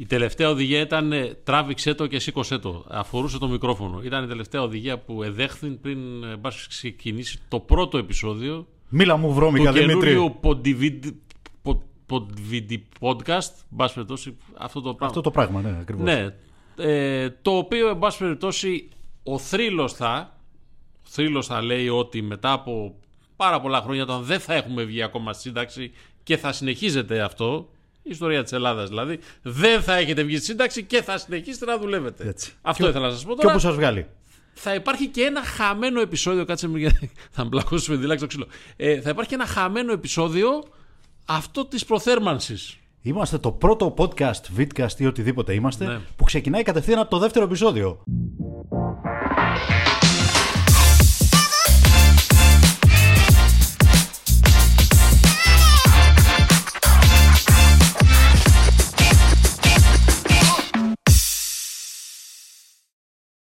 Η 0.00 0.06
τελευταία 0.06 0.48
οδηγία 0.50 0.80
ήταν 0.80 1.12
ε, 1.12 1.34
τράβηξε 1.44 1.94
το 1.94 2.06
και 2.06 2.18
σήκωσέ 2.18 2.58
το. 2.58 2.84
Αφορούσε 2.88 3.38
το 3.38 3.48
μικρόφωνο. 3.48 4.00
Ήταν 4.02 4.24
η 4.24 4.26
τελευταία 4.26 4.62
οδηγία 4.62 4.98
που 4.98 5.22
εδέχθην 5.22 5.80
πριν 5.80 6.24
ε, 6.24 6.36
μπας 6.36 6.66
ξεκινήσει 6.68 7.38
το 7.48 7.60
πρώτο 7.60 7.98
επεισόδιο 7.98 8.66
Μίλα 8.88 9.16
μου 9.16 9.32
βρώμικα, 9.34 9.72
του 9.72 9.78
Δημήτρη. 9.78 10.08
καινούριου 10.10 10.36
Podivid- 10.42 11.12
Pod- 11.64 11.78
Podvidi 12.10 12.78
podcast. 13.00 13.50
Μπας 13.68 13.92
περιπτώσει 13.92 14.36
αυτό 14.58 14.80
το 14.80 14.88
πράγμα. 14.94 15.06
Αυτό 15.06 15.20
το 15.20 15.30
πράγμα, 15.30 15.60
ναι, 15.60 15.76
ακριβώς. 15.80 16.04
Ναι. 16.04 16.34
Ε, 16.76 17.30
το 17.42 17.50
οποίο, 17.56 17.88
εν 17.88 17.98
πάση 17.98 18.18
περιπτώσει, 18.18 18.88
ο 19.22 19.38
θρύλος 19.38 19.92
θα, 19.92 20.36
ο 20.96 21.08
θρύλος 21.08 21.46
θα 21.46 21.62
λέει 21.62 21.88
ότι 21.88 22.22
μετά 22.22 22.52
από 22.52 22.94
πάρα 23.36 23.60
πολλά 23.60 23.80
χρόνια, 23.80 24.02
όταν 24.02 24.22
δεν 24.22 24.40
θα 24.40 24.54
έχουμε 24.54 24.82
βγει 24.82 25.02
ακόμα 25.02 25.32
στη 25.32 25.42
σύνταξη 25.42 25.92
και 26.22 26.36
θα 26.36 26.52
συνεχίζεται 26.52 27.20
αυτό, 27.20 27.68
η 28.02 28.10
ιστορία 28.10 28.42
της 28.42 28.52
Ελλάδας 28.52 28.88
δηλαδή, 28.88 29.18
δεν 29.42 29.82
θα 29.82 29.96
έχετε 29.96 30.22
βγει 30.22 30.36
στη 30.36 30.44
σύνταξη 30.44 30.82
και 30.84 31.02
θα 31.02 31.18
συνεχίσετε 31.18 31.64
να 31.64 31.78
δουλεύετε. 31.78 32.28
Έτσι. 32.28 32.52
Αυτό 32.62 32.82
Και- 32.82 32.88
ήθελα 32.88 33.06
να 33.06 33.12
σας 33.12 33.24
πω 33.24 33.30
Και 33.34 33.40
τώρα. 33.40 33.50
όπου 33.50 33.58
σας 33.60 33.74
βγάλει. 33.74 34.06
Θα 34.52 34.74
υπάρχει 34.74 35.06
και 35.06 35.22
ένα 35.22 35.44
χαμένο 35.44 36.00
επεισόδιο, 36.00 36.44
κάτσε 36.44 36.68
με 36.68 36.78
γιατί 36.78 37.10
θα 37.36 37.44
μπλακώσουμε 37.44 37.96
διλάξει 37.96 38.20
το 38.20 38.26
ξύλο. 38.26 38.46
Ε, 38.76 39.00
θα 39.00 39.10
υπάρχει 39.10 39.28
και 39.28 39.34
ένα 39.36 39.46
χαμένο 39.46 39.92
επεισόδιο 39.92 40.62
αυτό 41.26 41.64
της 41.66 41.84
προθέρμανσης. 41.84 42.74
Είμαστε 43.02 43.38
το 43.38 43.52
πρώτο 43.52 43.94
podcast, 43.98 44.58
vidcast 44.58 44.98
ή 44.98 45.06
οτιδήποτε 45.06 45.54
είμαστε, 45.54 45.84
Ναι. 45.84 46.00
που 46.16 46.24
ξεκινάει 46.24 46.62
κατευθείαν 46.62 46.98
από 46.98 47.10
το 47.10 47.18
δεύτερο 47.18 47.44
επεισόδιο. 47.44 48.02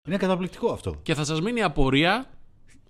Είναι 0.07 0.17
καταπληκτικό 0.17 0.73
αυτό. 0.73 0.95
Και 1.03 1.15
θα 1.15 1.25
σας 1.25 1.41
μείνει 1.41 1.63
απορία, 1.63 2.27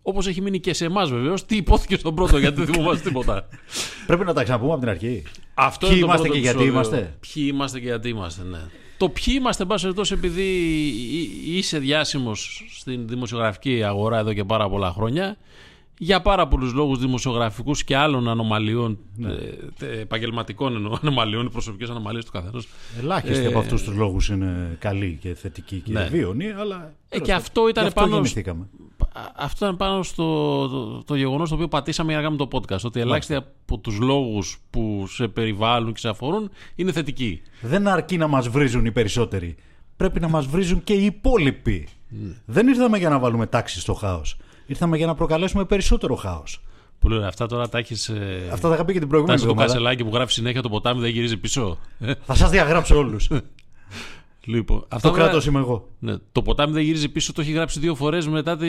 όπως 0.03 0.27
έχει 0.27 0.41
μείνει 0.41 0.61
και 0.61 0.73
σε 0.73 0.85
εμάς 0.85 1.11
βεβαίως, 1.11 1.47
τι 1.47 1.57
υπόθηκε 1.57 1.97
στον 1.97 2.15
πρώτο, 2.15 2.39
γιατί 2.39 2.65
δεν 2.65 2.75
θυμόμαστε 2.75 3.09
τίποτα. 3.09 3.49
Πρέπει 4.07 4.25
να 4.25 4.33
τα 4.33 4.43
ξαναπούμε 4.43 4.71
από 4.73 4.81
την 4.81 4.89
αρχή. 4.89 5.23
Αυτό 5.55 5.87
Ποιοι 5.87 5.97
είναι 5.99 6.07
το 6.07 6.13
είμαστε 6.13 6.29
πρώτο 6.29 6.41
και 6.41 6.45
γιατί 6.51 6.63
επεισόδιο. 6.63 6.99
είμαστε; 6.99 7.17
Ποιοι 7.35 7.45
είμαστε 7.53 7.79
και 7.81 7.87
γιατί 7.87 8.09
είμαστε, 8.09 8.43
ναι. 8.45 8.59
Το 8.97 9.09
ποιοι 9.09 9.35
είμαστε, 9.39 9.63
εν 9.63 9.69
πάση 9.69 9.83
περιπτώσει, 9.83 10.13
επειδή 10.15 10.43
εί- 10.43 11.57
είσαι 11.57 11.79
διάσημος 11.79 12.65
στην 12.79 13.09
δημοσιογραφική 13.09 13.83
αγορά 13.83 14.19
εδώ 14.19 14.33
και 14.33 14.45
πάρα 14.45 14.69
πολλά 14.69 14.91
χρόνια, 14.93 15.37
για 16.03 16.21
πάρα 16.23 16.49
πολλούς 16.49 16.73
λόγους 16.73 16.99
δημοσιογραφικούς 16.99 17.85
και 17.85 17.97
άλλων 17.97 18.29
ανομαλιών, 18.29 18.99
Ναι. 19.17 19.33
ε, 19.33 19.87
ε, 19.87 20.01
επαγγελματικών 20.01 20.75
εννοώ, 20.77 20.97
ανομαλιών, 21.03 21.51
προσωπικές 21.51 21.89
ανομαλίες 21.91 22.25
του 22.25 22.31
καθενός. 22.31 22.69
Ελάχιστοι 22.99 23.45
Ε, 23.45 23.47
από 23.47 23.59
αυτούς 23.59 23.83
τους 23.83 23.95
λόγους 23.95 24.29
είναι 24.29 24.77
καλοί 24.79 25.19
και 25.21 25.35
θετικοί 25.35 25.77
και 25.81 25.93
Ναι. 25.93 26.05
βίωνοι, 26.05 26.51
αλλά. 26.51 26.77
Ε, 26.77 26.89
τέλος 27.09 27.27
και 27.27 27.33
πάντων. 27.33 27.35
αυτό 27.35 27.69
ήταν 27.69 27.83
Γι' 27.83 27.89
αυτό 27.89 28.01
πάνω. 28.01 28.13
γεννηθήκαμε. 28.13 28.67
Α- 29.13 29.21
Αυτό 29.37 29.65
ήταν 29.65 29.77
πάνω 29.77 30.03
στο 30.03 30.25
το, 30.69 31.03
το 31.05 31.15
γεγονός 31.15 31.49
το 31.49 31.55
οποίο 31.55 31.69
πατήσαμε 31.69 32.09
για 32.13 32.21
να 32.21 32.23
κάνουμε 32.29 32.47
το 32.49 32.59
podcast. 32.59 32.81
Ότι 32.85 33.01
ελάχιστοι 33.01 33.35
από 33.35 33.79
τους 33.79 33.99
λόγους 33.99 34.59
που 34.71 35.05
σε 35.09 35.29
περιβάλλουν 35.29 35.93
και 35.93 35.99
σε 35.99 36.09
αφορούν 36.09 36.51
είναι 36.75 36.93
θετικοί. 36.93 37.41
Δεν 37.61 37.89
αρκεί 37.89 38.17
να 38.17 38.27
μας 38.27 38.49
βρίζουν 38.49 38.85
οι 38.87 38.93
περισσότεροι. 38.93 39.57
Πρέπει 39.97 40.21
να 40.21 40.29
μας 40.29 40.47
βρίζουν 40.47 40.85
και 40.85 40.93
οι 40.93 41.05
υπόλοιποι. 41.05 41.89
Δεν 42.45 42.69
ήρθαμε 42.69 42.99
για 42.99 43.09
να 43.09 43.19
βάλουμε 43.19 43.47
τάξη 43.47 43.81
στο 43.81 43.95
χάος. 43.95 44.37
Ήρθαμε 44.71 44.97
για 44.97 45.07
να 45.07 45.15
προκαλέσουμε 45.15 45.65
περισσότερο 45.65 46.15
χάος. 46.15 46.63
Πολύ 46.99 47.15
ωραία. 47.15 47.29
Αυτά 47.29 47.47
τώρα 47.47 47.69
τα 47.69 47.79
έχεις. 47.79 48.09
Ε, 48.09 48.49
Αυτά 48.53 48.69
τα 48.69 48.75
είχα 48.75 48.85
πει 48.85 48.93
και 48.93 48.99
την 48.99 49.01
τα 49.01 49.07
προηγούμενη 49.09 49.33
έχεις 49.33 49.43
το 49.45 49.51
εβδομάδα. 49.51 49.73
κασελάκι 49.73 50.05
που 50.05 50.11
γράφεις 50.15 50.35
συνέχεια 50.35 50.63
το 50.63 50.69
ποτάμι 50.69 51.01
δεν 51.01 51.11
γυρίζει 51.11 51.37
πίσω. 51.37 51.79
Ε, 52.01 52.13
Θα 52.27 52.35
σας 52.35 52.51
διαγράψω 52.51 52.97
όλους. 52.97 53.31
λοιπόν, 54.45 54.85
αυτό 54.89 55.09
το 55.09 55.15
κράτος 55.15 55.47
είμαι 55.47 55.59
εγώ. 55.59 55.89
Ναι, 55.99 56.15
το 56.33 56.43
ποτάμι 56.43 56.73
δεν 56.73 56.83
γυρίζει 56.83 57.09
πίσω, 57.09 57.33
το 57.33 57.41
έχει 57.41 57.53
γράψει 57.53 57.81
δύο 57.81 57.95
φορές 57.95 58.29
μετά, 58.29 58.57
τη... 58.57 58.67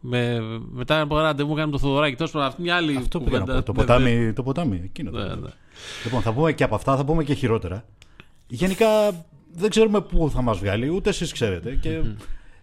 με... 0.00 0.38
μετά 0.72 1.00
από 1.00 1.18
ραντεβού 1.18 1.48
που 1.48 1.54
κάνουμε 1.54 1.72
το 1.72 1.78
Θοδωράκι. 1.78 2.16
Τόσο 2.16 2.38
αυτή 2.38 2.62
μια 2.62 2.76
άλλη. 2.76 2.96
Αυτό 2.96 3.20
πήγα 3.20 3.38
να 3.38 3.44
κουβέντα. 3.44 3.62
πω. 3.62 3.72
Το 3.72 3.72
Ναι, 3.72 3.86
ποτάμι, 3.86 4.32
το 4.32 4.42
ποτάμι 4.42 4.80
εκείνο. 4.84 5.10
το 5.10 5.16
Ναι, 5.18 5.22
ποτάμι. 5.24 5.42
ναι. 5.42 5.48
Λοιπόν, 6.04 6.22
θα 6.22 6.32
πούμε 6.32 6.52
και 6.52 6.64
από 6.64 6.74
αυτά, 6.74 6.96
θα 6.96 7.04
πούμε 7.04 7.24
και 7.24 7.34
χειρότερα. 7.34 7.84
Γενικά 8.48 8.86
δεν 9.52 9.70
ξέρουμε 9.70 10.00
πού 10.00 10.30
θα 10.34 10.42
μας 10.42 10.58
βγάλει, 10.58 10.88
ούτε 10.88 11.08
εσείς 11.10 11.32
ξέρετε. 11.32 11.74
Και 11.80 11.88
ε, 11.90 12.16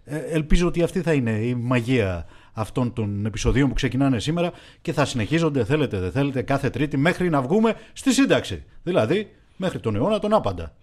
ελπίζω 0.06 0.68
ότι 0.68 0.84
αυτή 0.84 1.02
θα 1.02 1.14
είναι 1.14 1.32
η 1.32 1.56
μαγεία 1.56 2.26
αυτών 2.54 2.94
των 2.94 3.26
επεισοδίων 3.26 3.68
που 3.68 3.74
ξεκινάνε 3.74 4.20
σήμερα 4.20 4.52
και 4.82 4.94
θα 4.94 5.06
συνεχίζονται, 5.06 5.64
θέλετε 5.64 6.00
δεν 6.00 6.12
θέλετε, 6.12 6.42
κάθε 6.42 6.70
Τρίτη 6.70 6.98
μέχρι 6.98 7.30
να 7.30 7.42
βγούμε 7.42 7.74
στη 7.94 8.14
σύνταξη. 8.14 8.64
Δηλαδή, 8.84 9.32
μέχρι 9.58 9.80
τον 9.80 9.96
αιώνα 9.96 10.20
τον 10.20 10.34
άπαντα. 10.34 10.74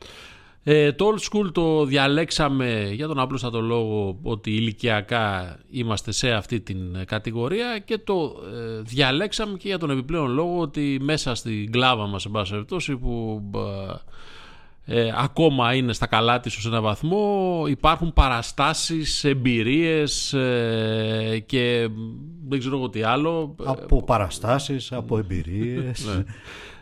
Ε, 0.63 0.93
το 0.93 1.15
old 1.15 1.19
school 1.19 1.53
το 1.53 1.85
διαλέξαμε 1.85 2.91
για 2.93 3.07
τον 3.07 3.19
απλούστατο 3.19 3.61
λόγο 3.61 4.19
ότι 4.23 4.51
ηλικιακά 4.51 5.59
είμαστε 5.71 6.13
σε 6.13 6.31
αυτή 6.31 6.61
την 6.61 6.95
ε, 6.95 7.05
κατηγορία 7.05 7.79
και 7.79 7.99
το 7.99 8.37
ε, 8.55 8.81
διαλέξαμε 8.83 9.57
και 9.57 9.69
για 9.69 9.79
τον 9.79 9.91
επιπλέον 9.91 10.31
λόγο 10.31 10.61
ότι 10.61 10.99
μέσα 11.03 11.35
στην 11.35 11.73
κλάβα 11.73 12.07
μας 12.07 12.25
εν 12.25 12.31
πάση 12.31 12.51
περιπτώσει 12.51 12.97
που 12.97 13.43
ε, 14.85 15.01
ε, 15.07 15.13
ακόμα 15.17 15.75
είναι 15.75 15.93
στα 15.93 16.07
καλά 16.07 16.41
της 16.41 16.57
ως 16.57 16.67
ένα 16.67 16.81
βαθμό 16.81 17.65
υπάρχουν 17.69 18.13
παραστάσεις, 18.13 19.25
εμπειρίες 19.25 20.33
ε, 20.33 21.43
και 21.47 21.89
δεν 22.49 22.59
ξέρω 22.59 22.77
εγώ 22.77 22.89
τι 22.89 23.03
άλλο 23.03 23.55
Από 23.65 24.03
παραστάσεις, 24.03 24.93
από 24.93 25.19
εμπειρίες. 25.19 26.07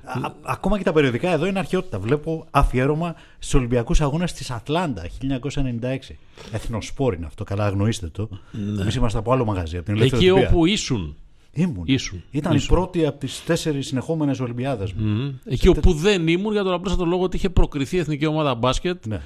Α- 0.05 0.33
ακόμα 0.43 0.79
και 0.79 0.85
τα 0.85 0.93
περιοδικά 0.93 1.31
εδώ 1.31 1.47
είναι 1.47 1.59
αρχαιότητα. 1.59 1.99
Βλέπω 1.99 2.47
αφιέρωμα 2.51 3.15
στους 3.39 3.55
Ολυμπιακούς 3.55 4.01
Αγώνες 4.01 4.33
της 4.33 4.51
Ατλάντα 4.51 5.03
1996. 5.23 6.15
Έθνος 6.53 6.90
Σπορ 6.90 7.15
είναι 7.15 7.27
αυτό, 7.27 7.45
καλά 7.45 7.65
αγνοήστε 7.65 8.09
το. 8.09 8.29
Ναι. 8.51 8.83
Εμείς 8.83 8.95
είμαστε 8.95 9.19
από 9.19 9.33
άλλο 9.33 9.45
μαγαζί, 9.45 9.77
από 9.77 9.85
την 9.85 9.95
Ελευθεροτυπία 9.95 10.23
εκεί. 10.23 10.49
όπου 10.51 10.67
ήσουν 10.67 11.17
Ήμουν. 11.61 11.83
ήσουν. 11.87 12.23
Ήταν 12.31 12.55
Ήσουν. 12.55 12.67
η 12.67 12.75
πρώτη 12.79 13.07
από 13.07 13.19
τις 13.19 13.45
τέσσερις 13.45 13.87
συνεχόμενες 13.87 14.41
Ολυμπιάδες 14.41 14.93
μου. 14.93 15.07
Μμμ. 15.07 15.33
Εκεί 15.45 15.69
όπου 15.69 15.93
δεν 15.93 16.29
ήμουν 16.29 16.53
για 16.53 16.63
τον 16.63 16.73
απλούστατο 16.73 17.05
λόγο 17.05 17.23
ότι 17.23 17.37
είχε 17.37 17.49
προκριθεί 17.51 17.97
η 17.97 17.99
εθνική 17.99 18.27
ομάδα 18.27 18.55
μπάσκετ 18.55 19.07
Ναι. 19.07 19.21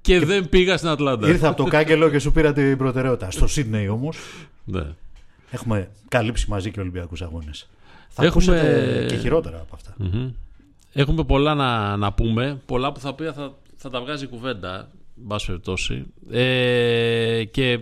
και, 0.00 0.20
δεν 0.20 0.48
πήγα 0.48 0.76
στην 0.76 0.88
Ατλάντα. 0.88 1.28
Ήρθα 1.28 1.48
από 1.48 1.62
το 1.62 1.68
κάγκελο 1.70 2.10
και 2.10 2.18
σου 2.18 2.32
πήρα 2.32 2.52
την 2.52 2.76
προτεραιότητα. 2.76 3.30
Στο 3.30 3.46
Σίδνεϊ 3.46 3.88
όμως 3.88 4.16
Ναι. 4.64 4.82
έχουμε 5.50 5.90
καλύψει 6.08 6.50
μαζί 6.50 6.70
και 6.70 6.80
Ολυμπιακούς 6.80 7.22
Αγώνες. 7.22 7.68
Θα 8.08 8.24
Έχουμε- 8.24 8.56
ακούσετε 8.58 9.06
και 9.08 9.16
χειρότερα 9.16 9.56
από 9.60 9.74
αυτά. 9.74 9.94
Μμμ. 9.98 10.30
Έχουμε 10.92 11.24
πολλά 11.24 11.54
να, 11.54 11.96
να 11.96 12.12
πούμε. 12.12 12.60
Πολλά 12.66 12.92
που 12.92 13.00
θα 13.00 13.14
πει 13.14 13.24
θα, 13.24 13.54
θα 13.76 13.90
τα 13.90 14.00
βγάζει 14.00 14.24
η 14.24 14.28
κουβέντα. 14.28 14.88
εν 15.20 15.26
πάση 15.26 15.46
περιπτώσει. 15.46 16.04
Ε, 16.30 17.44
και 17.50 17.78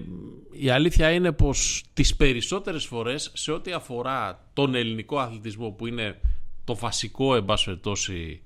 η 0.62 0.70
αλήθεια 0.70 1.10
είναι 1.10 1.32
πως 1.32 1.84
τις 1.92 2.16
περισσότερες 2.16 2.84
φορές 2.84 3.30
σε 3.34 3.52
ό,τι 3.52 3.72
αφορά 3.72 4.48
τον 4.52 4.74
ελληνικό 4.74 5.18
αθλητισμό 5.18 5.70
που 5.70 5.86
είναι 5.86 6.20
το 6.64 6.76
βασικό 6.76 7.34
εν 7.34 7.44
πάση 7.44 7.64
περιπτώσει 7.64 8.42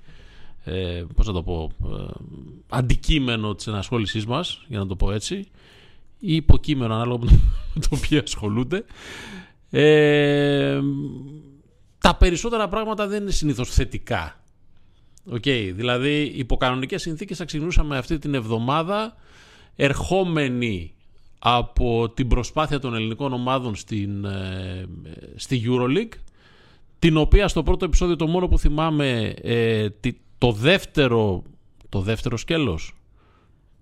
ε, 0.65 1.05
πώς 1.15 1.27
να 1.27 1.33
το 1.33 1.43
πω 1.43 1.71
ε, 1.85 2.07
αντικείμενο 2.69 3.55
της 3.55 3.67
ενασχόλησής 3.67 4.27
μας 4.27 4.65
για 4.69 4.79
να 4.79 4.87
το 4.87 4.97
πω 4.97 5.13
έτσι 5.13 5.35
ή 6.19 6.35
υποκείμενο 6.35 6.95
ανάλογα 6.95 7.19
με 7.19 7.27
το, 7.27 7.33
με 7.75 7.81
το 7.81 7.89
οποίο 7.93 8.21
ασχολούνται 8.25 8.85
ε, 9.71 10.81
τα 11.99 12.17
περισσότερα 12.17 12.69
πράγματα 12.69 13.07
δεν 13.07 13.23
είναι 13.23 13.31
συνήθως 13.31 13.71
θετικά. 13.71 14.41
Οκ, 15.31 15.45
δηλαδή 15.73 16.33
υπό 16.35 16.57
κανονικές 16.57 17.03
συνθήκες 17.03 17.37
θα 17.37 17.45
ξεκινούσαμε 17.45 17.97
αυτή 17.99 18.19
την 18.19 18.35
εβδομάδα 18.35 19.17
ερχόμενοι 19.77 20.96
από 21.39 22.11
την 22.15 22.29
προσπάθεια 22.29 22.79
των 22.79 22.95
ελληνικών 22.95 23.33
ομάδων 23.33 23.75
στην, 23.75 24.25
ε, 24.25 24.85
στη 25.37 25.63
EuroLeague 25.67 26.19
την 26.99 27.17
οποία 27.17 27.49
στο 27.49 27.63
πρώτο 27.63 27.85
επεισόδιο 27.85 28.17
το 28.17 28.27
μόνο 28.27 28.49
που 28.49 28.59
θυμάμαι 28.59 29.35
ε, 29.43 29.91
τι- 29.91 30.17
το 30.39 30.53
δεύτερο 30.53 31.43
το 31.89 32.01
δεύτερο 32.01 32.37
σκέλος 32.37 32.95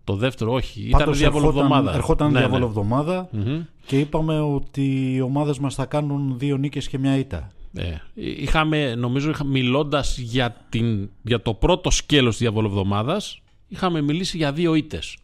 το 0.04 0.16
δεύτερο 0.16 0.52
όχι, 0.52 0.80
ήταν 0.80 1.00
Πάντως 1.00 1.18
διαβολοβδομάδα. 1.18 1.94
ερχόταν, 1.94 1.94
ερχόταν 1.96 2.26
Ναι, 2.26 2.32
ναι. 2.32 2.38
διαβολοβδομάδα 2.38 3.28
Μμμ. 3.32 3.60
και 3.86 3.98
είπαμε 4.00 4.40
ότι 4.40 5.12
οι 5.14 5.20
ομάδες 5.20 5.58
μας 5.58 5.74
θα 5.74 5.84
κάνουν 5.86 6.38
δύο 6.38 6.56
νίκες 6.56 6.88
και 6.88 6.98
μια 6.98 7.16
ήττα. 7.18 7.52
Ε, 7.76 7.94
είχαμε, 8.14 8.94
νομίζω, 8.94 9.30
είχα, 9.30 9.44
μιλώντας 9.44 10.18
για, 10.18 10.56
την, 10.68 11.10
για 11.22 11.42
το 11.42 11.54
πρώτο 11.54 11.90
σκέλος 11.90 12.38
διαβολοβδομάδας, 12.38 13.40
είχαμε 13.68 14.00
μιλήσει 14.00 14.36
για 14.36 14.52
δύο 14.52 14.74
ήττες. 14.74 15.16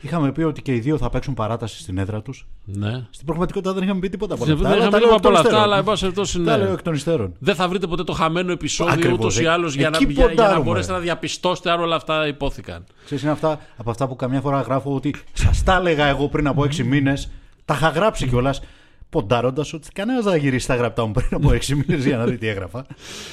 Είχαμε 0.00 0.32
πει 0.32 0.42
ότι 0.42 0.62
και 0.62 0.74
οι 0.74 0.78
δύο 0.78 0.96
θα 0.98 1.10
παίξουν 1.10 1.34
παράταση 1.34 1.80
στην 1.80 1.98
έδρα 1.98 2.22
τους. 2.22 2.46
Ναι. 2.64 3.06
Στην 3.10 3.26
πραγματικότητα 3.26 3.72
δεν 3.72 3.82
είχαμε 3.82 4.00
πει 4.00 4.08
τίποτα 4.08 4.34
από 4.34 4.44
όλα 4.44 4.54
Δεν 4.54 4.66
αυτά. 4.66 4.76
αλλά 4.76 4.86
είχαμε 4.86 4.90
τα 4.92 4.98
πει 4.98 5.04
λέω 5.06 5.16
από 5.16 5.16
εκ 5.16 5.22
των 5.22 5.30
όλα 5.30 5.38
αυτά, 5.40 5.50
υστέρων. 5.50 5.70
αλλά 5.70 5.78
εν 5.78 5.84
πάση 5.84 6.00
περιπτώσει, 6.00 6.42
Τα 6.44 6.56
ναι. 6.56 6.62
λέω 6.64 6.72
εκ 6.72 6.82
των 6.82 6.94
υστέρων. 6.94 7.32
Δεν 7.38 7.54
θα 7.54 7.68
βρείτε 7.68 7.86
ποτέ 7.86 8.04
το 8.04 8.12
χαμένο 8.12 8.52
επεισόδιο 8.52 8.92
Ακριβώς. 8.94 9.18
ούτως 9.18 9.40
ή 9.40 9.46
άλλως 9.46 9.74
για 9.74 9.90
να, 9.90 9.96
Εκεί 9.96 10.04
για, 10.12 10.14
για 10.14 10.24
να 10.24 10.30
ποντάρουμε. 10.30 10.64
μπορέσετε 10.64 10.92
να 10.92 10.98
διαπιστώσετε 10.98 11.70
αν 11.70 11.80
όλα 11.80 11.96
αυτά 11.96 12.26
υπόθηκαν. 12.26 12.84
Ξέρεις, 13.04 13.22
είναι 13.22 13.32
αυτά, 13.32 13.60
από 13.76 13.90
αυτά 13.90 14.08
που 14.08 14.16
καμιά 14.16 14.40
φορά 14.40 14.60
γράφω 14.60 14.94
ότι 14.94 15.14
σας 15.32 15.62
τα 15.62 15.74
έλεγα 15.76 16.06
εγώ 16.06 16.28
πριν 16.28 16.46
από 16.46 16.64
έξι 16.64 16.82
μήνες. 16.84 17.30
Τα 17.64 17.74
είχα 17.74 17.88
γράψει 17.88 18.28
κιόλας. 18.28 18.62
Ποντάροντας 19.10 19.72
ότι 19.72 19.88
κανένας 19.92 20.22
δεν 20.24 20.32
θα 20.32 20.38
γυρίσει 20.38 20.66
τα 20.66 20.74
γραπτά 20.74 21.06
μου 21.06 21.12
πριν 21.12 21.28
από 21.32 21.52
έξι 21.52 21.74
μήνες 21.74 22.04
για 22.04 22.16
να 22.16 22.24
δει 22.24 22.38
τι 22.38 22.46
έγραφα. 22.46 22.86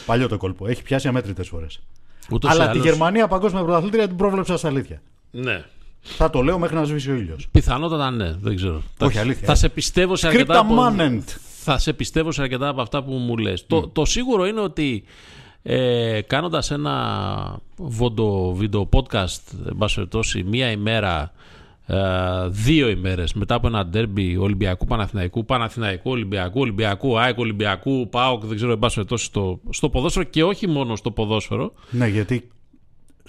Παλιό 0.06 0.28
το 0.28 0.38
κόλπο. 0.38 0.68
Έχει 0.68 0.84
πιάσει 0.84 1.08
αμέτρητες 1.08 1.48
φορές. 1.48 1.80
Ούτως 2.32 2.50
ή 2.52 2.54
Αλλά 2.54 2.64
τη 2.66 2.70
άλλως- 2.72 2.86
Γερμανία 2.86 3.28
παγκόσμια 3.28 3.64
πρωταθλήτρια 3.64 4.08
την 4.08 4.16
πρόβλεψα 4.18 4.58
στα 4.58 4.68
αλήθεια. 4.68 5.02
Ναι. 5.32 5.64
Θα 6.18 6.30
το 6.30 6.42
λέω 6.42 6.60
μέχρι 6.60 6.76
να 6.76 6.84
σβήσει 6.84 7.12
ο 7.12 7.16
ήλιος. 7.16 7.48
Πιθανότατα 7.52 8.12
ναι, 8.12 8.36
δεν 8.42 8.56
ξέρω. 8.56 8.82
Όχι, 9.00 9.16
θα, 9.16 9.22
αλήθεια, 9.22 9.46
Θα 9.46 9.52
ε. 9.52 9.56
σε 9.56 9.70
πιστεύω 9.70 10.16
σε 10.16 10.28
αρκετά 10.28 10.60
από, 10.60 10.76
Cryptamanent. 10.76 11.24
θα 11.64 11.78
σε 11.78 11.94
πιστεύω 11.94 12.32
σε 12.32 12.42
αρκετά 12.42 12.68
από 12.68 12.82
αυτά 12.82 13.04
που 13.04 13.12
μου 13.12 13.38
λες. 13.38 13.66
Το, 13.68 13.88
το 13.88 14.06
σίγουρο 14.06 14.46
είναι 14.46 14.60
ότι 14.62 15.04
ε, 15.70 16.22
κάνοντας 16.28 16.72
ένα 16.72 16.96
βόντο 17.76 18.54
βίντεο 18.54 18.90
podcast, 18.94 19.42
εν 19.68 19.76
πάση 19.78 19.96
περιπτώσει, 19.96 20.44
μία 20.44 20.72
ημέρα, 20.72 21.32
ε, 21.86 21.98
δύο 22.48 22.90
ημέρες 22.90 23.34
μετά 23.34 23.56
από 23.56 23.68
ένα 23.68 23.86
ντέρμπι 23.86 24.38
Ολυμπιακού 24.38 24.86
Παναθηναϊκού, 24.86 25.46
Παναθηναϊκού 25.46 26.12
Ολυμπιακού, 26.12 26.60
Ολυμπιακού, 26.60 27.20
ΑΕΚ 27.20 27.38
Ολυμπιακού, 27.38 28.08
ΠΑΟΚ, 28.10 28.46
δεν 28.46 28.56
ξέρω, 28.56 28.72
εν 28.72 28.80
πάση 28.80 28.96
περιπτώσει, 28.96 29.26
στο, 29.26 29.60
στο 29.70 29.90
ποδόσφαιρο 29.90 30.26
και 30.26 30.44
όχι 30.44 30.68
μόνο 30.68 30.96
στο 30.96 31.12
ποδόσφαιρο. 31.12 31.74
Ναι, 31.90 32.08
γιατί 32.08 32.50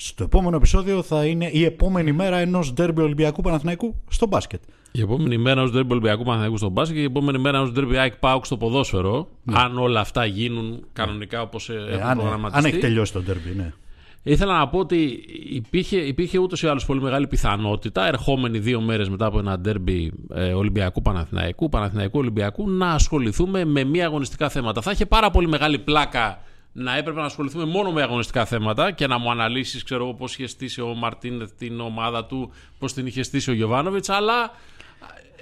στο 0.00 0.24
επόμενο 0.24 0.56
επεισόδιο 0.56 1.02
θα 1.02 1.24
είναι 1.24 1.48
η 1.52 1.64
επόμενη 1.64 2.12
μέρα 2.12 2.36
ενός 2.36 2.72
ντέρμπι 2.72 3.00
Ολυμπιακού 3.00 3.42
Παναθηναϊκού 3.42 3.94
στο 4.08 4.26
μπάσκετ. 4.26 4.60
Η 4.92 5.00
επόμενη 5.00 5.38
μέρα 5.38 5.62
ω 5.62 5.68
ντέρμπι 5.70 5.92
Ολυμπιακού 5.92 6.22
Παναθηναϊκού 6.22 6.56
στο 6.56 6.68
μπάσκετ 6.68 6.96
και 6.96 7.02
η 7.02 7.04
επόμενη 7.04 7.38
μέρα 7.38 7.60
ω 7.60 7.68
ντέρμπι 7.70 7.96
ΑΕΚ 7.96 8.16
ΠΑΟΚ 8.16 8.46
στο 8.46 8.56
ποδόσφαιρο. 8.56 9.28
Αν 9.52 9.78
όλα 9.78 10.00
αυτά 10.00 10.24
γίνουν 10.24 10.84
κανονικά 10.92 11.42
όπως 11.42 11.68
Ε, 11.68 11.72
έχουν 11.90 12.06
αν, 12.08 12.18
προγραμματιστεί. 12.18 12.66
αν 12.66 12.72
έχει 12.72 12.80
τελειώσει 12.80 13.12
το 13.12 13.20
ντέρμπι, 13.20 13.54
ναι. 13.56 13.72
Ήθελα 14.22 14.58
να 14.58 14.68
πω 14.68 14.78
ότι 14.78 15.24
υπήρχε, 15.52 15.96
υπήρχε 15.96 16.38
ούτως 16.38 16.62
ή 16.62 16.66
άλλως 16.66 16.84
πολύ 16.86 17.00
μεγάλη 17.00 17.26
πιθανότητα 17.26 18.06
ερχόμενοι 18.06 18.58
δύο 18.58 18.80
μέρες 18.80 19.08
μετά 19.08 19.26
από 19.26 19.38
ένα 19.38 19.58
ντέρμπι 19.58 20.12
ε, 20.34 20.52
Ολυμπιακού 20.52 21.02
Παναθηναϊκού, 21.02 21.68
Παναθηναϊκού 21.68 22.18
Ολυμπιακού, 22.18 22.70
να 22.70 22.90
ασχοληθούμε 22.90 23.64
με 23.64 23.84
μία 23.84 24.06
αγωνιστικά 24.06 24.48
θέματα. 24.48 24.80
Θα 24.80 24.90
είχε 24.90 25.06
πάρα 25.06 25.30
πολύ 25.30 25.48
μεγάλη 25.48 25.78
πλάκα 25.78 26.38
να 26.78 26.96
έπρεπε 26.96 27.20
να 27.20 27.26
ασχοληθούμε 27.26 27.64
μόνο 27.64 27.92
με 27.92 28.02
αγωνιστικά 28.02 28.44
θέματα 28.44 28.90
και 28.90 29.06
να 29.06 29.18
μου 29.18 29.30
αναλύσεις, 29.30 29.82
ξέρω 29.82 30.04
εγώ, 30.04 30.14
πώς 30.14 30.32
είχε 30.34 30.46
στήσει 30.46 30.80
ο 30.80 30.94
Μαρτίνεθ 30.94 31.50
την 31.58 31.80
ομάδα 31.80 32.24
του, 32.26 32.52
πώς 32.78 32.92
την 32.92 33.06
είχε 33.06 33.22
στήσει 33.22 33.50
ο 33.50 33.54
Γιοβάνοβιτς, 33.54 34.08
αλλά 34.08 34.54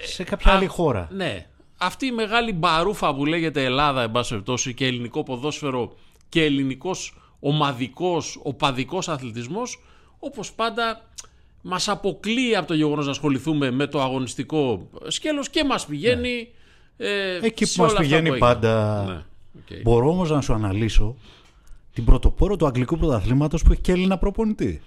Σε 0.05 0.23
κάποια 0.23 0.51
άλλη 0.53 0.65
χώρα. 0.65 1.07
ναι. 1.11 1.45
Αυτή 1.79 2.05
η 2.05 2.11
μεγάλη 2.11 2.53
μπαρούφα 2.53 3.15
που 3.15 3.25
λέγεται 3.25 3.63
Ελλάδα, 3.63 4.01
εν 4.01 4.11
πάση 4.11 4.29
περιπτώσει, 4.29 4.73
και 4.73 4.85
ελληνικό 4.85 5.23
ποδόσφαιρο 5.23 5.95
και 6.29 6.43
ελληνικός 6.43 7.17
ομαδικός, 7.39 8.39
οπαδικός 8.43 9.09
αθλητισμός, 9.09 9.83
όπως 10.19 10.53
πάντα 10.53 11.01
μας 11.61 11.87
αποκλείει 11.89 12.55
από 12.55 12.67
το 12.67 12.73
γεγονός 12.73 13.05
να 13.05 13.11
ασχοληθούμε 13.11 13.71
με 13.71 13.87
το 13.87 14.01
αγωνιστικό 14.01 14.89
σκέλος 15.07 15.49
και 15.49 15.63
μας 15.63 15.85
πηγαίνει. 15.85 16.47
Ε, 16.97 17.39
Εκεί 17.41 17.65
σε 17.65 17.75
που 17.75 17.81
μας 17.81 17.91
όλα 17.91 17.99
αυτά 17.99 18.01
πηγαίνει 18.01 18.27
που 18.39 18.45
έγινε. 18.45 18.53
πάντα. 18.53 19.03
Ναι, 19.07 19.23
οκ. 19.57 19.81
Μπορώ 19.83 20.09
όμως 20.09 20.29
να 20.29 20.41
σου 20.41 20.53
αναλύσω 20.53 21.15
την 21.93 22.05
πρωτοπόρο 22.05 22.55
του 22.55 22.65
Αγγλικού 22.65 22.97
Πρωταθλήματος 22.97 23.63
που 23.63 23.71
έχει 23.71 23.81
και 23.81 23.91
Έλληνα 23.91 24.17
προπονητή. 24.17 24.81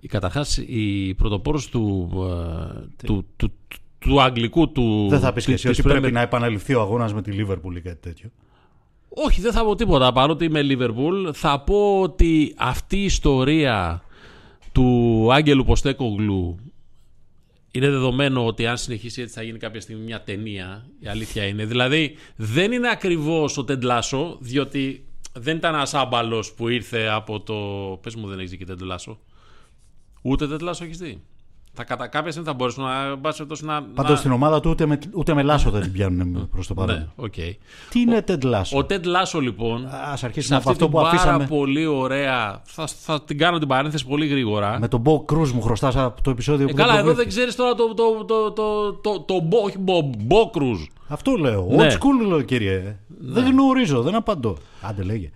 Η 0.00 0.08
καταρχάς 0.08 0.56
η 0.56 1.14
πρωτοπόρος 1.14 1.68
του, 1.68 2.08
ε, 2.14 3.06
του, 3.06 3.24
του, 3.36 3.50
του, 3.68 3.78
του 3.98 4.20
αγγλικού 4.22 4.72
του. 4.72 5.06
Δεν 5.08 5.20
θα 5.20 5.32
πεις 5.32 5.44
και 5.44 5.52
της- 5.52 5.64
εσύ 5.64 5.74
της 5.74 5.84
ότι 5.84 5.88
Premier- 5.88 6.00
πρέπει 6.00 6.14
να 6.14 6.20
επαναληφθεί 6.20 6.74
ο 6.74 6.80
αγώνας 6.80 7.14
με 7.14 7.22
τη 7.22 7.30
Λίβερπουλ 7.30 7.76
ή 7.76 7.80
κάτι 7.80 8.00
τέτοιο. 8.00 8.30
Όχι, 9.08 9.40
δεν 9.40 9.52
θα 9.52 9.64
πω 9.64 9.74
τίποτα. 9.74 10.12
Παρότι 10.12 10.44
είμαι 10.44 10.60
Liverpool, 10.68 11.30
θα 11.32 11.60
πω 11.60 12.00
ότι 12.00 12.54
αυτή 12.56 12.96
η 12.96 13.04
ιστορία 13.04 14.02
του 14.72 15.28
Άγγελου 15.32 15.64
Ποστέκογλου 15.64 16.56
είναι 17.70 17.90
δεδομένο 17.90 18.46
ότι 18.46 18.66
αν 18.66 18.76
συνεχίσει 18.76 19.22
έτσι 19.22 19.34
θα 19.34 19.42
γίνει 19.42 19.58
κάποια 19.58 19.80
στιγμή 19.80 20.04
μια 20.04 20.22
ταινία. 20.22 20.86
Η 21.00 21.08
αλήθεια 21.08 21.44
είναι. 21.44 21.64
Δηλαδή 21.64 22.16
δεν 22.36 22.72
είναι 22.72 22.90
ακριβώς 22.90 23.58
ο 23.58 23.64
Τεντλάσο, 23.64 24.38
διότι 24.40 25.06
δεν 25.32 25.56
ήταν 25.56 25.74
ένας 25.74 25.94
άμπαλος 25.94 26.52
που 26.52 26.68
ήρθε 26.68 27.06
από 27.06 27.40
το. 27.40 27.54
Πες 28.02 28.14
μου, 28.14 28.28
δεν 28.28 28.38
έχεις 28.38 28.50
δει 28.50 28.56
και 28.56 28.64
Τεντλάσο. 28.64 29.20
Ούτε 30.22 30.48
Τεντλάσο 30.48 30.84
έχεις 30.84 30.98
δει. 30.98 31.22
Θα 31.80 31.84
κατα... 31.84 32.06
Κάποια 32.06 32.30
στιγμή 32.30 32.48
θα 32.48 32.54
μπορέσουν 32.54 32.84
να. 32.84 33.04
εν 33.04 33.20
πάση 33.20 33.36
περιπτώσει, 33.36 33.64
να, 33.64 33.82
Πάντως 33.82 34.10
να... 34.10 34.16
στην 34.16 34.32
ομάδα 34.32 34.60
του 34.60 34.70
ούτε 34.70 34.86
με, 34.86 34.98
ούτε 35.14 35.34
με 35.34 35.42
λάσο 35.42 35.70
δεν 35.70 35.82
την 35.82 35.92
πιάνουν 35.92 36.48
προς 36.50 36.66
το 36.66 36.74
παρόν. 36.74 36.96
Ναι, 36.96 37.06
οκ. 37.16 37.34
Τι 37.90 38.00
είναι 38.00 38.22
Τεντ 38.22 38.44
Λάσο; 38.44 38.78
Ο 38.78 38.84
Τεντ 38.84 39.04
Λάσο 39.06 39.40
λοιπόν 39.40 39.86
Α 39.86 40.16
σε 40.16 40.26
αρχίσουμε 40.26 40.56
από 40.56 40.70
αυτή 40.70 40.82
αυτό 40.84 40.84
την 40.84 40.94
που 40.94 41.02
πάρα 41.02 41.08
αφήσαμε. 41.08 41.46
πολύ 41.46 41.86
ωραία. 41.86 42.60
Θα, 42.64 42.86
θα 42.86 43.22
την 43.22 43.38
κάνω 43.38 43.58
την 43.58 43.68
παρένθεση 43.68 44.06
πολύ 44.06 44.26
γρήγορα. 44.26 44.78
Με 44.80 44.88
τον 44.88 45.00
Μπο 45.00 45.20
Κρούζ 45.24 45.50
μου 45.50 45.62
χρωστάς 45.62 45.96
από 45.96 46.22
το 46.22 46.30
επεισόδιο 46.30 46.66
Ε, 46.66 46.70
που 46.70 46.76
καλά, 46.76 46.92
δεν 46.92 47.00
εδώ 47.00 47.14
δεν 47.14 47.14
προβλήθηκε. 47.14 47.52
ξέρεις 47.52 47.56
τώρα 47.56 47.74
το. 47.74 47.94
το, 47.94 48.24
το, 48.24 48.52
το, 48.52 48.92
το, 48.92 49.20
το, 49.20 49.40
μπο, 49.40 49.58
όχι 49.58 49.78
μπο, 49.78 50.10
μπόκρουζ. 50.18 50.80
Αυτό 51.08 51.32
λέω. 51.36 51.66
Ναι. 51.70 51.86
Old 51.86 51.92
school 51.92 52.26
λέω 52.28 52.42
κύριε. 52.42 52.98
Δεν 53.20 53.44
γνωρίζω, 53.44 54.02
δεν 54.02 54.14
απαντώ. 54.14 54.56
Άντε 54.82 55.02
λέγε. 55.02 55.30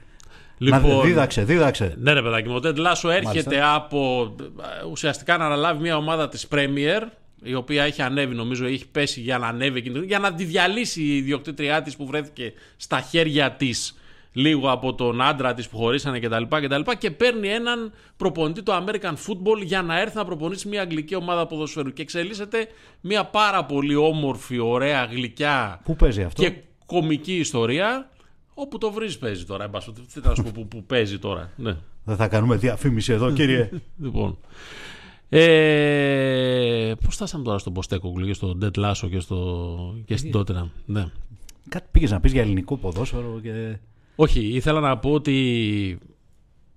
Λοιπόν, 0.63 0.97
Να, 0.97 1.01
δίδαξε, 1.01 1.45
δίδαξε. 1.45 1.95
ναι, 1.99 2.13
ρε 2.13 2.23
παιδάκι 2.23 2.49
μου, 2.49 2.55
ο 2.55 2.61
Τεντ 2.61 2.79
Λάσο 2.79 3.11
έρχεται 3.11 3.57
Μάλιστα. 3.57 3.75
από 3.75 4.35
ε, 4.83 4.87
ουσιαστικά 4.91 5.37
να 5.37 5.45
αναλάβει 5.45 5.81
μια 5.81 5.97
ομάδα 5.97 6.29
της 6.29 6.49
Premier, 6.55 7.03
η 7.43 7.55
οποία 7.55 7.83
έχει 7.85 8.03
ανέβει, 8.03 8.35
νομίζω, 8.35 8.67
έχει 8.67 8.89
πέσει 8.89 9.21
για 9.21 9.39
να 9.39 9.47
ανέβει 9.47 9.79
εκείνη, 9.79 9.99
για 9.99 10.19
να 10.19 10.35
τη 10.35 10.45
διαλύσει 10.45 11.03
η 11.03 11.17
ιδιοκτήτριά 11.17 11.83
της 11.83 11.97
που 11.97 12.07
βρέθηκε 12.07 12.53
στα 12.77 13.01
χέρια 13.01 13.53
της 13.53 13.97
λίγο 14.33 14.71
από 14.71 14.95
τον 14.95 15.23
άντρα 15.23 15.55
της 15.55 15.69
που 15.69 15.77
χωρίσανε 15.77 16.19
κτλ. 16.19 16.43
Και, 16.61 16.69
τα 16.69 16.79
λοιπά, 16.79 16.95
και 16.95 17.11
παίρνει 17.11 17.49
έναν 17.49 17.93
προπονητή 18.17 18.63
του 18.63 18.73
American 18.73 19.13
Football 19.13 19.63
για 19.65 19.83
να 19.83 20.01
έρθει 20.01 20.17
να 20.17 20.25
προπονήσει 20.25 20.69
μια 20.69 20.81
αγγλική 20.81 21.15
ομάδα 21.15 21.47
ποδοσφαίρου. 21.47 21.93
Και 21.93 22.03
εξελίσσεται 22.03 22.67
μια 23.01 23.25
πάρα 23.25 23.65
πολύ 23.65 23.95
όμορφη, 23.95 24.59
ωραία, 24.59 25.05
γλυκιά 25.05 25.81
Πού 25.85 25.97
παίζει 25.97 26.23
αυτό; 26.23 26.43
και 26.43 26.53
κομική 26.87 27.37
ιστορία. 27.37 28.11
Όπου 28.55 28.79
το 28.79 28.91
βρεις 28.93 29.19
παίζει 29.19 29.45
τώρα. 29.45 29.65
εν 29.65 29.71
πάση 29.71 29.93
περιπτώσει. 29.93 30.21
Τι 30.21 30.29
να 30.29 30.35
σου 30.35 30.43
πω 30.43 30.51
που, 30.55 30.69
που 30.69 30.85
παίζει 30.85 31.19
τώρα. 31.19 31.51
Ναι. 31.57 31.77
Δεν 32.05 32.17
θα 32.17 32.29
κάνουμε 32.29 32.57
διαφήμιση 32.57 33.13
εδώ, 33.13 33.33
κύριε. 33.33 33.71
Λοιπόν. 34.03 34.39
Ε, 35.29 36.93
Πώς 37.05 37.15
φτάσαμε 37.15 37.45
τώρα 37.45 37.59
στον 37.59 37.73
Ποστέκογλου 37.73 38.27
και 38.27 38.33
στον 38.33 38.59
Ντετ 38.59 38.77
Λάσο 38.77 39.09
και, 39.09 39.21
στο, 39.21 39.95
και 40.05 40.17
στην 40.17 40.31
Τότενα. 40.31 40.71
Ναι. 40.87 41.07
Κάτι 41.69 41.89
πήγες 41.91 42.11
να 42.11 42.21
πεις 42.21 42.33
για 42.33 42.43
ελληνικό 42.43 42.77
ποδόσφαιρο 42.77 43.41
και. 43.43 43.79
Όχι, 44.17 44.41
ήθελα 44.41 44.81
να 44.81 44.99
πω 44.99 45.11
ότι 45.11 45.99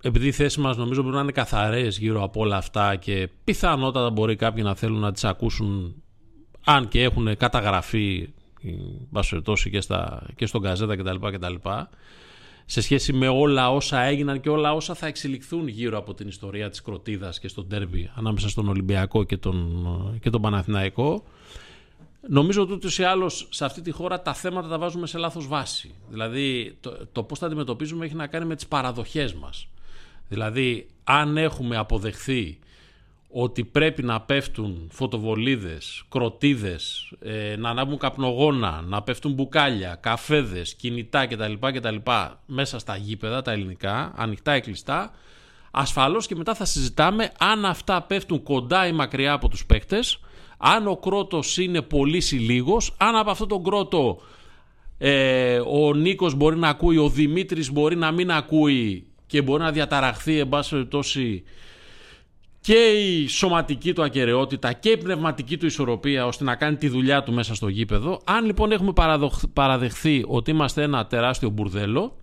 επειδή 0.02 0.26
οι 0.26 0.32
θέσεις 0.32 0.58
μας 0.58 0.76
νομίζω 0.76 1.00
πρέπει 1.00 1.16
να 1.16 1.22
είναι 1.22 1.32
καθαρές 1.32 1.98
γύρω 1.98 2.22
από 2.22 2.40
όλα 2.40 2.56
αυτά 2.56 2.96
και 2.96 3.28
πιθανότατα 3.44 4.10
μπορεί 4.10 4.36
κάποιοι 4.36 4.62
να 4.66 4.74
θέλουν 4.74 5.00
να 5.00 5.12
τις 5.12 5.24
ακούσουν 5.24 6.02
αν 6.64 6.88
και 6.88 7.02
έχουν 7.02 7.36
καταγραφεί 7.36 8.22
εν 8.22 8.24
πάση 8.24 8.35
περιπτώσει, 9.28 9.70
και, 9.70 9.80
στα, 9.80 10.26
και 10.36 10.46
στον 10.46 10.62
Καζέτα 10.62 10.96
κτλ, 10.96 11.28
κτλ. 11.32 11.54
Σε 12.68 12.80
σχέση 12.80 13.12
με 13.12 13.28
όλα 13.28 13.70
όσα 13.72 14.00
έγιναν 14.00 14.40
και 14.40 14.48
όλα 14.48 14.74
όσα 14.74 14.94
θα 14.94 15.06
εξελιχθούν 15.06 15.68
γύρω 15.68 15.98
από 15.98 16.14
την 16.14 16.28
ιστορία 16.28 16.70
της 16.70 16.82
Κροτίδας 16.82 17.38
και 17.38 17.48
στον 17.48 17.68
τέρμπι 17.68 18.10
ανάμεσα 18.14 18.48
στον 18.48 18.68
Ολυμπιακό 18.68 19.24
και 19.24 19.36
τον, 19.36 20.18
και 20.20 20.30
τον 20.30 20.40
Παναθηναϊκό. 20.42 21.24
Νομίζω 22.28 22.62
ότι 22.62 22.72
ούτως 22.72 22.98
ή 22.98 23.02
άλλως 23.02 23.48
σε 23.50 23.64
αυτή 23.64 23.80
τη 23.80 23.90
χώρα 23.90 24.22
τα 24.22 24.34
θέματα 24.34 24.68
τα 24.68 24.78
βάζουμε 24.78 25.06
σε 25.06 25.18
λάθος 25.18 25.46
βάση. 25.46 25.94
Δηλαδή 26.08 26.76
το, 26.80 27.06
το 27.12 27.22
πώς 27.22 27.38
τα 27.38 27.46
αντιμετωπίζουμε 27.46 28.04
έχει 28.04 28.14
να 28.14 28.26
κάνει 28.26 28.44
με 28.44 28.54
τις 28.54 28.66
παραδοχές 28.66 29.34
μας. 29.34 29.68
Δηλαδή 30.28 30.86
αν 31.04 31.36
έχουμε 31.36 31.76
αποδεχθεί 31.76 32.58
ότι 33.28 33.64
πρέπει 33.64 34.02
να 34.02 34.20
πέφτουν 34.20 34.88
φωτοβολίδες, 34.92 36.04
κροτίδες, 36.08 37.12
ε, 37.20 37.56
να 37.56 37.70
ανάβουν 37.70 37.98
καπνογόνα, 37.98 38.84
να 38.86 39.02
πέφτουν 39.02 39.32
μπουκάλια, 39.32 39.98
καφέδες, 40.00 40.74
κινητά 40.74 41.26
κτλ. 41.26 41.52
κτλ 41.60 41.96
μέσα 42.46 42.78
στα 42.78 42.96
γήπεδα, 42.96 43.42
τα 43.42 43.52
ελληνικά, 43.52 44.12
ανοιχτά 44.16 44.56
ή 44.56 44.60
κλειστά, 44.60 45.10
ασφαλώς 45.70 46.26
και 46.26 46.36
μετά 46.36 46.54
θα 46.54 46.64
συζητάμε 46.64 47.32
αν 47.38 47.64
αυτά 47.64 48.02
πέφτουν 48.02 48.42
κοντά 48.42 48.86
ή 48.86 48.92
μακριά 48.92 49.32
από 49.32 49.48
τους 49.48 49.66
παίκτες, 49.66 50.20
αν 50.56 50.86
ο 50.86 50.96
κρότος 50.96 51.58
είναι 51.58 51.82
πολύ 51.82 52.22
ή 52.30 52.36
λίγος, 52.36 52.94
αν 52.98 53.16
από 53.16 53.30
αυτό 53.30 53.46
τον 53.46 53.64
κρότο 53.64 54.20
ε, 54.98 55.58
ο 55.58 55.94
Νίκος 55.94 56.34
μπορεί 56.34 56.56
να 56.56 56.68
ακούει, 56.68 56.96
ο 56.96 57.08
Δημήτρης 57.08 57.72
μπορεί 57.72 57.96
να 57.96 58.10
μην 58.10 58.30
ακούει 58.30 59.06
και 59.26 59.42
μπορεί 59.42 59.62
να 59.62 59.72
διαταραχθεί 59.72 60.38
εν 60.38 60.48
πάση 60.48 60.70
περιπτώσει 60.70 61.42
και 62.66 62.74
η 62.88 63.26
σωματική 63.26 63.92
του 63.92 64.02
ακαιρεότητα 64.02 64.72
και 64.72 64.88
η 64.90 64.96
πνευματική 64.96 65.56
του 65.56 65.66
ισορροπία 65.66 66.26
ώστε 66.26 66.44
να 66.44 66.54
κάνει 66.54 66.76
τη 66.76 66.88
δουλειά 66.88 67.22
του 67.22 67.32
μέσα 67.32 67.54
στο 67.54 67.68
γήπεδο. 67.68 68.20
Αν 68.24 68.44
λοιπόν 68.44 68.72
έχουμε 68.72 68.92
παραδοχ- 68.92 69.46
παραδεχθεί 69.52 70.24
ότι 70.26 70.50
είμαστε 70.50 70.82
ένα 70.82 71.06
τεράστιο 71.06 71.48
μπουρδέλο, 71.48 72.16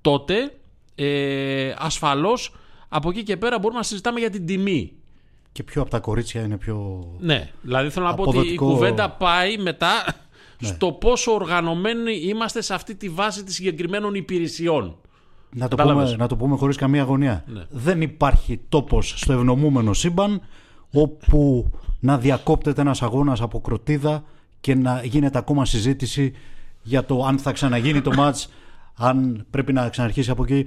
τότε 0.00 0.54
ε, 0.94 1.74
ασφαλώς 1.78 2.54
από 2.88 3.10
εκεί 3.10 3.22
και 3.22 3.36
πέρα 3.36 3.58
μπορούμε 3.58 3.78
να 3.78 3.84
συζητάμε 3.84 4.20
για 4.20 4.30
την 4.30 4.46
τιμή. 4.46 4.92
Και 5.52 5.62
ποιο 5.62 5.82
από 5.82 5.90
τα 5.90 5.98
κορίτσια 6.00 6.42
είναι 6.42 6.56
πιο. 6.56 7.04
Ναι, 7.18 7.50
δηλαδή 7.62 7.90
θέλω 7.90 8.06
να 8.06 8.14
πω 8.14 8.22
ότι 8.22 8.30
η 8.30 8.38
Αποδοτικό. 8.38 8.64
κουβέντα 8.66 9.10
πάει 9.10 9.56
μετά 9.58 9.90
στο 10.60 10.92
πόσο 10.92 11.32
οργανωμένοι 11.32 12.12
είμαστε 12.16 12.60
σε 12.62 12.74
αυτή 12.74 12.94
τη 12.94 13.08
βάση 13.08 13.44
της 13.44 13.54
συγκεκριμένων 13.54 14.14
υπηρεσιών. 14.14 14.96
Να 15.52 15.68
το, 15.68 15.76
Κατάλαβες. 15.76 16.04
πούμε, 16.10 16.16
να 16.22 16.28
το 16.28 16.36
πούμε 16.36 16.56
χωρίς 16.56 16.76
καμία 16.76 17.02
αγωνία. 17.02 17.44
Ναι. 17.46 17.62
Δεν 17.70 18.00
υπάρχει 18.02 18.60
τόπος 18.68 19.14
στο 19.16 19.32
ευνομούμενο 19.32 19.92
σύμπαν 19.92 20.40
όπου 20.92 21.70
να 22.00 22.18
διακόπτεται 22.18 22.80
ένας 22.80 23.02
αγώνας 23.02 23.40
από 23.40 23.60
κροτίδα 23.60 24.24
και 24.60 24.74
να 24.74 25.00
γίνεται 25.04 25.38
ακόμα 25.38 25.64
συζήτηση 25.64 26.32
για 26.82 27.04
το 27.04 27.24
αν 27.24 27.38
θα 27.38 27.52
ξαναγίνει 27.52 28.00
το 28.00 28.14
μάτς, 28.14 28.48
αν 28.94 29.46
πρέπει 29.50 29.72
να 29.72 29.88
ξαναρχίσει 29.88 30.30
από 30.30 30.42
εκεί. 30.42 30.66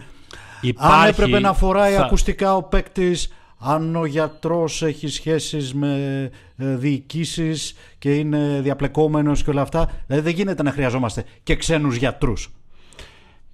Υπάρχει- 0.61 1.01
Αν 1.03 1.07
έπρεπε 1.07 1.39
να 1.39 1.53
φοράει 1.53 1.93
θα- 1.93 2.05
ακουστικά 2.05 2.55
ο 2.55 2.63
παίκτης, 2.63 3.33
αν 3.57 3.95
ο 3.95 4.05
γιατρός 4.05 4.81
έχει 4.81 5.07
σχέσεις 5.07 5.73
με 5.73 6.29
ε, 6.57 6.75
διοικήσεις 6.75 7.73
και 7.99 8.15
είναι 8.15 8.59
διαπλεκόμενος 8.63 9.43
και 9.43 9.49
όλα 9.49 9.61
αυτά. 9.61 9.89
Δηλαδή 10.07 10.25
δεν 10.25 10.33
γίνεται 10.33 10.63
να 10.63 10.71
χρειαζόμαστε 10.71 11.23
και 11.43 11.55
ξένους 11.55 11.95
γιατρούς. 11.95 12.49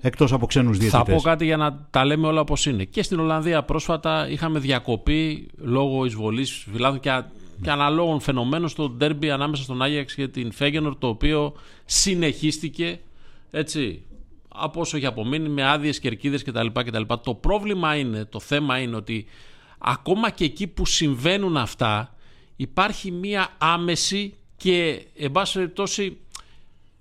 Εκτός 0.01 0.31
από 0.33 0.45
ξένους 0.45 0.77
Θα 0.77 0.83
διαιτητές. 0.83 1.15
πω 1.15 1.21
κάτι 1.21 1.45
για 1.45 1.57
να 1.57 1.87
τα 1.89 2.05
λέμε 2.05 2.27
όλα 2.27 2.39
όπως 2.41 2.65
είναι. 2.65 2.83
Και 2.83 3.03
στην 3.03 3.19
Ολλανδία 3.19 3.63
πρόσφατα 3.63 4.29
είχαμε 4.29 4.59
διακοπή 4.59 5.47
λόγω 5.57 6.05
εισβολής 6.05 6.65
φιλάθλων 6.71 6.99
και, 6.99 7.11
α- 7.11 7.31
και 7.61 7.69
αναλόγων 7.71 8.19
φαινομένων 8.19 8.69
στο 8.69 8.89
ντέρμπι 8.89 9.29
ανάμεσα 9.31 9.63
στον 9.63 9.81
Άγιαξ 9.81 10.13
και 10.15 10.27
την 10.27 10.51
Φέγενορ 10.51 10.95
το 10.97 11.07
οποίο 11.07 11.53
συνεχίστηκε 11.85 12.99
έτσι 13.51 14.01
από 14.47 14.79
όσο 14.79 14.97
έχει 14.97 15.05
απομείνει 15.05 15.49
με 15.49 15.69
άδειες 15.69 15.99
κερκίδες 15.99 16.43
κτλ, 16.43 16.67
κτλ. 16.73 17.01
Το 17.23 17.33
πρόβλημα 17.33 17.95
είναι, 17.95 18.25
το 18.25 18.39
θέμα 18.39 18.79
είναι 18.79 18.95
ότι 18.95 19.25
ακόμα 19.77 20.29
και 20.29 20.43
εκεί 20.43 20.67
που 20.67 20.85
συμβαίνουν 20.85 21.57
αυτά 21.57 22.15
υπάρχει 22.55 23.11
μία 23.11 23.47
άμεση 23.57 24.33
και 24.57 25.05
εν 25.17 25.31
πάση 25.31 25.53
περιπτώσει 25.53 26.17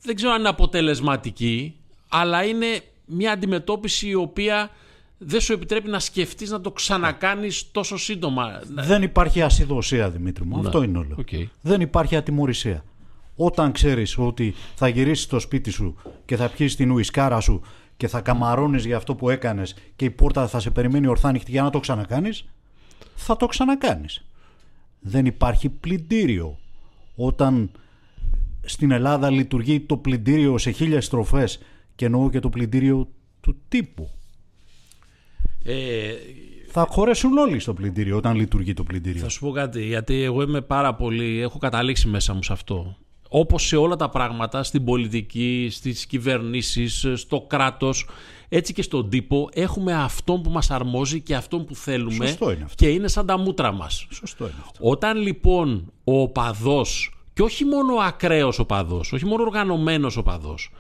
δεν 0.03 0.15
ξέρω 0.17 0.33
αν 0.33 0.39
είναι 0.39 0.49
αποτελεσματική, 0.49 1.75
αλλά 2.09 2.45
είναι 2.45 2.67
μια 3.07 3.33
αντιμετώπιση 3.33 4.09
η 4.09 4.15
οποία 4.15 4.71
δεν 5.19 5.41
σου 5.41 5.53
επιτρέπει 5.53 5.89
να 5.89 5.99
σκεφτείς 5.99 6.51
να 6.51 6.61
το 6.61 6.71
ξανακάνεις 6.71 7.71
τόσο 7.73 7.97
σύντομα. 7.97 8.61
Δεν 8.69 9.03
υπάρχει 9.03 9.43
ασυδοσία, 9.43 10.11
Δημήτρη 10.11 10.45
μου. 10.45 10.59
Αυτό 10.59 10.83
είναι 10.83 10.99
όλο. 10.99 11.17
Οκ. 11.19 11.29
Δεν 11.61 11.81
υπάρχει 11.81 12.17
ατιμωρησία. 12.17 12.85
Όταν 13.37 13.73
ξέρεις 13.73 14.19
ότι 14.19 14.55
θα 14.75 14.89
γυρίσεις 14.89 15.25
στο 15.25 15.39
σπίτι 15.39 15.71
σου 15.71 15.97
και 16.25 16.37
θα 16.37 16.49
πιεις 16.49 16.77
την 16.77 16.91
ουισκάρα 16.91 17.41
σου 17.41 17.63
και 17.97 18.09
θα 18.09 18.21
καμαρώνεις 18.21 18.85
για 18.85 18.97
αυτό 18.97 19.15
που 19.15 19.31
έκανες 19.31 19.75
και 19.97 20.05
η 20.05 20.11
πόρτα 20.11 20.47
θα 20.47 20.61
σε 20.61 20.71
περιμένει 20.71 21.07
ορθά 21.07 21.29
ανοιχτή 21.29 21.51
για 21.51 21.63
να 21.63 21.71
το 21.71 21.81
ξανακάνεις, 21.81 22.45
θα 23.15 23.37
το 23.37 23.47
ξανακάνεις. 23.47 24.25
Δεν 25.01 25.27
υπάρχει 25.27 25.69
πλυντήριο. 25.69 26.59
Όταν 27.17 27.71
στην 28.65 28.91
Ελλάδα 28.91 29.31
λειτουργεί 29.31 29.81
το 29.81 29.97
πλυντήριο 29.97 30.59
σε 30.59 30.71
χίλιες 30.71 31.05
στροφές 31.05 31.59
και 31.97 32.05
εννοώ 32.05 32.31
και 32.31 32.41
το 32.41 32.49
πλυντήριο 32.49 33.09
του 33.41 33.57
τύπου. 33.69 34.11
Ε, 35.65 36.13
Θα 36.69 36.87
χωρέσουν 36.91 37.39
όλοι 37.39 37.59
στο 37.59 37.75
πλυντήριο 37.75 38.17
όταν 38.17 38.37
λειτουργεί 38.37 38.75
το 38.75 38.85
πλυντήριο. 38.85 39.23
θα 39.23 39.29
σου 39.29 39.41
πω 39.41 39.51
κάτι, 39.51 39.85
γιατί 39.85 40.23
εγώ 40.23 40.43
είμαι 40.43 40.61
πάρα 40.61 40.95
πολύ, 40.95 41.41
έχω 41.41 41.59
καταλήξει 41.59 42.09
μέσα 42.09 42.35
μου 42.35 42.43
σε 42.43 42.53
αυτό. 42.53 42.97
Όπως 43.29 43.67
σε 43.67 43.77
όλα 43.77 43.97
τα 43.97 44.09
πράγματα, 44.09 44.63
στην 44.63 44.85
πολιτική, 44.85 45.69
στις 45.71 46.07
κυβερνήσεις, 46.07 47.07
στο 47.15 47.41
κράτος, 47.41 48.09
έτσι 48.49 48.73
και 48.73 48.83
στον 48.83 49.11
τύπο, 49.11 49.49
έχουμε 49.53 49.93
αυτόν 49.95 50.43
που 50.43 50.51
μας 50.51 50.71
αρμόζει 50.71 51.21
και 51.21 51.35
αυτόν 51.35 51.65
που 51.65 51.75
θέλουμε 51.75 52.27
Σωστό 52.27 52.51
είναι 52.53 52.63
αυτό. 52.65 52.85
και 52.85 52.89
είναι 52.91 53.09
σαν 53.09 53.27
τα 53.27 53.39
μούτρα 53.39 53.73
μας. 53.73 54.07
Σωστό 54.11 54.45
είναι 54.45 54.55
αυτό. 54.65 54.79
Όταν 54.91 55.19
λοιπόν 55.19 55.93
ο 56.05 56.21
οπαδός, 56.21 57.11
και 57.33 57.43
όχι 57.43 57.65
μόνο 57.65 57.95
ο 57.95 58.01
ακραίος 58.01 58.59
οπαδός, 58.59 59.13
όχι 59.13 59.25
μόνο 59.25 59.43
ο 59.43 59.47
οργανωμένος 59.47 60.17
οπαδός, 60.17 60.71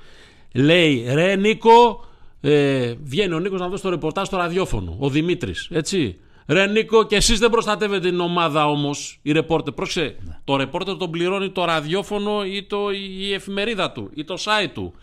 λέει 0.54 1.06
ρε 1.08 1.36
Νίκο, 1.36 2.04
ε, 2.40 2.94
βγαίνει 3.02 3.34
ο 3.34 3.38
Νίκος 3.38 3.60
να 3.60 3.68
δώσει 3.68 3.82
το 3.82 3.90
ρεπορτάζ 3.90 4.26
στο 4.26 4.36
ραδιόφωνο, 4.36 4.96
ο 4.98 5.08
Δημήτρης, 5.08 5.68
έτσι. 5.72 6.18
Ρε 6.46 6.66
Νίκο, 6.66 7.04
και 7.04 7.16
εσείς 7.16 7.38
δεν 7.38 7.50
προστατεύετε 7.50 8.08
την 8.08 8.20
ομάδα 8.20 8.66
όμως, 8.68 9.18
η 9.22 9.32
ρεπόρτερ. 9.32 9.72
Πρόσεξε, 9.72 10.16
το 10.44 10.56
ρεπόρτερ 10.56 10.96
τον 10.96 11.10
πληρώνει 11.10 11.50
το 11.50 11.64
ραδιόφωνο 11.64 12.44
ή 12.44 12.64
το, 12.64 12.90
η 13.18 13.32
εφημερίδα 13.32 13.92
του 13.92 14.10
ή 14.14 14.24
το 14.24 14.34
site 14.38 14.70
του. 14.74 14.94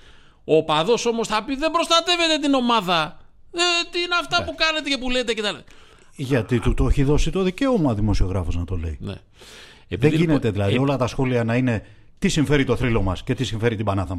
Ο 0.44 0.56
οπαδός 0.56 1.06
όμως 1.06 1.28
θα 1.28 1.44
πει 1.44 1.56
δεν 1.56 1.72
προστατεύετε 1.72 2.38
την 2.42 2.54
ομάδα. 2.54 3.18
Ε, 3.52 3.60
τι 3.92 4.00
είναι 4.00 4.16
αυτά 4.20 4.44
που 4.44 4.56
κάνετε 4.56 4.90
και 4.90 4.98
που 4.98 5.10
λέτε 5.10 5.34
και 5.34 5.42
τα 5.42 5.52
λοιπά. 5.52 5.64
Γιατί 6.16 6.60
του 6.60 6.74
το 6.74 6.88
έχει 6.88 7.04
δώσει 7.04 7.32
το 7.32 7.42
δικαίωμα 7.42 7.92
ο 7.92 7.96
δημοσιογράφος 7.96 8.56
να 8.56 8.66
το 8.66 8.76
λέει. 8.76 8.98
Ναι. 9.02 9.14
Δεν 9.14 9.22
Επειδή, 9.88 10.16
γίνεται 10.16 10.34
λοιπόν, 10.34 10.52
δηλαδή 10.52 10.76
ε, 10.76 10.80
όλα 10.80 10.98
τα 10.98 11.08
σχόλια 11.08 11.44
να 11.44 11.56
είναι 11.56 11.86
τι 12.20 12.30
συμφέρει 12.30 12.66
το 12.66 12.76
θρύλο 12.76 13.02
μας 13.02 13.24
και 13.24 13.36
τι 13.36 13.44
συμφέρει 13.44 13.76
την 13.76 13.86
πανάθα 13.86 14.16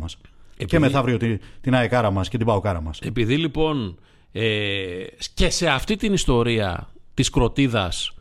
μας. 0.59 0.69
Και 0.69 0.77
Επειδή- 0.77 0.93
μεθαύριο 0.93 1.17
την, 1.17 1.41
την 1.61 1.75
αεκάρα 1.75 2.11
μας 2.11 2.29
και 2.29 2.37
την 2.37 2.47
παοκάρα 2.47 2.81
μας. 2.81 2.99
Επειδή 3.03 3.37
λοιπόν 3.37 3.99
ε, 4.33 5.05
και 5.35 5.51
σε 5.51 5.69
αυτή 5.69 5.97
την 5.97 6.13
ιστορία 6.13 6.89
της 7.15 7.31
κροτίδας 7.31 8.13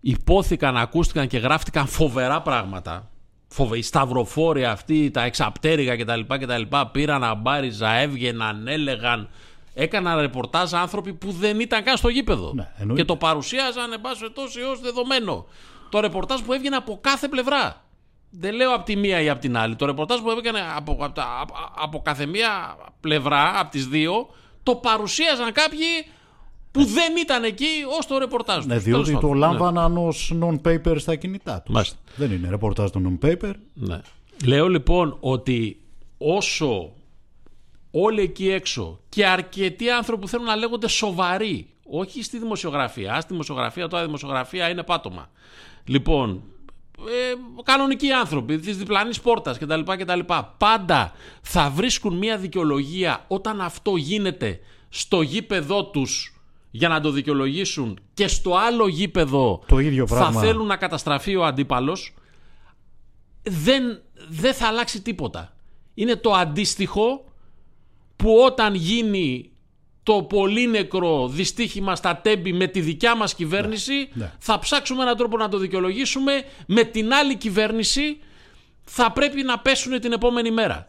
υπόθηκαν, 0.00 0.76
ακούστηκαν 0.76 1.26
και 1.26 1.38
γράφτηκαν 1.38 1.86
φοβερά 1.86 2.42
πράγματα. 2.42 3.10
Φοβε, 3.48 3.78
οι 3.78 3.82
σταυροφόροι 3.82 4.64
αυτοί, 4.64 5.10
τα 5.10 5.22
εξαπτέρυγα 5.22 5.96
κτλ. 5.96 6.20
κτλ 6.28 6.62
πήραν 6.92 7.24
αμπάριζα, 7.24 7.90
έβγαιναν, 7.92 8.68
έλεγαν. 8.68 9.28
Έκαναν 9.74 10.20
ρεπορτάζ 10.20 10.74
άνθρωποι 10.74 11.12
που 11.12 11.30
δεν 11.30 11.60
ήταν 11.60 11.82
καν 11.84 11.96
στο 11.96 12.08
γήπεδο. 12.08 12.52
Ναι, 12.54 12.68
εννοείται. 12.78 13.02
και 13.02 13.08
το 13.08 13.16
παρουσίαζαν 13.16 13.92
εν 13.92 14.00
πάση 14.00 14.18
περιπτώσει 14.18 14.60
ως 14.60 14.80
δεδομένο. 14.80 15.46
Το 15.88 16.00
ρεπορτάζ 16.00 16.40
που 16.40 16.52
έβγαινε 16.52 16.76
από 16.76 16.98
κάθε 17.00 17.28
πλευρά. 17.28 17.84
Δεν 18.38 18.54
λέω 18.54 18.74
από 18.74 18.84
τη 18.84 18.96
μία 18.96 19.20
ή 19.20 19.28
από 19.28 19.40
την 19.40 19.56
άλλη. 19.56 19.76
Το 19.76 19.86
ρεπορτάζ 19.86 20.20
που 20.20 20.30
έβγαινε 20.30 20.60
από, 20.76 20.92
από, 20.92 21.10
τα- 21.14 21.38
από, 21.40 21.54
από 21.76 21.98
κάθε 22.02 22.26
μία 22.26 22.76
πλευρά, 23.00 23.58
από 23.60 23.70
τις 23.70 23.86
δύο, 23.86 24.28
το 24.62 24.74
παρουσίαζαν 24.74 25.52
κάποιοι 25.52 25.86
που 26.70 26.84
δεν 26.84 27.16
ήταν 27.16 27.44
εκεί 27.44 27.66
ως 27.98 28.06
το 28.06 28.18
ρεπορτάζ 28.18 28.56
τους. 28.56 28.66
Ναι, 28.66 28.80
Τέλος 28.80 28.84
διότι 29.08 29.12
το 29.12 29.16
πάντων. 29.20 29.36
λάμβαναν 29.36 29.96
ως 29.96 30.32
non-paper 30.42 30.94
στα 30.98 31.14
κινητά 31.16 31.62
τους. 31.62 31.74
Μάλιστα. 31.74 31.96
Δεν 32.16 32.32
είναι 32.32 32.48
ρεπορτάζ 32.48 32.90
το 32.90 33.00
non-paper. 33.08 33.52
Ναι. 33.74 34.00
Λέω 34.44 34.68
λοιπόν 34.68 35.16
ότι 35.20 35.80
όσο 36.18 36.92
όλοι 37.90 38.20
εκεί 38.20 38.50
έξω 38.50 39.00
και 39.08 39.26
αρκετοί 39.26 39.90
άνθρωποι 39.90 40.20
που 40.20 40.28
θέλουν 40.28 40.46
να 40.46 40.56
λέγονται 40.56 40.88
σοβαροί, 40.88 41.68
όχι 41.90 42.22
στη 42.22 42.38
δημοσιογραφία, 42.38 43.20
στη 43.20 43.32
δημοσιογραφία 43.32 43.88
τώρα 43.88 44.02
η 44.02 44.06
δημοσιογραφία 44.06 44.68
είναι 44.68 44.82
πάτωμα. 44.82 45.30
Λοιπόν, 45.84 46.42
ε, 46.98 47.62
κανονικοί 47.62 48.10
άνθρωποι 48.12 48.58
της 48.58 48.76
διπλανής 48.76 49.20
πόρτας 49.20 49.58
κτλ, 49.58 49.80
κτλ. 49.80 50.20
Πάντα 50.58 51.12
θα 51.42 51.70
βρίσκουν 51.70 52.16
μια 52.16 52.38
δικαιολογία 52.38 53.24
όταν 53.28 53.60
αυτό 53.60 53.96
γίνεται 53.96 54.60
στο 54.88 55.22
γήπεδό 55.22 55.84
τους 55.84 56.40
για 56.70 56.88
να 56.88 57.00
το 57.00 57.10
δικαιολογήσουν 57.10 57.98
και 58.14 58.28
στο 58.28 58.56
άλλο 58.56 58.88
γήπεδο 58.88 59.62
Το 59.66 59.78
ίδιο 59.78 60.06
θα 60.06 60.14
πράγμα. 60.16 60.40
θέλουν 60.40 60.66
να 60.66 60.76
καταστραφεί 60.76 61.36
ο 61.36 61.44
αντίπαλος 61.44 62.14
δεν, 63.42 64.00
δεν 64.28 64.54
θα 64.54 64.66
αλλάξει 64.66 65.02
τίποτα. 65.02 65.56
Είναι 65.94 66.16
το 66.16 66.32
αντίστοιχο 66.32 67.24
που 68.16 68.30
όταν 68.46 68.74
γίνει 68.74 69.50
το 70.06 70.22
πολύ 70.22 70.66
νεκρό 70.66 71.28
δυστύχημα 71.28 71.96
στα 71.96 72.16
τέμπη 72.16 72.52
με 72.52 72.66
τη 72.66 72.80
δικιά 72.80 73.16
μας 73.16 73.34
κυβέρνηση 73.34 74.08
ναι. 74.12 74.32
θα 74.38 74.58
ψάξουμε 74.58 75.02
έναν 75.02 75.16
τρόπο 75.16 75.36
να 75.36 75.48
το 75.48 75.58
δικαιολογήσουμε 75.58 76.32
με 76.66 76.84
την 76.84 77.12
άλλη 77.12 77.36
κυβέρνηση 77.36 78.18
θα 78.84 79.12
πρέπει 79.12 79.42
να 79.42 79.58
πέσουν 79.58 80.00
την 80.00 80.12
επόμενη 80.12 80.50
μέρα. 80.50 80.88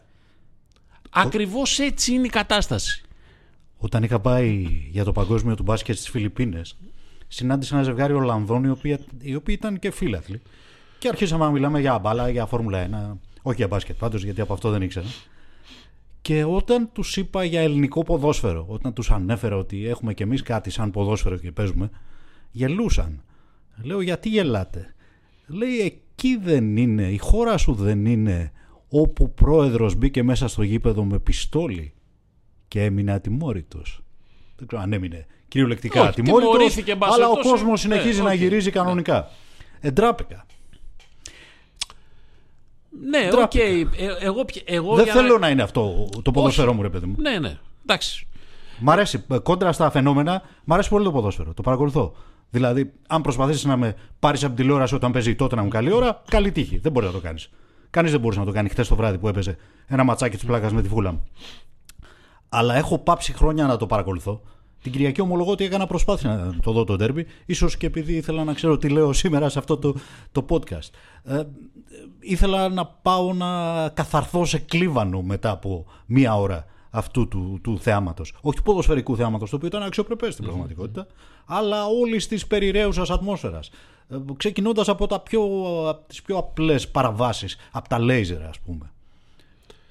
Ακριβώς 1.10 1.78
έτσι 1.78 2.12
είναι 2.12 2.26
η 2.26 2.28
κατάσταση. 2.28 3.02
Όταν 3.76 4.02
είχα 4.02 4.20
πάει 4.20 4.66
για 4.90 5.04
το 5.04 5.12
παγκόσμιο 5.12 5.54
του 5.54 5.62
μπάσκετ 5.62 5.96
στις 5.96 6.08
Φιλιππίνες, 6.08 6.76
συνάντησα 7.28 7.74
ένα 7.74 7.84
ζευγάρι 7.84 8.12
Ολλανδών 8.12 8.64
οι 8.64 8.70
οποίοι, 8.70 8.98
οι 9.20 9.34
οποίοι 9.34 9.56
ήταν 9.58 9.78
και 9.78 9.90
φίλαθλοι. 9.90 10.42
Και 10.98 11.08
αρχίσαμε 11.08 11.44
να 11.44 11.50
μιλάμε 11.50 11.80
για 11.80 11.98
μπάλα, 11.98 12.28
για 12.28 12.46
Φόρμουλα 12.46 12.88
1. 13.12 13.18
Όχι 13.42 13.56
για 13.56 13.66
μπάσκετ 13.66 13.96
πάντως, 13.98 14.24
γιατί 14.24 14.40
από 14.40 14.52
αυτό 14.52 14.70
δεν 14.70 14.82
ήξερα. 14.82 15.06
Και 16.20 16.44
όταν 16.44 16.88
τους 16.92 17.16
είπα 17.16 17.44
για 17.44 17.60
ελληνικό 17.60 18.02
ποδόσφαιρο, 18.02 18.64
όταν 18.68 18.92
τους 18.92 19.10
ανέφερα 19.10 19.56
ότι 19.56 19.86
έχουμε 19.86 20.14
κι 20.14 20.22
εμείς 20.22 20.42
κάτι 20.42 20.70
σαν 20.70 20.90
ποδόσφαιρο 20.90 21.36
και 21.36 21.52
παίζουμε, 21.52 21.90
γελούσαν. 22.50 23.22
Λέω 23.82 24.00
γιατί 24.00 24.28
γελάτε; 24.28 24.94
Λέει 25.46 25.78
εκεί 25.80 26.36
δεν 26.42 26.76
είναι, 26.76 27.02
η 27.02 27.18
χώρα 27.18 27.56
σου 27.56 27.74
δεν 27.74 28.06
είναι 28.06 28.52
όπου 28.88 29.24
ο 29.24 29.28
πρόεδρος 29.28 29.94
μπήκε 29.94 30.22
μέσα 30.22 30.48
στο 30.48 30.62
γήπεδο 30.62 31.04
με 31.04 31.18
πιστόλι 31.18 31.92
και 32.68 32.84
έμεινε 32.84 33.12
ατιμώρητος. 33.12 34.02
Δεν 34.56 34.66
ξέρω 34.66 34.82
αν 34.82 34.92
έμεινε 34.92 35.26
κυριολεκτικά 35.48 36.00
Όχι, 36.00 36.08
ατιμώρητος, 36.08 36.52
τιμωρήθηκε, 36.52 36.90
εν 36.92 36.98
πάση 36.98 37.12
αλλά 37.14 37.28
ο 37.28 37.32
περιπτώσει. 37.32 37.54
κόσμος 37.54 37.80
συνεχίζει 37.80 38.18
Ναι, 38.18 38.24
να 38.26 38.32
οκ. 38.32 38.38
γυρίζει 38.38 38.70
κανονικά. 38.70 39.28
Ντράπηκα. 39.80 40.46
Ναι, 43.00 43.26
οκ. 43.26 43.30
Ντράπηκα. 43.32 43.62
Ε, 43.64 43.86
εγώ, 44.20 44.44
πια- 44.44 44.62
εγώ 44.64 44.94
Δεν 44.94 45.04
για 45.04 45.12
θέλω 45.12 45.38
να 45.38 45.48
είναι 45.48 45.62
αυτό 45.62 46.08
το 46.22 46.30
ποδοσφαιρό 46.30 46.72
μου, 46.72 46.82
ρε 46.82 46.90
παιδί 46.90 47.06
μου. 47.06 47.14
Ναι, 47.18 47.38
ναι. 47.38 47.58
Εντάξει. 47.82 48.26
Μ' 48.80 48.90
αρέσει, 48.90 49.24
ε, 49.30 49.38
κόντρα 49.38 49.72
στα 49.72 49.90
φαινόμενα, 49.90 50.42
μ' 50.64 50.72
αρέσει 50.72 50.88
πολύ 50.88 51.04
το 51.04 51.12
ποδόσφαιρο. 51.12 51.54
Το 51.54 51.62
παρακολουθώ. 51.62 52.14
Δηλαδή, 52.50 52.92
αν 53.08 53.22
προσπαθήσεις 53.22 53.64
να 53.64 53.76
με 53.76 53.94
πάρεις 54.18 54.44
από 54.44 54.54
την 54.54 54.62
τηλεόραση 54.64 54.94
όταν 54.94 55.12
παίζει 55.12 55.34
τότε 55.34 55.54
να 55.54 55.62
μου 55.62 55.68
καλή 55.68 55.92
ώρα, 55.92 56.22
καλή 56.28 56.52
τύχη. 56.52 56.78
Δεν 56.78 56.92
μπορεί 56.92 57.06
να 57.06 57.12
το 57.12 57.20
κάνεις. 57.20 57.50
Κανείς 57.90 58.10
δεν 58.10 58.20
μπορούσε 58.20 58.38
να 58.40 58.44
το 58.46 58.52
κάνει 58.52 58.68
χθες 58.68 58.88
το 58.88 58.96
βράδυ 58.96 59.18
που 59.18 59.28
έπαιζε 59.28 59.56
ένα 59.86 60.04
ματσάκι 60.04 60.36
της 60.36 60.44
πλάκας 60.44 60.72
με 60.72 60.82
τη 60.82 60.88
φούλα 60.88 61.12
μου. 61.12 61.24
Αλλά 62.48 62.74
έχω 62.74 62.98
πάψει 62.98 63.32
χρόνια 63.32 63.66
να 63.66 63.76
το 63.76 63.86
παρακολουθώ. 63.86 64.40
Την 64.82 64.92
Κυριακή 64.92 65.20
ομολογώ 65.20 65.50
ότι 65.50 65.64
έκανα 65.64 65.86
προσπάθεια 65.86 66.30
να 66.30 66.56
το 66.62 66.72
δω 66.72 66.84
το 66.84 66.96
ντέρμπι, 66.96 67.26
ίσως 67.46 67.76
και 67.76 67.86
επειδή 67.86 68.14
ήθελα 68.14 68.44
να 68.44 68.52
ξέρω 68.52 68.78
τι 68.78 68.88
λέω 68.88 69.12
σήμερα 69.12 69.48
σε 69.48 69.58
αυτό 69.58 69.76
το, 69.76 69.94
το 70.32 70.46
podcast. 70.48 70.90
Ε, 71.24 71.42
ήθελα 72.20 72.68
να 72.68 72.86
πάω 72.86 73.32
να 73.32 73.48
καθαρθώ 73.88 74.44
σε 74.44 74.58
κλίβανο 74.58 75.22
μετά 75.22 75.50
από 75.50 75.86
μία 76.06 76.36
ώρα 76.36 76.66
αυτού 76.90 77.28
του, 77.28 77.58
του 77.62 77.78
θεάματος. 77.78 78.34
Όχι 78.40 78.56
του 78.56 78.62
ποδοσφαιρικού 78.62 79.16
θεάματος, 79.16 79.50
το 79.50 79.56
οποίο 79.56 79.68
ήταν 79.68 79.82
αξιοπρεπές 79.82 80.32
στην 80.32 80.44
πραγματικότητα, 80.44 81.06
αλλά 81.46 81.86
όλης 81.86 82.28
της 82.28 82.46
περιραίουσας 82.46 83.10
ατμόσφαιρας. 83.10 83.70
Ξεκινώντας 84.36 84.88
από, 84.88 85.06
τα 85.06 85.20
πιο, 85.20 85.42
από 85.88 86.04
τις 86.06 86.22
πιο 86.22 86.36
απλές 86.36 86.88
παραβάσεις, 86.88 87.56
από 87.72 87.88
τα 87.88 87.98
λέιζερ 87.98 88.46
ας 88.46 88.58
πούμε. 88.58 88.92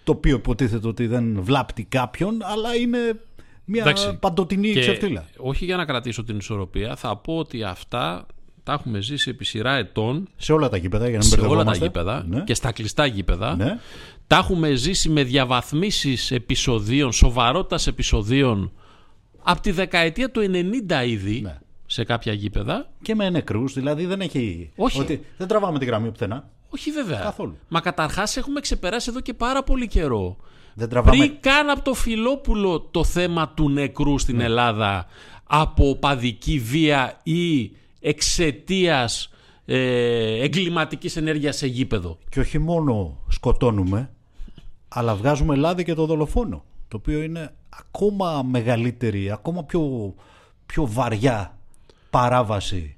Το 0.03 0.11
οποίο 0.11 0.35
υποτίθεται 0.35 0.87
ότι 0.87 1.07
δεν 1.07 1.41
βλάπτει 1.41 1.83
κάποιον, 1.83 2.37
αλλά 2.41 2.75
είναι 2.75 3.19
μια 3.69 3.81
Εντάξει. 3.81 4.17
παντοτινή 4.19 4.71
Και 4.73 4.79
ξεφτύλα. 4.79 5.25
όχι 5.37 5.65
για 5.65 5.75
να 5.75 5.85
κρατήσω 5.85 6.23
την 6.23 6.37
ισορροπία, 6.37 6.95
θα 6.95 7.17
πω 7.17 7.37
ότι 7.37 7.63
αυτά 7.63 8.25
τα 8.63 8.73
έχουμε 8.73 9.01
ζήσει 9.01 9.29
επί 9.29 9.45
σειρά 9.45 9.73
ετών 9.75 10.27
Σε 10.35 10.53
όλα 10.53 10.69
τα 10.69 10.77
γήπεδα, 10.77 11.09
για 11.09 11.17
να 11.17 11.25
μην 11.25 11.33
σε 11.33 11.35
όλα 11.35 11.41
τα 11.43 11.47
μπερδευόμαστε. 11.47 11.85
γήπεδα 11.85 12.25
Ναι. 12.27 12.43
και 12.43 12.53
στα 12.53 12.71
κλειστά 12.71 13.05
γήπεδα. 13.05 13.55
Ναι. 13.55 13.79
Τα 14.27 14.37
έχουμε 14.37 14.73
ζήσει 14.73 15.09
με 15.09 15.23
διαβαθμίσεις 15.23 16.31
επεισοδίων, 16.31 17.11
σοβαρότητας 17.11 17.87
επεισοδίων 17.87 18.71
από 19.43 19.61
τη 19.61 19.71
δεκαετία 19.71 20.31
του 20.31 20.41
90 20.89 21.03
ήδη 21.05 21.41
Ναι. 21.41 21.57
σε 21.85 22.03
κάποια 22.03 22.33
γήπεδα. 22.33 22.89
Και 23.01 23.15
με 23.15 23.29
νεκρούς, 23.29 23.73
δηλαδή 23.73 24.05
δεν 24.05 24.21
έχει. 24.21 24.71
Όχι. 24.75 24.99
Ότι 24.99 25.25
δεν 25.37 25.47
τραβάμε 25.47 25.79
τη 25.79 25.85
γραμμή 25.85 26.11
πουθενά. 26.11 26.49
Όχι 26.69 26.91
βέβαια. 26.91 27.19
Καθόλου. 27.19 27.57
Μα 27.67 27.79
καταρχάς 27.79 28.37
έχουμε 28.37 28.59
ξεπεράσει 28.59 29.07
εδώ 29.09 29.19
και 29.19 29.33
πάρα 29.33 29.63
πολύ 29.63 29.87
καιρό. 29.87 30.37
Δεν 30.79 30.89
τραβάμε. 30.89 31.17
Πριν 31.17 31.37
καν 31.39 31.69
από 31.69 31.81
το 31.81 31.93
Φιλόπουλο 31.93 32.81
το 32.81 33.03
θέμα 33.03 33.49
του 33.49 33.69
νεκρού 33.69 34.11
Ναι. 34.11 34.17
στην 34.19 34.39
Ελλάδα 34.39 35.05
από 35.43 35.95
παδική 35.95 36.59
βία 36.59 37.19
ή 37.23 37.71
εξαιτίας 37.99 39.29
ε, 39.65 40.43
εγκληματικής 40.43 41.15
ενέργειας 41.15 41.57
σε 41.57 41.67
γήπεδο. 41.67 42.17
Και 42.29 42.39
όχι 42.39 42.59
μόνο 42.59 43.17
σκοτώνουμε, 43.27 44.09
αλλά 44.87 45.15
βγάζουμε 45.15 45.55
λάδι 45.55 45.83
και 45.83 45.93
το 45.93 46.05
δολοφόνο. 46.05 46.63
Το 46.87 46.97
οποίο 46.97 47.21
είναι 47.21 47.53
ακόμα 47.69 48.43
μεγαλύτερη, 48.43 49.31
ακόμα 49.31 49.63
πιο, 49.63 50.13
πιο 50.65 50.85
βαριά 50.87 51.57
παράβαση 52.09 52.95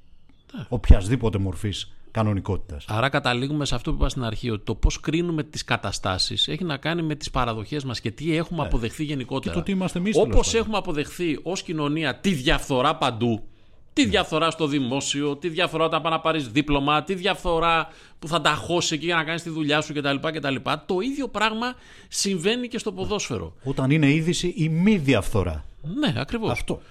Ναι. 0.57 0.65
οποιασδήποτε 0.69 1.37
μορφής 1.37 1.93
κανονικότητας. 2.11 2.85
Άρα 2.87 3.09
καταλήγουμε 3.09 3.65
σε 3.65 3.75
αυτό 3.75 3.91
που 3.91 3.97
είπα 3.97 4.09
στην 4.09 4.23
αρχή, 4.23 4.49
ότι 4.49 4.63
το 4.65 4.75
πώς 4.75 4.99
κρίνουμε 4.99 5.43
τις 5.43 5.63
καταστάσεις 5.63 6.47
έχει 6.47 6.63
να 6.63 6.77
κάνει 6.77 7.01
με 7.01 7.15
τις 7.15 7.29
παραδοχές 7.31 7.83
μας 7.83 7.99
και 8.01 8.11
τι 8.11 8.35
έχουμε 8.35 8.61
αποδεχθεί 8.63 9.03
γενικότερα. 9.03 9.45
Ναι. 9.45 9.51
Και 9.51 9.57
το 9.59 9.63
τι 9.65 9.71
είμαστε 9.77 9.97
εμείς, 9.99 10.13
τέλος 10.15 10.27
Όπως 10.33 10.45
πάντων. 10.45 10.61
έχουμε 10.61 10.77
αποδεχθεί 10.77 11.39
ως 11.43 11.61
κοινωνία 11.63 12.15
τη 12.15 12.29
διαφθορά 12.33 12.95
παντού, 12.95 13.43
τη 13.93 14.03
Ναι. 14.03 14.09
διαφθορά 14.09 14.51
στο 14.51 14.67
δημόσιο, 14.67 15.35
τη 15.35 15.49
διαφθορά 15.49 15.85
όταν 15.85 16.01
πάει 16.01 16.11
να 16.11 16.19
πάρεις 16.19 16.47
δίπλωμα, 16.49 17.03
τη 17.03 17.13
διαφθορά 17.13 17.87
που 18.19 18.27
θα 18.27 18.41
τα 18.41 18.49
χώσεις 18.49 18.91
εκεί 18.91 19.05
για 19.05 19.15
να 19.15 19.23
κάνεις 19.23 19.43
τη 19.43 19.49
δουλειά 19.49 19.81
σου 19.81 19.93
κτλ. 19.93 20.15
κτλ. 20.33 20.55
Το 20.85 20.99
ίδιο 20.99 21.27
πράγμα 21.27 21.73
συμβαίνει 22.07 22.67
και 22.67 22.77
στο 22.77 22.91
ποδόσφαιρο. 22.91 23.53
Όταν 23.63 23.91
είναι 23.91 24.11
είδηση 24.11 24.53
η 24.57 24.69
μη 24.69 24.97
διαφθορά. 24.97 25.65
Ναι, 25.99 26.13
ακριβώς. 26.17 26.51
Αυτό. 26.51 26.81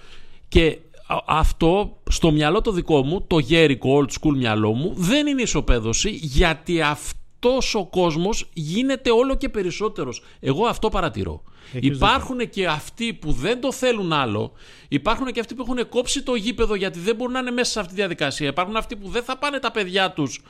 Και 0.47 0.65
α- 0.67 0.75
αυτό 1.25 1.97
στο 2.09 2.31
μυαλό 2.31 2.61
το 2.61 2.71
δικό 2.71 3.03
μου, 3.03 3.21
το 3.27 3.39
γέρικο 3.39 4.05
old 4.05 4.11
school 4.19 4.35
μυαλό 4.35 4.73
μου, 4.73 4.93
δεν 4.95 5.27
είναι 5.27 5.41
ισοπαίδωση 5.41 6.09
γιατί 6.09 6.81
αυτός 6.81 7.75
ο 7.75 7.85
κόσμος 7.85 8.49
γίνεται 8.53 9.11
όλο 9.11 9.35
και 9.35 9.49
περισσότερος. 9.49 10.23
Εγώ 10.39 10.65
αυτό 10.65 10.89
παρατηρώ. 10.89 11.43
Έχεις 11.73 11.95
υπάρχουν 11.95 12.49
και 12.49 12.67
αυτοί 12.67 13.13
που 13.13 13.31
δεν 13.31 13.61
το 13.61 13.71
θέλουν 13.71 14.13
άλλο. 14.13 14.51
Υπάρχουν 14.87 15.31
και 15.31 15.39
αυτοί 15.39 15.55
που 15.55 15.61
έχουν 15.61 15.89
κόψει 15.89 16.23
το 16.23 16.35
γήπεδο 16.35 16.75
γιατί 16.75 16.99
δεν 16.99 17.15
μπορούν 17.15 17.33
να 17.33 17.39
είναι 17.39 17.51
μέσα 17.51 17.71
σε 17.71 17.79
αυτή 17.79 17.91
τη 17.91 17.97
διαδικασία. 17.99 18.47
Υπάρχουν 18.47 18.75
αυτοί 18.75 18.95
που 18.95 19.09
δεν 19.09 19.23
θα 19.23 19.37
πάνε 19.37 19.59
τα 19.59 19.71
παιδιά 19.71 20.11
τους 20.11 20.41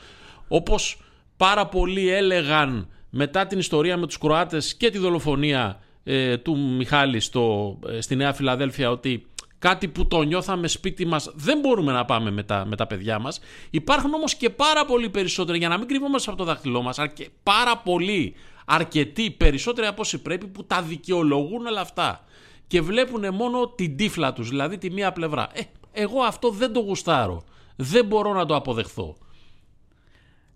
όπως 0.48 1.02
πάρα 1.38 1.66
πολλοί 1.66 2.10
έλεγαν 2.10 2.88
μετά 3.10 3.48
την 3.48 3.60
ιστορία 3.60 3.98
με 3.98 4.06
τους 4.06 4.18
Κροάτες 4.18 4.76
και 4.76 4.90
τη 4.90 4.98
δολοφονία 4.98 5.80
ε, 6.04 6.38
του 6.38 6.58
Μιχάλη 6.60 7.20
στο, 7.20 7.78
ε, 7.88 8.02
στη 8.02 8.16
Νέα 8.16 8.34
Φιλαδέλφια 8.34 8.92
ότι 8.92 9.26
κάτι 9.60 9.88
που 9.88 10.08
το 10.08 10.22
νιώθαμε 10.22 10.68
σπίτι 10.68 11.06
μας 11.06 11.32
δεν 11.36 11.60
μπορούμε 11.60 11.92
να 11.92 12.06
πάμε 12.06 12.32
με 12.32 12.44
τα, 12.44 12.66
με 12.66 12.76
τα 12.76 12.88
παιδιά 12.88 13.20
μας. 13.20 13.40
Υπάρχουν 13.70 14.14
όμως 14.14 14.36
και 14.36 14.50
πάρα 14.50 14.86
πολλοί 14.86 15.10
περισσότεροι, 15.10 15.58
για 15.58 15.68
να 15.70 15.78
μην 15.78 15.88
κρύβομαστε 15.88 16.30
από 16.30 16.40
το 16.40 16.46
δάχτυλό 16.46 16.82
μας, 16.82 17.00
αρκε, 17.00 17.28
πάρα 17.44 17.78
πολλοί, 17.78 18.34
αρκετοί, 18.66 19.32
περισσότεροι 19.32 19.88
από 19.88 20.02
όσοι 20.02 20.18
πρέπει 20.22 20.48
που 20.48 20.64
τα 20.66 20.82
δικαιολογούν 20.82 21.66
όλα 21.66 21.82
αυτά 21.82 22.24
και 22.68 22.82
βλέπουν 22.82 23.34
μόνο 23.34 23.68
την 23.68 23.96
τύφλα 23.98 24.34
τους, 24.34 24.50
δηλαδή 24.50 24.78
τη 24.78 24.92
μία 24.92 25.12
πλευρά. 25.12 25.48
Ε, 25.54 25.62
εγώ 25.92 26.22
αυτό 26.22 26.50
δεν 26.50 26.74
το 26.74 26.80
γουστάρω. 26.80 27.44
Δεν 27.76 28.06
μπορώ 28.06 28.34
να 28.34 28.46
το 28.46 28.56
αποδεχθώ. 28.56 29.16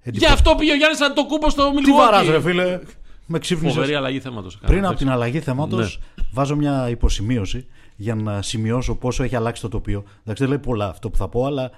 Γι' 0.03 0.25
αυτό 0.25 0.55
πήγε 0.55 0.71
ο 0.71 0.75
Γιάννης 0.75 0.99
να 0.99 1.13
το 1.13 1.25
κούμπο 1.25 1.49
στο 1.49 1.67
Τι 1.67 1.73
Μιλγόκι. 1.75 1.97
βαράς 1.97 2.27
ρε 2.27 2.41
φίλε. 2.41 2.79
Με 3.25 3.39
ξύπνησες. 3.39 3.73
Φοβερή 3.75 3.95
αλλαγή 3.95 4.19
θέματος. 4.19 4.57
Πριν 4.65 4.85
από 4.85 4.95
την 4.97 5.09
αλλαγή 5.09 5.39
θέματος, 5.39 5.99
Ναι. 6.15 6.25
βάζω 6.31 6.55
μια 6.55 6.89
υποσημείωση 6.89 7.67
για 7.95 8.15
να 8.15 8.41
σημειώσω 8.41 8.95
πόσο 8.95 9.23
έχει 9.23 9.35
αλλάξει 9.35 9.61
το 9.61 9.69
τοπίο. 9.69 10.03
Εντάξει, 10.21 10.43
δεν 10.43 10.51
λέει 10.51 10.59
πολλά 10.59 10.87
αυτό 10.87 11.09
που 11.09 11.17
θα 11.17 11.27
πω, 11.27 11.45
αλλά 11.45 11.71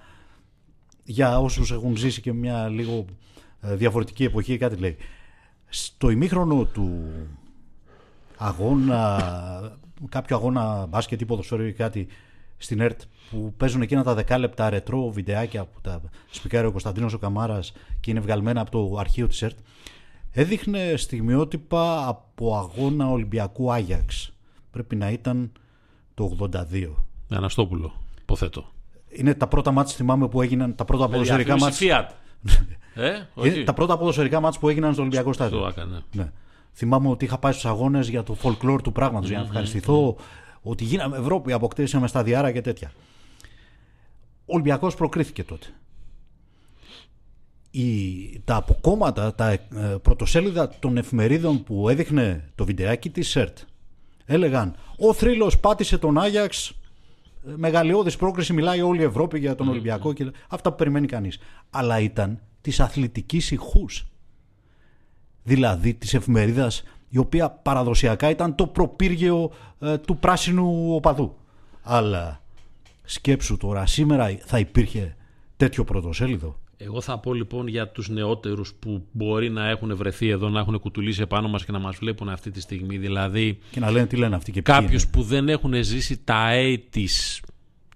για 1.04 1.40
όσους 1.40 1.72
έχουν 1.72 1.98
ζήσει 1.98 2.22
και 2.22 2.34
μια 2.34 2.68
λίγο 2.68 3.06
ε, 3.62 3.76
διαφορετική 3.76 4.24
εποχή, 4.24 4.58
κάτι 4.58 4.76
λέει. 4.76 4.98
Στο 5.68 6.10
ημίχρονο 6.10 6.66
του 6.66 7.12
αγώνα, 8.38 9.22
κάποιο 10.10 10.36
αγώνα 10.36 10.86
μπάσκετ 10.86 11.22
ή 11.22 11.26
ποδοσφαίρου 11.26 11.66
ή 11.66 11.74
κάτι 11.74 12.08
στην 12.58 12.80
ΕΡΤ 12.80 13.02
που 13.30 13.54
παίζουν 13.58 13.82
εκείνα 13.82 14.04
τα 14.04 14.14
δεκάλεπτα 14.14 14.70
ρετρό 14.70 15.10
βιντεάκια 15.10 15.66
που 15.66 15.82
τα 15.82 16.02
σπικάρει 16.30 16.68
ο 16.68 16.72
Κωνσταντίνος 16.72 17.14
ο 17.14 17.18
Καμάρας 17.18 17.74
και 18.00 18.12
είναι 18.12 18.20
βγαλμένα 18.20 18.62
από 18.62 18.72
το 18.72 18.98
αρχείο 19.00 19.28
της 19.28 19.42
ΕΡΤ 19.42 19.58
έδειχνε 20.32 20.94
στιγμιότυπα 20.98 22.08
από 22.08 22.58
αγώνα 22.58 23.10
Ολυμπιακού 23.10 23.72
Άγιαξ 23.72 24.34
πρέπει 24.72 24.96
να 24.96 25.10
ήταν 25.10 25.52
το 26.16 26.50
82 26.52 26.90
Αναστόπουλο, 27.30 27.94
υποθέτω. 28.22 28.66
είναι 29.10 29.34
τα 29.34 29.48
πρώτα 29.48 29.72
μάτς 29.72 29.94
θυμάμαι 29.94 30.28
που 30.28 30.42
έγιναν 30.42 30.76
τα 30.76 30.86
πρώτα 30.86 31.10
ποδοσφαιρικά 31.10 31.58
μάτς 31.58 31.80
Fiat. 31.82 32.06
ε, 32.96 33.08
είναι 33.08 33.28
όχι. 33.34 33.64
τα 33.64 33.74
πρώτα 33.74 33.98
ποδοσφαιρικά 33.98 34.40
μάτς 34.40 34.60
που 34.60 34.70
έγιναν 34.70 34.94
στο 34.94 35.02
Ολυμπιακό 35.02 35.34
Στάδιο 35.34 35.60
Το 35.60 35.68
έκανε. 35.68 36.04
Ναι. 36.12 36.32
Θυμάμαι 36.74 37.10
ότι 37.10 37.26
είχα 37.26 37.38
πάει 37.38 37.52
στους 37.52 37.66
αγώνες 37.66 38.10
για 38.10 38.24
το 38.24 38.38
folklore 38.44 38.80
του 38.84 38.92
πράγματος, 38.92 39.30
για 39.30 39.38
να 39.38 39.44
ευχαριστηθώ 39.44 40.16
ότι 40.62 40.84
γίναμε 40.84 41.18
Ευρώπη, 41.18 41.52
αποκτήσαμε 41.52 42.08
σταδιάρα 42.08 42.52
και 42.52 42.62
τέτοια. 42.62 42.92
Ο 44.46 44.54
Ολυμπιακός 44.54 44.96
προκρίθηκε 44.96 45.44
τότε. 45.44 45.68
Η, 47.72 48.40
τα 48.46 48.56
αποκόμματα, 48.56 49.36
τα 49.36 49.52
ε, 49.52 49.60
πρωτοσέλιδα 50.02 50.70
των 50.80 50.98
εφημερίδων 50.98 51.64
που 51.64 51.90
έδειχνε 51.90 52.52
το 52.56 52.66
βιντεάκι 52.66 53.10
της 53.10 53.30
ΣΕΡΤ 53.30 53.58
έλεγαν 54.26 54.76
«Ο 54.98 55.14
θρύλος 55.14 55.60
πάτησε 55.60 55.98
τον 55.98 56.18
Άγιαξ, 56.18 56.70
ε, 56.70 56.74
μεγαλειώδης 57.56 58.16
πρόκριση, 58.16 58.54
μιλάει 58.54 58.82
όλη 58.82 59.02
η 59.02 59.04
Ευρώπη 59.04 59.40
για 59.40 59.56
τον 59.56 59.68
Ολυμπιακό». 59.68 60.14
Και... 60.14 60.32
Αυτά 60.50 60.70
που 60.70 60.76
περιμένει 60.76 61.08
κανείς. 61.08 61.40
Αλλά 61.70 62.00
ήταν 62.00 62.42
της 62.62 62.80
αθλητικής 62.80 63.52
ηχούς 63.52 64.08
δηλαδή 65.46 65.94
της 65.94 66.14
εφημερίδας 66.14 66.84
η 67.10 67.18
οποία 67.18 67.50
παραδοσιακά 67.50 68.30
ήταν 68.30 68.56
το 68.56 68.68
προπύργιο 68.68 69.52
ε, 69.80 69.98
του 69.98 70.18
πράσινου 70.18 70.96
οπαδού. 70.96 71.36
Αλλά 71.82 72.42
σκέψου 73.04 73.58
τώρα, 73.58 73.86
σήμερα 73.86 74.38
θα 74.46 74.60
υπήρχε 74.60 75.16
τέτοιο 75.58 75.84
πρωτοσέλιδο. 75.84 76.60
Εγώ 76.86 77.02
θα 77.02 77.20
πω 77.20 77.34
λοιπόν 77.34 77.68
για 77.68 77.88
τους 77.88 78.10
νεότερους 78.10 78.74
που 78.74 79.06
μπορεί 79.12 79.50
να 79.50 79.70
έχουν 79.70 79.96
βρεθεί 79.96 80.30
εδώ, 80.30 80.50
να 80.50 80.60
έχουν 80.60 80.80
κουτουλήσει 80.80 81.22
επάνω 81.22 81.48
μας 81.48 81.66
και 81.66 81.72
να 81.72 81.80
μας 81.80 81.96
βλέπουν 81.96 82.30
αυτή 82.30 82.52
τη 82.52 82.62
στιγμή. 82.62 82.98
Δηλαδή 82.98 83.60
Και 83.72 83.80
να 83.80 83.92
λένε 83.92 84.08
τι 84.08 84.16
λένε 84.16 84.36
αυτοί 84.36 84.52
και 84.52 84.62
ποιοι 84.62 84.76
κάποιους 84.76 85.04
είναι. 85.04 85.12
που 85.12 85.22
δεν 85.22 85.50
έχουν 85.50 85.84
ζήσει 85.84 86.22
τα 86.24 86.50
80's 86.52 87.40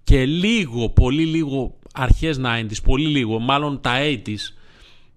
και 0.04 0.26
λίγο, 0.26 0.88
πολύ 0.88 1.24
λίγο 1.24 1.78
αρχές 1.92 2.40
90's, 2.44 2.82
πολύ 2.82 3.06
λίγο, 3.06 3.38
μάλλον 3.38 3.80
τα 3.80 3.92
80's, 4.00 4.54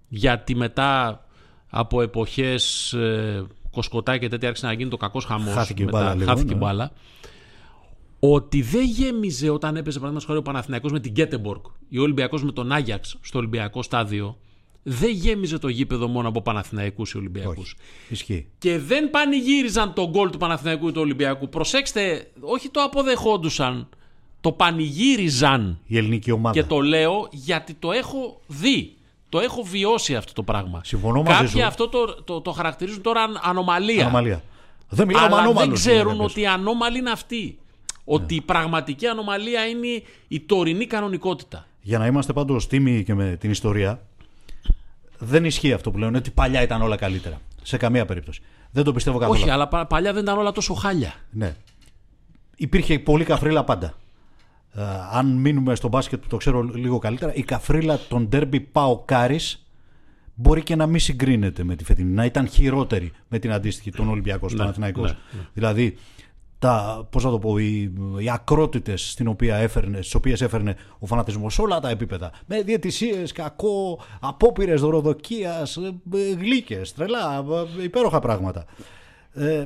γιατί 0.07 0.55
μετά 0.55 1.23
από 1.69 2.01
εποχές 2.01 2.93
ε, 2.93 3.45
Κοσκοτά 3.71 4.17
και 4.17 4.27
τέτοια 4.27 4.47
άρχισε 4.47 4.65
να 4.67 4.73
γίνει 4.73 4.89
το 4.89 4.97
κακός 4.97 5.25
χαμός. 5.25 5.53
Χάθηκε 5.53 5.81
η 5.81 5.85
μετά, 5.85 5.97
μπάλα 5.97 6.15
λίγο, 6.15 6.25
χάθηκε 6.29 6.53
η 6.53 6.57
ναι. 6.57 6.89
Μπάλα. 8.27 8.33
Ότι 8.35 8.61
δεν 8.61 8.85
γέμιζε 8.85 9.49
όταν 9.49 9.75
έπαιζε 9.75 9.99
παραδείγματος 9.99 10.25
χάρη 10.25 10.39
ο 10.39 10.41
Παναθηναϊκός 10.41 10.91
με 10.91 10.99
την 10.99 11.11
Γκέτεμπορκ 11.11 11.65
ή 11.89 11.97
ο 11.97 12.01
Ολυμπιακός 12.01 12.43
με 12.43 12.51
τον 12.51 12.71
Άγιαξ 12.71 13.17
στο 13.21 13.37
Ολυμπιακό 13.37 13.81
στάδιο. 13.83 14.37
Δεν 14.85 15.09
γέμιζε 15.09 15.57
το 15.57 15.67
γήπεδο 15.67 16.07
μόνο 16.07 16.27
από 16.27 16.41
Παναθηναϊκούς 16.41 17.11
ή 17.11 17.17
Ολυμπιακούς. 17.17 17.75
Ισχύει. 18.09 18.47
Και 18.57 18.79
δεν 18.79 19.09
πανηγύριζαν 19.09 19.93
τον 19.93 20.09
γκολ 20.09 20.29
του 20.29 20.37
Παναθηναϊκού 20.37 20.87
ή 20.87 20.91
του 20.91 21.01
Ολυμπιακού. 21.01 21.49
Προσέξτε, 21.49 22.31
όχι 22.39 22.69
το 22.69 22.81
αποδεχόντουσαν, 22.81 23.87
το 24.41 24.51
πανηγύριζαν. 24.51 25.79
Η 25.85 25.97
ελληνική 25.97 26.31
ομάδα. 26.31 26.61
Και 26.61 26.67
το 26.67 26.79
λέω 26.81 27.27
γιατί 27.31 27.73
το 27.73 27.91
έχω 27.91 28.41
δει. 28.47 28.93
Το 29.29 29.39
έχω 29.39 29.63
βιώσει 29.63 30.15
αυτό 30.15 30.33
το 30.33 30.43
πράγμα. 30.43 30.81
Συμφωνώ 30.83 31.23
μαζί 31.23 31.43
Κάποιοι 31.45 31.61
σου. 31.61 31.67
αυτό 31.67 31.87
το, 31.87 32.23
το, 32.23 32.41
το 32.41 32.51
χαρακτηρίζουν 32.51 33.01
τώρα 33.01 33.21
αν- 33.21 33.39
ανομαλία. 33.43 34.01
Ανομαλία. 34.01 34.43
Δεν 34.89 35.07
μιλάω 35.07 35.21
με 35.21 35.27
Αλλά 35.27 35.35
δεν 35.41 35.45
ανώμαλους, 35.45 35.79
ξέρουν 35.79 36.05
λέγανε. 36.05 36.23
ότι 36.23 36.41
η 36.41 36.45
ανώμαλη 36.47 36.97
είναι 36.97 37.11
αυτή. 37.11 37.57
Ότι 38.05 38.35
η 38.35 38.41
πραγματική 38.41 39.07
ανομαλία 39.07 39.65
είναι 39.65 39.87
η 40.27 40.39
τωρινή 40.39 40.85
κανονικότητα. 40.85 41.65
Για 41.81 41.97
να 41.97 42.05
είμαστε 42.05 42.33
πάντως 42.33 42.67
τίμοι 42.67 43.03
και 43.03 43.13
με 43.13 43.35
την 43.39 43.51
ιστορία, 43.51 44.01
δεν 45.17 45.45
ισχύει 45.45 45.73
αυτό 45.73 45.91
που 45.91 45.97
λένε 45.97 46.17
ότι 46.17 46.31
παλιά 46.31 46.61
ήταν 46.61 46.81
όλα 46.81 46.95
καλύτερα. 46.95 47.41
Σε 47.61 47.77
καμία 47.77 48.05
περίπτωση. 48.05 48.41
Δεν 48.71 48.83
το 48.83 48.93
πιστεύω 48.93 49.17
καθόλου. 49.17 49.39
Όχι, 49.41 49.49
αλλά 49.49 49.67
πα- 49.67 49.85
παλιά 49.85 50.13
δεν 50.13 50.23
ήταν 50.23 50.37
όλα 50.37 50.51
τόσο 50.51 50.73
χάλια. 50.73 51.13
Ναι. 51.31 51.55
Υπήρχε 52.55 52.99
πολύ 52.99 53.23
καφρίλα 53.23 53.63
πάντα. 53.63 53.93
Ε, 54.75 54.81
αν 55.11 55.27
μείνουμε 55.35 55.75
στο 55.75 55.87
μπάσκετ 55.87 56.21
που 56.21 56.27
το 56.27 56.37
ξέρω 56.37 56.61
λίγο 56.61 56.99
καλύτερα, 56.99 57.33
η 57.33 57.43
καφρίλα 57.43 57.99
των 58.09 58.27
ντέρμπι 58.27 58.59
Πάο 58.59 58.97
Κάρις 59.05 59.65
μπορεί 60.35 60.63
και 60.63 60.75
να 60.75 60.87
μην 60.87 60.99
συγκρίνεται 60.99 61.63
με 61.63 61.75
τη 61.75 61.83
φετινή. 61.83 62.11
Να 62.13 62.25
ήταν 62.25 62.47
χειρότερη 62.47 63.11
με 63.27 63.39
την 63.39 63.51
αντίστοιχη 63.51 63.91
των 63.91 64.09
Ολυμπιακών 64.09 64.49
στον 64.49 64.67
Αθηναϊκός. 64.67 65.11
ναι, 65.11 65.39
Δηλαδή, 65.53 65.97
τα, 66.63 67.07
πώς 67.09 67.23
θα 67.23 67.29
το 67.29 67.39
πω, 67.39 67.57
οι, 67.57 67.93
οι 68.17 68.29
ακρότητες 68.29 69.09
στην 69.09 69.27
οποία 69.27 69.55
έφερνε, 69.55 69.97
στις 69.97 70.15
οποίες 70.15 70.41
έφερνε 70.41 70.75
ο 70.99 71.05
φανατισμός 71.05 71.53
σε 71.53 71.61
όλα 71.61 71.79
τα 71.79 71.89
επίπεδα. 71.89 72.31
Με 72.45 72.61
διαιτησίες, 72.61 73.31
κακό, 73.31 73.99
απόπειρες 74.19 74.81
δωροδοκίας, 74.81 75.77
ε, 75.77 75.95
ε, 76.13 76.33
γλύκες, 76.33 76.93
τρελά, 76.93 77.45
ε, 77.79 77.83
υπέροχα 77.83 78.19
πράγματα. 78.19 78.65
Ε, 79.33 79.65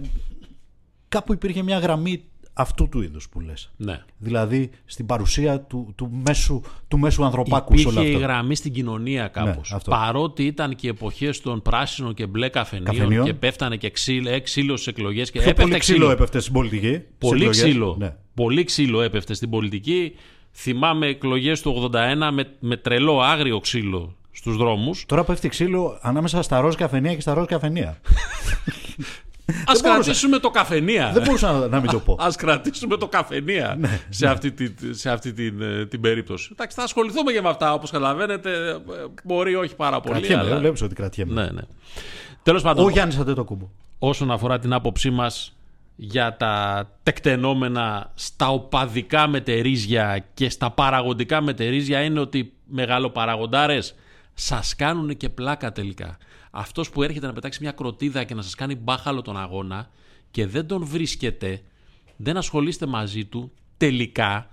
κάπου 1.10 1.34
υπήρχε 1.34 1.64
μια 1.64 1.78
γραμμή 1.78 2.24
αυτού 2.58 2.90
του 2.90 3.02
είδους 3.02 3.30
που 3.30 3.40
λες. 3.40 3.72
Ναι. 3.78 4.04
Δηλαδή 4.18 4.70
στην 4.86 5.06
παρουσία 5.06 5.62
του, 5.62 5.94
του, 5.96 6.12
μέσου, 6.26 6.62
του 6.88 7.00
μέσου 7.00 7.26
ανθρωπάκου 7.26 7.78
σε 7.78 7.88
όλο 7.88 8.00
Υπήρχε 8.00 8.12
η 8.12 8.16
αυτό. 8.24 8.28
γραμμή 8.28 8.56
στην 8.56 8.74
κοινωνία 8.74 9.28
κάπως. 9.28 9.74
αυτό. 9.74 9.92
Παρότι 9.92 10.44
ήταν 10.44 10.76
και 10.76 10.90
εποχές 10.90 11.42
των 11.42 11.62
πράσινων 11.62 12.14
και 12.14 12.26
μπλε 12.28 12.50
καφενείων, 12.50 12.86
Καφενείων. 12.96 13.26
και 13.26 13.34
πέφτανε 13.34 13.76
και 13.78 13.90
ξύλο, 13.90 14.30
ε, 14.30 14.40
ξύλο 14.40 14.76
στις 14.76 14.88
εκλογές. 14.88 15.32
Και 15.32 15.40
Πιο 15.40 15.50
έπεφτε 15.50 15.70
πολύ 15.70 15.80
ξύλο 15.80 16.10
έπεφτε 16.10 16.40
στην 16.40 16.54
πολιτική. 16.54 16.88
στις 16.94 17.06
Πολύ 17.18 17.40
εκλογές. 17.44 17.64
ξύλο. 17.64 17.96
Ναι. 18.00 18.16
Πολύ 18.34 18.64
ξύλο 18.64 19.02
έπεφτε 19.02 19.34
στην 19.34 19.50
πολιτική. 19.50 20.14
Θυμάμαι 20.52 21.08
εκλογές 21.08 21.62
του 21.62 21.90
81 21.94 22.32
με, 22.34 22.56
με 22.60 22.78
τρελό 22.78 23.22
άγριο 23.22 23.60
ξύλο 23.60 24.16
στους 24.32 24.58
δρόμους. 24.58 25.06
Τώρα 25.08 25.24
πέφτει 25.24 25.50
ξύλο 25.50 25.98
ανάμεσα 26.02 26.42
στα 26.42 26.60
ροζ 26.60 26.76
καφενεία 26.76 27.16
και 27.16 27.22
στα 27.22 27.34
ροζ 27.34 27.46
καφενεία. 27.46 27.98
Α 29.52 29.54
μπορούσα. 29.66 29.94
κρατήσουμε 29.94 30.40
το 30.40 30.50
καφενεία. 30.50 31.12
Δεν 31.14 31.24
μπορούσα 31.24 31.52
να, 31.52 31.68
να 31.68 31.80
μην 31.80 31.90
το 31.92 32.00
πω. 32.00 32.14
Α 32.14 32.28
κρατήσουμε 32.38 32.98
το 32.98 33.08
καφενεία 33.08 33.76
Ναι, 33.80 34.00
σε 34.10 34.28
αυτή, 34.28 34.52
τη, 34.52 34.94
σε 34.96 35.10
αυτή 35.10 35.34
την, 35.34 35.62
ε, 35.62 35.86
την 35.86 36.02
περίπτωση. 36.02 36.50
Εντάξει, 36.52 36.78
θα 36.78 36.84
ασχοληθούμε 36.84 37.32
και 37.32 37.42
με 37.42 37.50
αυτά 37.50 37.74
όπως 37.74 37.92
καταλαβαίνετε. 37.92 38.50
ε, 38.52 38.76
Μπορεί 39.24 39.56
όχι 39.56 39.76
πάρα 39.76 40.00
πολύ. 40.00 40.14
Κρατιέμαι, 40.14 40.42
αλλά... 40.42 40.50
δεν 40.52 40.60
βλέπεις 40.60 40.82
ότι 40.82 40.96
κρατιέμαι. 40.96 41.34
Ναι, 41.42 41.50
ναι. 41.52 41.62
Τέλος 42.44 42.62
πάντων, 42.62 42.86
Ο 42.86 42.90
Γιάννης 42.90 43.18
Αντετοκούμπο. 43.18 43.70
όσον 44.00 44.32
αφορά 44.32 44.60
την 44.60 44.74
άποψή 44.74 45.10
μας 45.10 45.52
για 45.96 46.36
τα 46.38 46.86
τεκτενόμενα 47.04 48.12
στα 48.16 48.48
οπαδικά 48.50 49.28
μετερίζια 49.28 50.26
και 50.34 50.50
στα 50.50 50.72
παραγωγικά 50.72 51.42
μετερίζια 51.42 52.02
είναι 52.02 52.20
ότι 52.20 52.54
μεγαλοπαραγοντάρες 52.66 53.96
σας 54.34 54.76
κάνουν 54.76 55.18
και 55.18 55.30
πλάκα 55.30 55.72
τελικά. 55.72 56.18
Αυτός 56.60 56.90
που 56.90 57.04
έρχεται 57.04 57.28
να 57.28 57.34
πετάξει 57.34 57.60
μια 57.62 57.72
κροτίδα 57.72 58.24
και 58.24 58.34
να 58.34 58.42
σας 58.42 58.56
κάνει 58.56 58.76
μπάχαλο 58.76 59.22
τον 59.22 59.38
αγώνα 59.38 59.90
και 60.32 60.48
δεν 60.48 60.68
τον 60.68 60.86
βρίσκετε, 60.86 61.62
δεν 62.16 62.38
ασχολείστε 62.38 62.86
μαζί 62.86 63.26
του, 63.26 63.52
τελικά 63.78 64.50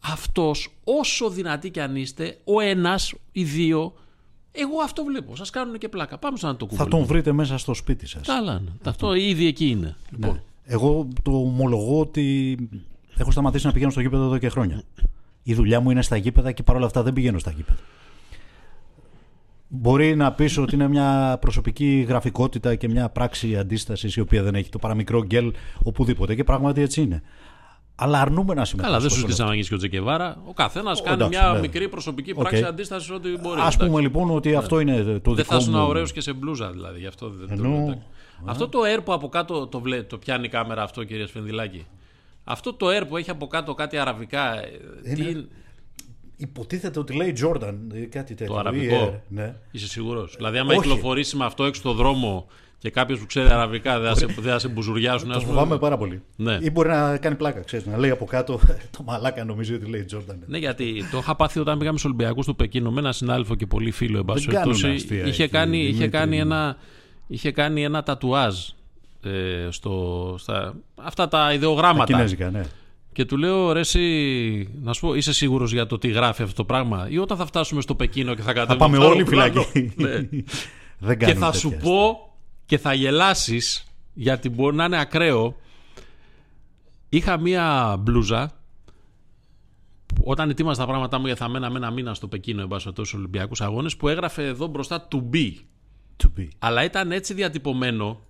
αυτός 0.00 0.68
όσο 0.84 1.30
δυνατοί 1.30 1.70
κι 1.70 1.80
αν 1.80 1.96
είστε, 1.96 2.38
ο 2.44 2.60
ένας, 2.60 3.14
οι 3.32 3.44
δύο, 3.44 3.94
εγώ 4.52 4.80
αυτό 4.84 5.04
βλέπω. 5.04 5.36
Σας 5.36 5.50
κάνουν 5.50 5.78
και 5.78 5.88
πλάκα. 5.88 6.18
Πάμε 6.18 6.36
στον 6.36 6.50
Αντοκούμπο. 6.50 6.82
Θα 6.82 6.88
τον 6.88 7.04
βρείτε 7.04 7.32
μέσα 7.32 7.58
στο 7.58 7.74
σπίτι 7.74 8.06
σας. 8.06 8.26
Καλά, 8.26 8.58
ναι. 8.58 8.70
αυτό 8.84 9.14
ήδη 9.14 9.46
εκεί 9.46 9.68
είναι. 9.68 9.96
Λοιπόν, 10.10 10.32
Ναι. 10.32 10.42
Εγώ 10.64 11.08
το 11.22 11.30
ομολογώ 11.30 12.00
ότι 12.00 12.56
έχω 13.16 13.30
σταματήσει 13.30 13.66
να 13.66 13.72
πηγαίνω 13.72 13.90
στο 13.90 14.00
γήπεδο 14.00 14.24
εδώ 14.24 14.38
και 14.38 14.48
χρόνια. 14.48 14.82
Η 15.42 15.54
δουλειά 15.54 15.80
μου 15.80 15.90
είναι 15.90 16.02
στα 16.02 16.16
γήπεδα 16.16 16.52
και 16.52 16.62
παρόλα 16.62 16.86
αυτά 16.86 17.02
δεν 17.02 17.12
πηγαίνω 17.12 17.38
στα 17.38 17.50
γήπεδα. 17.50 17.78
Μπορεί 19.68 20.16
να 20.16 20.32
πεις 20.32 20.58
ότι 20.58 20.74
είναι 20.74 20.88
μια 20.88 21.38
προσωπική 21.40 22.04
γραφικότητα 22.08 22.74
και 22.74 22.88
μια 22.88 23.08
πράξη 23.08 23.56
αντίστασης 23.56 24.16
η 24.16 24.20
οποία 24.20 24.42
δεν 24.42 24.54
έχει 24.54 24.68
το 24.68 24.78
παραμικρό 24.78 25.24
γκελ 25.24 25.52
οπουδήποτε 25.82 26.34
και 26.34 26.44
πράγματι 26.44 26.80
έτσι 26.80 27.02
είναι. 27.02 27.22
Αλλά 27.98 28.20
αρνούμαι 28.20 28.54
να 28.54 28.64
συμμετάσχουμε. 28.64 28.82
Καλά, 28.82 28.98
δεν 29.00 29.10
σου 29.10 29.18
ζητήσαμε 29.18 29.44
να 29.48 29.52
γίνεις 29.52 29.68
και 29.68 29.74
ο 29.74 29.78
Τσε 29.78 29.95
Γκεβάρα. 29.95 30.42
Ο 30.46 30.52
καθένας 30.52 31.02
κάνει 31.02 31.16
εντάξει, 31.22 31.38
μια 31.38 31.52
ναι. 31.52 31.60
μικρή 31.60 31.88
προσωπική 31.88 32.30
Οκ. 32.30 32.36
πράξη 32.38 32.62
αντίστασης 32.62 33.10
ό,τι 33.10 33.28
μπορεί. 33.38 33.60
Ας 33.60 33.76
πούμε 33.76 34.00
λοιπόν 34.00 34.30
ότι 34.30 34.54
αυτό 34.54 34.80
είναι 34.80 34.96
το 35.02 35.02
Δεν 35.04 35.18
δικό 35.34 35.42
θα 35.44 35.56
ήσουν 35.56 35.72
μου... 35.76 35.86
ωραίος 35.86 36.12
και 36.12 36.20
σε 36.20 36.32
μπλούζα 36.32 36.70
δηλαδή. 36.70 36.98
Γι' 37.00 37.06
αυτό 37.06 37.28
δεν 37.28 37.46
το 37.48 37.52
Ενώ- 37.64 37.68
λέω, 37.68 37.82
εντάξει. 37.82 38.02
Αυτό 38.44 38.68
το 38.68 38.78
air 38.96 39.00
που 39.04 39.12
από 39.12 39.28
κάτω 39.28 39.66
το, 39.66 39.80
βλέ, 39.80 40.02
το 40.02 40.18
πιάνει 40.18 40.44
η 40.44 40.48
κάμερα 40.48 40.82
αυτό, 40.82 41.04
κύριε 41.04 41.26
Σφενδυλάκη. 41.26 41.86
Αυτό 42.44 42.72
το 42.74 42.86
air 42.88 43.04
που 43.08 43.16
έχει 43.16 43.30
από 43.30 43.46
κάτω 43.46 43.74
κάτι 43.74 43.98
αραβικά. 43.98 44.58
ε, 44.62 44.68
Τι 45.14 45.20
Είναι- 45.20 45.30
είναι, 45.30 45.46
Υποτίθεται 46.36 46.98
ότι 46.98 47.14
λέει 47.16 47.34
Jordan 47.44 47.74
ή 47.94 48.06
κάτι 48.06 48.34
τέτοιο. 48.34 48.46
το 48.54 48.54
ή 48.54 48.58
αραβικό. 48.58 49.12
Air, 49.14 49.20
ναι. 49.28 49.54
Είσαι 49.70 49.88
σίγουρος; 49.88 50.34
Δηλαδή, 50.36 50.58
άμα 50.58 50.70
Όχι. 50.74 50.80
κυκλοφορήσει 50.80 51.36
με 51.36 51.44
αυτό 51.44 51.64
έξω 51.64 51.80
στο 51.80 51.92
δρόμο 51.92 52.46
και 52.78 52.90
κάποιος 52.90 53.18
που 53.18 53.26
ξέρει 53.26 53.48
αραβικά 53.50 53.98
δεν 54.00 54.08
θα 54.08 54.14
σε, 54.18 54.26
δεν 54.26 54.52
θα 54.52 54.58
σε 54.58 54.68
μπουζουριάσουν. 54.68 55.28
Το 55.28 55.36
ας 55.36 55.42
πούμε. 55.44 55.54
φοβάμαι 55.54 55.78
πάρα 55.78 55.96
πολύ. 55.96 56.22
Ναι. 56.36 56.58
Ή 56.60 56.70
μπορεί 56.70 56.88
να 56.88 57.16
κάνει 57.16 57.36
πλάκα, 57.36 57.60
ξέρεις, 57.60 57.86
να 57.86 57.98
λέει 57.98 58.10
από 58.10 58.24
κάτω 58.24 58.60
το 58.96 59.02
μαλάκα 59.02 59.44
νομίζει 59.44 59.74
ότι 59.74 59.86
λέει 59.90 60.06
Jordan. 60.14 60.34
Ναι, 60.46 60.58
γιατί 60.58 61.04
το 61.10 61.18
είχα 61.18 61.36
πάθει 61.36 61.58
όταν 61.60 61.78
πήγαμε 61.78 61.98
στους 61.98 62.10
Ολυμπιακούς 62.10 62.46
του 62.46 62.56
Πεκίνου 62.56 62.92
με 62.92 63.00
ένα 63.00 63.12
συνάδελφο 63.12 63.54
και 63.54 63.66
πολύ 63.66 63.90
φίλο. 63.90 64.18
εν 64.18 64.24
πάση 64.24 64.46
κάνουν 64.46 64.62
περιπτώσει. 64.64 64.94
αστεία 64.94 65.24
είχε, 65.26 65.42
εκεί, 65.42 65.52
κάνει, 65.52 65.78
είχε, 65.78 65.86
Δημήτρη. 65.92 66.08
κάνει 66.08 66.38
ένα, 66.38 66.76
είχε 67.26 67.50
κάνει 67.52 67.84
ένα 67.84 68.02
τατουάζ 68.02 68.54
ε, 69.22 69.68
στο, 69.70 70.34
στα, 70.38 70.74
αυτά 70.94 71.28
τα 71.28 71.38
Τα 71.46 71.52
ιδεογράμματα. 71.52 72.04
κινέζικα, 72.12 72.50
ναι. 72.50 72.62
Και 73.16 73.24
του 73.24 73.36
λέω, 73.36 73.72
ρε 73.72 73.80
εσύ, 73.80 74.68
να 74.82 74.92
σου 74.92 75.00
πω, 75.00 75.14
είσαι 75.14 75.32
σίγουρος 75.32 75.72
για 75.72 75.86
το 75.86 75.98
τι 75.98 76.08
γράφει 76.08 76.42
αυτό 76.42 76.54
το 76.54 76.64
πράγμα 76.64 77.06
ή 77.10 77.18
όταν 77.18 77.36
θα 77.36 77.46
φτάσουμε 77.46 77.80
στο 77.80 77.94
Πεκίνο 77.94 78.34
και 78.34 78.42
θα 78.42 78.46
Θα 78.46 78.52
κατέβουμε 78.52 78.78
πάμε 78.78 78.96
στο 78.96 79.04
άλλο 79.04 79.14
όλοι 79.14 79.24
πλάνο». 79.24 79.62
φυλακή. 79.62 79.92
Ναι. 79.96 80.14
Δεν 81.08 81.18
και 81.18 81.24
κάνουν 81.24 81.42
θα 81.42 81.52
σου 81.52 81.68
τέτοια 81.68 81.84
πω 81.84 82.34
και 82.66 82.78
θα 82.78 82.94
γελάσεις 82.94 83.84
γιατί 84.14 84.48
μπορεί 84.48 84.76
να 84.76 84.84
είναι 84.84 85.00
ακραίο. 85.00 85.56
Είχα 87.08 87.38
μία 87.38 87.96
μπλούζα 88.00 88.52
όταν 90.22 90.50
ετοίμαζα 90.50 90.80
τα 90.80 90.86
πράγματά 90.86 91.18
μου 91.18 91.26
γιατί 91.26 91.40
θα 91.40 91.48
μέναμε 91.48 91.76
ένα 91.76 91.90
μήνα 91.90 92.14
στο 92.14 92.28
Πεκίνο 92.28 92.62
εν 92.62 92.68
πάση 92.68 92.82
περιπτώσει, 92.82 93.08
στους 93.08 93.20
Ολυμπιακούς 93.20 93.60
Αγώνες 93.60 93.96
που 93.96 94.08
έγραφε 94.08 94.46
εδώ 94.46 94.66
μπροστά 94.66 95.08
to 95.10 95.16
be. 95.16 95.52
To 96.16 96.40
be. 96.40 96.48
Αλλά 96.58 96.84
ήταν 96.84 97.12
έτσι 97.12 97.34
διατυπωμένο 97.34 98.20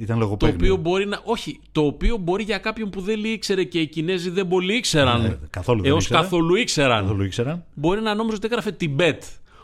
Ήταν 0.00 0.16
το 0.18 0.22
λογοπαίγνιο. 0.22 0.56
οποίο 0.58 0.76
μπορεί 0.76 1.06
να. 1.06 1.20
Όχι, 1.24 1.60
το 1.72 1.80
οποίο 1.80 2.16
μπορεί 2.16 2.42
για 2.42 2.58
κάποιον 2.58 2.90
που 2.90 3.00
δεν 3.00 3.24
ήξερε 3.24 3.64
και 3.64 3.80
οι 3.80 3.86
Κινέζοι 3.86 4.30
δεν 4.30 4.48
πολύ 4.48 4.74
ήξεραν. 4.76 5.20
Ναι, 5.22 5.36
καθόλου 5.50 5.82
δεν 5.82 5.90
έως 5.90 6.02
ήξερα. 6.04 6.20
καθόλου 6.20 6.54
ήξεραν. 6.54 7.06
Δεν 7.06 7.16
το 7.16 7.22
ήξεραν. 7.24 7.64
Μπορεί 7.74 8.00
να 8.00 8.14
νόμιζε 8.14 8.36
ότι 8.36 8.46
έγραφε 8.46 8.70
Τιμπέτ. 8.72 9.22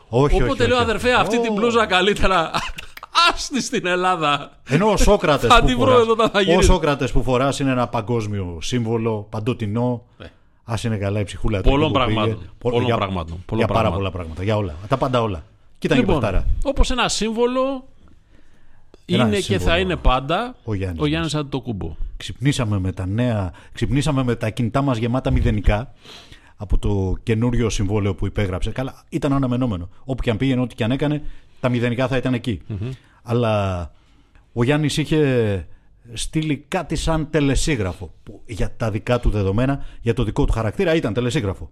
Όχι, 0.09 0.35
Οπότε 0.43 0.51
όχι, 0.63 0.67
λέω 0.71 0.75
όχι. 0.77 0.85
αδερφέ, 0.85 1.13
αυτή 1.13 1.37
Ω. 1.37 1.41
την 1.41 1.53
μπλούζα 1.53 1.87
καλύτερα. 1.87 2.51
Άστη 3.33 3.63
στην 3.63 3.87
Ελλάδα. 3.87 4.59
Ενώ 4.69 4.91
ο 4.93 4.97
Σόκρατες 4.97 5.49
Θα 5.53 5.61
που, 5.61 5.67
τη 5.67 5.75
βρω 5.75 5.85
φοράς- 5.85 6.01
εδώ 6.03 6.13
όταν 6.13 6.31
θα 6.31 6.39
ο 6.39 6.43
γυρίσω. 6.43 6.63
Σόκρατες 6.73 7.13
που 7.13 7.23
φοράς 7.23 7.59
είναι 7.59 7.71
ένα 7.71 7.89
παγκόσμιο 7.89 8.59
σύμβολο, 8.63 9.27
παντοτινό. 9.31 10.03
Ναι. 10.19 10.27
Α 10.65 10.75
είναι 10.85 10.97
καλά 10.97 11.21
η 11.21 11.25
ψυχούλα 11.25 11.61
του. 11.63 11.69
Πολλών 11.71 11.89
εκεί 11.91 11.99
που 11.99 12.05
πήγε. 12.05 12.15
πραγμάτων. 12.15 12.43
Πο- 12.59 12.71
Πολλών 12.71 12.85
για, 12.87 12.97
πραγμάτων. 12.97 13.35
για 13.37 13.45
Πολλών 13.47 13.67
πάρα 13.67 13.79
πραγμάτων. 13.81 13.99
πολλά 13.99 14.11
πράγματα. 14.11 14.43
Για 14.43 14.57
όλα. 14.57 14.75
Τα 14.89 14.97
πάντα 14.97 15.23
όλα. 15.23 15.45
Κοίτα 15.79 15.95
λοιπόν, 15.95 16.15
Λοιπόν, 16.15 16.31
και 16.33 16.45
όπως 16.69 16.91
ένα 16.91 17.09
σύμβολο 17.09 17.61
Ένα 17.63 17.83
είναι 19.07 19.37
και 19.37 19.41
σύμβολο. 19.43 19.71
θα 19.71 19.79
είναι 19.79 19.97
πάντα 19.97 20.57
Ο 20.65 20.75
Γιάννης 20.75 21.01
ο 21.01 21.07
Γιάννης 21.07 21.35
Αντιτοκούμπο. 21.35 21.97
Ξυπνήσαμε 22.17 22.79
με 22.79 22.93
τα 22.93 23.07
νέα, 23.07 23.53
ξυπνήσαμε 23.73 24.23
με 24.23 24.35
τα 24.37 24.51
κινητά 24.51 24.83
μας 24.83 24.99
γεμάτα 24.99 25.31
μηδενικά 25.31 25.93
από 26.57 26.79
το 26.79 27.17
καινούριο 27.23 27.71
συμβόλαιο 27.71 28.15
που 28.15 28.27
υπέγραψε. 28.27 28.71
Καλά, 28.71 29.05
ήταν 29.09 29.33
αναμενόμενο. 29.33 29.89
Όπου 30.05 30.23
και 30.23 30.31
αν 30.31 30.37
πήγαινε, 30.37 30.61
ό,τι 30.61 30.75
και 30.75 30.85
αν 30.85 30.91
έκανε, 30.91 31.23
τα 31.61 31.69
μηδενικά 31.69 32.09
θα 32.09 32.17
ήταν 32.17 32.35
εκεί. 32.35 32.61
Αλλά 33.23 33.93
ο 34.53 34.65
Γιάννης 34.65 34.97
είχε 34.97 35.67
στείλει 36.13 36.65
κάτι 36.69 36.97
σαν 36.97 37.31
τελεσίγραφο 37.31 38.15
που 38.23 38.43
για 38.47 38.73
τα 38.77 38.91
δικά 38.91 39.21
του 39.21 39.31
δεδομένα, 39.31 39.85
για 40.01 40.15
το 40.15 40.25
δικό 40.25 40.45
του 40.45 40.53
χαρακτήρα 40.53 40.95
ήταν 40.95 41.13
τελεσίγραφο. 41.13 41.71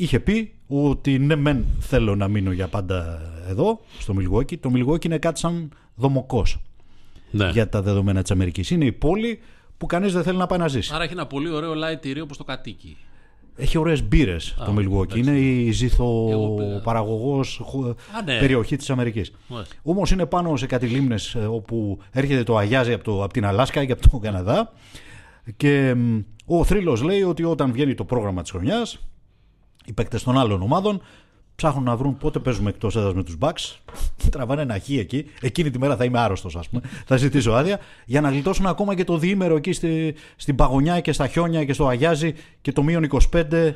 Είχε 0.00 0.20
πει 0.20 0.52
ότι 0.68 1.18
ναι 1.18 1.36
μεν 1.36 1.64
θέλω 1.80 2.16
να 2.16 2.28
μείνω 2.28 2.52
για 2.52 2.68
πάντα 2.68 3.20
εδώ, 3.48 3.80
στο 3.98 4.14
Μιλγόκι. 4.14 4.56
Το 4.56 4.70
Μιλγόκι 4.70 5.06
είναι 5.06 5.18
κάτι 5.18 5.38
σαν 5.38 5.72
δομοκός 5.94 6.62
Ναι. 7.30 7.48
για 7.50 7.68
τα 7.68 7.82
δεδομένα 7.82 8.22
της 8.22 8.30
Αμερικής. 8.30 8.70
Είναι 8.70 8.84
η 8.84 8.92
πόλη 8.92 9.38
που 9.78 9.86
κανείς 9.86 10.12
δεν 10.12 10.22
θέλει 10.22 10.38
να 10.38 10.46
πάει 10.46 10.58
να 10.58 10.68
ζήσει. 10.68 10.92
Άρα 10.94 11.04
έχει 11.04 11.12
ένα 11.12 11.26
πολύ 11.26 11.50
ωραίο 11.50 11.74
λαϊτηρίο 11.74 12.22
όπως 12.22 12.36
το 12.36 12.44
κατοίκι. 12.44 12.96
Έχει 13.56 13.78
ωραίες 13.78 14.02
μπύρες 14.08 14.54
το 14.58 14.74
Milwaukee. 14.78 15.16
Είναι 15.16 15.38
η 15.38 15.70
ζήθο-παραγωγός 15.70 17.60
Α, 18.18 18.22
ναι. 18.24 18.38
περιοχή 18.38 18.76
της 18.76 18.90
Αμερικής. 18.90 19.32
Μάλιστα. 19.48 19.74
Όμως 19.82 20.10
είναι 20.10 20.26
πάνω 20.26 20.56
σε 20.56 20.66
κάτι 20.66 20.86
λίμνες 20.86 21.34
ε, 21.34 21.38
όπου 21.38 21.98
έρχεται 22.10 22.42
το 22.42 22.56
αγιάζι 22.56 22.92
από, 22.92 23.04
το, 23.04 23.22
από 23.22 23.32
την 23.32 23.44
Αλάσκα 23.46 23.84
και 23.84 23.92
από 23.92 24.10
τον 24.10 24.20
Καναδά 24.20 24.72
και 25.56 25.94
μ, 25.94 26.18
ο 26.46 26.64
θρύλος 26.64 27.02
λέει 27.02 27.22
ότι 27.22 27.44
όταν 27.44 27.72
βγαίνει 27.72 27.94
το 27.94 28.04
πρόγραμμα 28.04 28.42
της 28.42 28.50
χρονιάς 28.50 28.98
οι 29.88 29.92
παίκτες 29.92 30.22
των 30.22 30.38
άλλων 30.38 30.62
ομάδων 30.62 31.00
ψάχνουν 31.54 31.84
να 31.84 31.96
βρουν 31.96 32.16
πότε 32.16 32.38
παίζουμε 32.38 32.70
εκτός 32.70 32.96
έδρας 32.96 33.14
με 33.14 33.22
τους 33.22 33.36
Bucks. 33.40 33.76
Τραβάνε 34.30 34.62
ένα 34.62 34.78
χ 34.78 34.88
εκεί. 34.90 35.24
Εκείνη 35.40 35.70
τη 35.70 35.78
μέρα 35.78 35.96
θα 35.96 36.04
είμαι 36.04 36.18
άρρωστος 36.18 36.56
ας 36.56 36.68
πούμε. 36.68 36.82
Θα 37.06 37.16
ζητήσω 37.16 37.52
άδεια 37.52 37.78
για 38.04 38.20
να 38.20 38.30
γλιτώσουν 38.30 38.66
ακόμα 38.66 38.94
και 38.94 39.04
το 39.04 39.18
διήμερο 39.18 39.56
εκεί 39.56 39.72
στη, 39.72 40.14
στην 40.36 40.54
παγωνιά 40.54 41.00
και 41.00 41.12
στα 41.12 41.26
χιόνια 41.26 41.64
και 41.64 41.72
στο 41.72 41.86
αγιάζι 41.86 42.34
και 42.60 42.72
το 42.72 42.82
μείον 42.82 43.08
25 43.32 43.72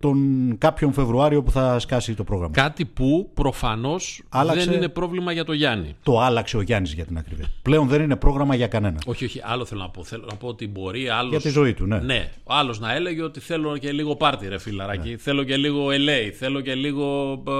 τον 0.00 0.18
κάποιον 0.58 0.92
Φεβρουάριο 0.92 1.42
που 1.42 1.50
θα 1.50 1.78
σκάσει 1.78 2.14
το 2.14 2.24
πρόγραμμα. 2.24 2.52
Κάτι 2.54 2.84
που 2.84 3.30
προφανώς 3.34 4.22
Άλλαξε- 4.28 4.66
δεν 4.68 4.76
είναι 4.76 4.88
πρόβλημα 4.88 5.32
για 5.32 5.44
το 5.44 5.52
Γιάννη. 5.52 5.94
Το 6.02 6.20
άλλαξε 6.20 6.56
ο 6.56 6.60
Γιάννης 6.60 6.92
για 6.92 7.04
την 7.04 7.18
ακρίβεια. 7.18 7.46
Πλέον 7.62 7.88
δεν 7.88 8.02
είναι 8.02 8.16
πρόγραμμα 8.16 8.54
για 8.54 8.66
κανένα. 8.66 8.98
Όχι, 9.06 9.24
όχι, 9.24 9.40
άλλο 9.44 9.64
θέλω 9.64 9.80
να 9.80 9.88
πω. 9.88 10.04
Θέλω 10.04 10.24
να 10.30 10.36
πω 10.36 10.46
ότι 10.48 10.68
μπορεί 10.68 11.08
άλλο. 11.08 11.28
Για 11.28 11.40
τη 11.40 11.48
ζωή 11.48 11.74
του, 11.74 11.86
ναι. 11.86 11.98
Ναι, 11.98 12.30
ο 12.44 12.54
άλλος 12.54 12.80
να 12.80 12.94
έλεγε 12.94 13.22
ότι 13.22 13.40
θέλω 13.40 13.76
και 13.76 13.92
λίγο 13.92 14.16
πάρτι, 14.16 14.48
ρε 14.48 14.58
φιλαράκι. 14.58 15.16
Θέλω 15.16 15.44
και 15.44 15.56
λίγο 15.56 15.86
LA, 15.88 16.30
θέλω 16.38 16.60
και 16.60 16.74
λίγο 16.74 17.32
ε, 17.48 17.52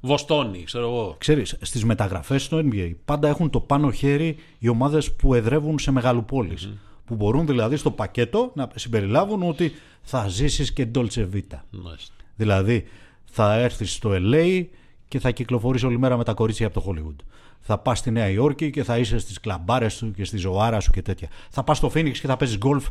Βοστόνη, 0.00 0.62
ξέρω 0.64 0.84
εγώ. 0.84 1.14
Ξέρεις, 1.18 1.56
στις 1.60 1.84
μεταγραφές 1.84 2.42
στο 2.42 2.58
NBA 2.58 2.92
πάντα 3.04 3.28
έχουν 3.28 3.50
το 3.50 3.60
πάνω 3.60 3.90
χέρι 3.90 4.36
οι 4.58 4.68
ομάδες 4.68 5.12
που 5.12 5.34
εδρεύουν 5.34 5.78
σε 5.78 5.90
μεγαλοπόλεις. 5.90 6.68
Που 7.12 7.18
μπορούν 7.18 7.46
δηλαδή 7.46 7.76
στο 7.76 7.90
πακέτο 7.90 8.52
να 8.54 8.70
συμπεριλάβουν 8.74 9.42
ότι 9.42 9.72
θα 10.02 10.28
ζήσεις 10.28 10.72
και 10.72 10.88
Dolce 10.94 11.28
Vita. 11.34 11.58
Μάλιστα. 11.70 12.14
Δηλαδή 12.36 12.84
θα 13.24 13.54
έρθεις 13.54 13.92
στο 13.92 14.10
LA 14.12 14.64
και 15.08 15.18
θα 15.18 15.30
κυκλοφορείς 15.30 15.82
όλη 15.82 15.98
μέρα 15.98 16.16
με 16.16 16.24
τα 16.24 16.34
κορίτσια 16.34 16.66
από 16.66 16.80
το 16.80 16.86
Hollywood. 16.88 17.24
Θα 17.60 17.78
πας 17.78 17.98
στη 17.98 18.10
Νέα 18.10 18.28
Υόρκη 18.28 18.70
και 18.70 18.82
θα 18.82 18.98
είσαι 18.98 19.18
στις 19.18 19.40
κλαμπάρες 19.40 19.92
σου 19.92 20.10
και 20.10 20.24
στη 20.24 20.36
ζωάρα 20.36 20.80
σου 20.80 20.90
και 20.90 21.02
τέτοια. 21.02 21.28
Θα 21.50 21.64
πας 21.64 21.76
στο 21.76 21.90
Phoenix 21.94 22.12
και 22.12 22.26
θα 22.26 22.36
παίζεις 22.36 22.58
γκολφ 22.58 22.88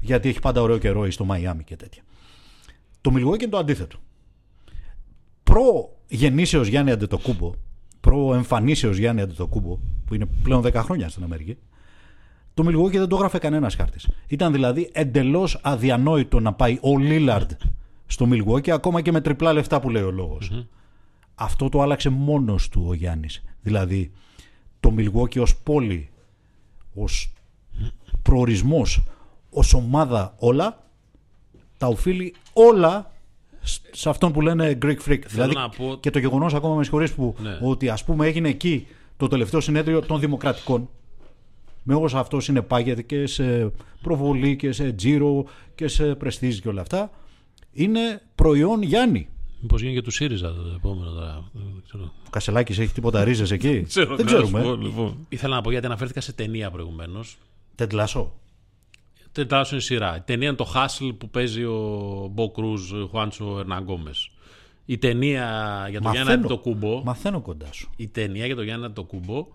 γιατί 0.00 0.28
έχει 0.28 0.40
πάντα 0.40 0.60
ωραίο 0.60 0.78
καιρό 0.78 1.06
ή 1.06 1.10
στο 1.10 1.24
Μαϊάμι 1.24 1.64
και 1.64 1.76
τέτοια. 1.76 2.02
Το 3.00 3.10
Milwaukee 3.14 3.40
είναι 3.40 3.50
το 3.50 3.58
αντίθετο. 3.58 3.98
Προ 5.42 5.96
γεννήσεως 6.08 6.68
Γιάννη 6.68 6.90
Αντετοκούμπο, 6.90 7.52
προ 8.00 8.34
εμφανίσεως 8.34 8.96
Γιάννη 8.96 9.20
Αντετοκούμπο, 9.20 9.78
που 10.04 10.14
είναι 10.14 10.26
πλέον 10.42 10.62
10 10.62 10.72
χρόνια 10.74 11.08
στην 11.08 11.22
Αμερική, 11.22 11.56
το 12.62 12.68
Milwaukee 12.68 12.90
δεν 12.92 13.08
το 13.08 13.16
έγραφε 13.16 13.38
κανένας 13.38 13.74
χάρτης. 13.74 14.08
Ήταν 14.26 14.52
δηλαδή 14.52 14.90
εντελώς 14.92 15.58
αδιανόητο 15.62 16.40
να 16.40 16.52
πάει 16.52 16.78
ο 16.82 16.98
Λίλαρντ 16.98 17.50
στο 18.06 18.28
Milwaukee, 18.30 18.70
ακόμα 18.70 19.00
και 19.00 19.12
με 19.12 19.20
τριπλά 19.20 19.52
λεφτά 19.52 19.80
που 19.80 19.90
λέει 19.90 20.02
ο 20.02 20.10
λογο 20.10 20.38
Αυτό 21.34 21.68
το 21.68 21.80
άλλαξε 21.80 22.08
μόνος 22.08 22.68
του 22.68 22.84
ο 22.88 22.94
Γιάννης. 22.94 23.42
Δηλαδή 23.62 24.10
το 24.80 24.94
Milwaukee 24.98 25.40
ως 25.40 25.56
πόλη, 25.56 26.08
ως 26.94 27.32
προορισμός, 28.22 29.02
ως 29.50 29.74
ομάδα 29.74 30.34
όλα, 30.38 30.84
τα 31.76 31.86
οφείλει 31.86 32.34
όλα 32.52 33.12
σ- 33.60 33.82
σε 33.90 34.08
αυτόν 34.08 34.32
που 34.32 34.40
λένε 34.40 34.78
Greek 34.82 34.96
Freak. 35.08 35.20
δηλαδή 35.28 35.54
να 35.54 35.68
πω- 35.68 35.96
και 36.00 36.10
το 36.10 36.18
γεγονός 36.18 36.54
ακόμα 36.54 36.74
με 36.74 36.82
συγχωρείς 36.82 37.12
που 37.12 37.34
Ναι. 37.38 37.58
ότι 37.62 37.88
ας 37.88 38.04
πούμε 38.04 38.26
έγινε 38.26 38.48
εκεί 38.48 38.86
το 39.16 39.28
τελευταίο 39.28 39.60
συνέδριο 39.60 40.00
των 40.00 40.20
Δημοκρατικών 40.20 40.88
με 41.82 41.94
όσο 41.94 42.18
αυτό 42.18 42.40
συνεπάγεται 42.40 43.02
και 43.02 43.26
σε 43.26 43.72
προβολή 44.02 44.56
και 44.56 44.72
σε 44.72 44.92
τζίρο 44.92 45.44
και 45.74 45.88
σε 45.88 46.14
πρεστίζ 46.14 46.58
και 46.58 46.68
όλα 46.68 46.80
αυτά 46.80 47.10
είναι 47.72 48.22
προϊόν 48.34 48.82
Γιάννη. 48.82 49.28
Μήπως 49.60 49.80
γίνει 49.82 49.94
και 49.94 50.02
του 50.02 50.10
ΣΥΡΙΖΑ 50.10 50.54
το 50.54 50.72
επόμενο 50.76 51.10
τώρα. 51.10 51.50
Δεν 51.52 51.82
ξέρω. 51.86 52.02
Ο 52.26 52.30
Κασελάκης 52.30 52.78
έχει 52.78 52.92
τίποτα 52.92 53.24
ρίζες 53.24 53.50
εκεί; 53.50 53.82
Ξέρω, 53.82 54.16
Δεν 54.16 54.26
τι 54.26 54.32
να 54.32 54.38
σου 54.38 54.44
ξέρουμε. 54.44 54.62
πω, 54.70 54.82
λοιπόν. 54.82 55.26
Ήθελα 55.28 55.54
να 55.54 55.60
πω 55.60 55.70
γιατί 55.70 55.86
αναφέρθηκα 55.86 56.20
σε 56.20 56.32
ταινία 56.32 56.70
προηγουμένως. 56.70 57.38
Τεντλασό. 57.74 58.32
Τετράσιο 59.32 59.76
είναι 59.76 59.84
σειρά. 59.84 60.16
Η 60.16 60.20
ταινία 60.20 60.48
είναι 60.48 60.56
το 60.56 60.72
Hustle 60.74 61.14
που 61.18 61.28
παίζει 61.30 61.64
ο 61.64 61.78
Μπο 62.32 62.50
Κρούζ, 62.50 62.92
ο 62.92 63.06
Χουάντσο 63.10 63.58
Ερναγκόμε. 63.58 64.10
Η 64.84 64.98
ταινία 64.98 65.86
για 65.90 66.00
τον 66.00 66.12
Γιάννη 66.12 66.46
το 66.46 66.58
κούμπο. 66.58 67.02
Μαθαίνω 67.04 67.40
κοντά 67.40 67.72
σου. 67.72 67.90
Η 67.96 68.08
ταινία 68.08 68.46
για 68.46 68.54
τον 68.54 68.64
Γιάννη 68.64 68.90
το 68.90 69.02
κούμπο 69.02 69.46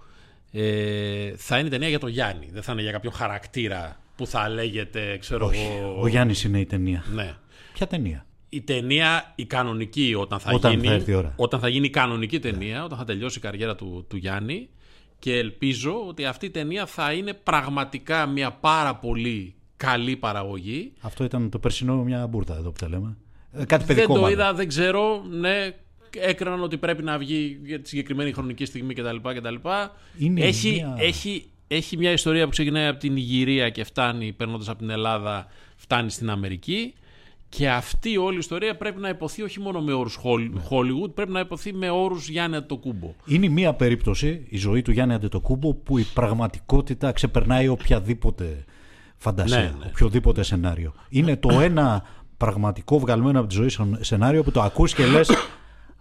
ε, 0.58 1.34
θα 1.38 1.60
είναι 1.60 1.70
ταινία 1.70 1.88
για 1.90 2.00
τον 2.00 2.10
Γιάννη. 2.10 2.50
Δεν 2.52 2.64
θα 2.64 2.72
είναι 2.72 2.82
για 2.82 2.92
κάποιο 2.92 3.12
χαρακτήρα 3.12 4.00
που 4.16 4.28
θα 4.28 4.50
λέγεται, 4.50 5.18
ξέρω 5.20 5.52
εγώ. 5.54 6.00
Ο 6.02 6.08
Γιάννης 6.08 6.44
είναι 6.44 6.60
η 6.60 6.66
ταινία. 6.66 7.04
Ναι. 7.14 7.34
Ποια 7.74 7.88
ταινία; 7.88 8.26
Η 8.50 8.62
ταινία, 8.62 9.34
η 9.36 9.46
κανονική, 9.46 10.16
όταν 10.18 10.40
θα 10.40 10.52
Όταν 10.54 10.72
γίνει. 10.72 10.88
θα 10.88 10.94
έρθει 10.94 11.12
η 11.12 11.14
ώρα. 11.14 11.34
Όταν 11.36 11.60
θα 11.60 11.68
γίνει 11.68 11.86
η 11.86 11.90
κανονική 11.90 12.40
ταινία, 12.40 12.84
όταν 12.84 12.98
θα 12.98 13.04
τελειώσει 13.04 13.38
η 13.38 13.42
καριέρα 13.42 13.76
του, 13.76 14.06
του 14.10 14.18
Γιάννη. 14.18 14.70
Και 15.20 15.38
ελπίζω 15.38 16.08
ότι 16.08 16.26
αυτή 16.26 16.46
η 16.46 16.50
ταινία 16.50 16.86
θα 16.86 17.12
είναι 17.14 17.34
πραγματικά 17.34 18.26
μια 18.26 18.52
πάρα 18.52 18.96
πολύ 18.96 19.56
καλή 19.78 20.16
παραγωγή. 20.16 20.94
Αυτό 21.02 21.24
ήταν 21.24 21.50
το 21.50 21.60
περσινό 21.60 22.04
μια 22.04 22.28
μπουρδα 22.28 22.56
εδώ 22.56 22.72
που 22.72 22.80
τα 22.80 22.90
λέμε. 22.90 23.18
Ε, 23.52 23.66
κάτι 23.66 23.86
παιδικό 23.86 24.06
δεν 24.06 24.16
το 24.16 24.22
μάλλον. 24.22 24.32
είδα, 24.32 24.54
δεν 24.54 24.68
ξέρω. 24.68 25.24
Ναι, 25.30 25.70
έκριναν 26.22 26.64
ότι 26.64 26.78
πρέπει 26.78 27.04
να 27.04 27.18
βγει 27.18 27.60
για 27.64 27.82
τη 27.82 27.88
συγκεκριμένη 27.90 28.32
χρονική 28.32 28.66
στιγμή 28.66 28.94
κτλ. 28.94 29.16
κτλ. 29.36 29.56
Είναι 30.18 30.42
έχει, 30.42 30.72
μια- 30.72 30.96
έχει, 31.00 31.46
έχει 31.68 31.98
μια 31.98 32.12
ιστορία 32.12 32.44
που 32.44 32.50
ξεκινάει 32.50 32.88
από 32.88 33.00
την 33.00 33.16
Ιγυρία 33.18 33.70
και 33.70 33.84
φτάνει, 33.84 34.32
παίρνοντα 34.34 34.72
από 34.72 34.80
την 34.80 34.90
Ελλάδα, 34.90 35.48
φτάνει 35.76 36.10
στην 36.12 36.30
Αμερική. 36.30 36.94
Και 37.50 37.70
αυτή 37.70 38.12
η 38.12 38.18
όλη 38.18 38.38
ιστορία 38.38 38.76
πρέπει 38.76 39.02
να 39.02 39.10
υποθεί 39.10 39.42
όχι 39.42 39.60
μόνο 39.60 39.82
με 39.82 39.94
όρους 39.94 40.20
Hollywood, 40.70 41.12
πρέπει 41.14 41.32
να 41.32 41.40
υποθεί 41.40 41.74
με 41.74 41.90
όρους 41.90 42.30
Γιάννη 42.30 42.56
Αντοκούμπο. 42.56 43.14
Είναι 43.26 43.48
μία 43.48 43.74
περίπτωση, 43.74 44.46
η 44.50 44.58
ζωή 44.58 44.82
του 44.82 44.92
Γιάννη 44.92 45.14
Αντετοκούμπο, 45.14 45.74
που 45.74 45.98
η 45.98 46.06
πραγματικότητα 46.14 47.12
ξεπερνάει 47.12 47.68
οποιαδήποτε 47.68 48.66
φαντασία, 49.18 49.58
Ναι, 49.58 49.64
ναι. 49.64 49.86
οποιοδήποτε 49.90 50.44
σενάριο. 50.44 50.94
Είναι 51.10 51.36
το 51.38 51.60
ένα 51.60 52.04
πραγματικό 52.38 53.00
βγαλμένο 53.00 53.40
από 53.40 53.48
τη 53.50 53.56
ζωή 53.56 53.70
σεν- 53.70 53.98
σενάριο 54.04 54.44
που 54.44 54.52
το 54.52 54.62
ακούς 54.62 54.94
και 54.94 55.06
λες 55.06 55.30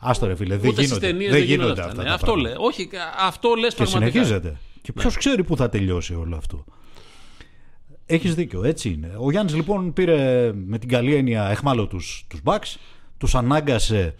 Άστο 0.06 0.26
ρε 0.26 0.34
φίλε, 0.34 0.56
δεν 0.56 0.70
Ούτε 0.70 0.82
στις 0.82 0.86
γίνονται, 0.86 1.06
ταινίες 1.06 1.30
δεν 1.30 1.38
δεν 1.38 1.48
γίνονται 1.48 1.62
γίνονται 1.72 1.80
αυτά. 1.80 1.90
αυτά. 1.92 2.02
ναι. 2.02 2.08
τα 2.08 2.14
Αυτό 2.14 2.26
πράγματα. 2.32 2.48
λέει. 2.58 2.66
Όχι, 2.68 2.88
αυτό 3.26 3.54
λες 3.54 3.74
Και 3.74 3.82
πραγματικά. 3.82 4.10
συνεχίζεται. 4.10 4.56
Και 4.82 4.92
ποιος 4.92 5.16
ξέρει 5.16 5.44
πού 5.44 5.56
θα 5.56 5.68
τελειώσει 5.68 6.14
όλο 6.14 6.36
αυτό. 6.36 6.64
Έχεις 8.06 8.34
δίκιο, 8.34 8.64
έτσι 8.64 8.88
είναι. 8.88 9.12
Ο 9.18 9.30
Γιάννης 9.30 9.54
λοιπόν 9.54 9.92
πήρε 9.92 10.52
με 10.66 10.78
την 10.78 10.88
καλή 10.88 11.14
έννοια 11.14 11.48
εχμάλωτους 11.48 12.24
τους 12.28 12.40
Bucks, 12.44 12.76
τους 13.18 13.34
ανάγκασε 13.34 14.14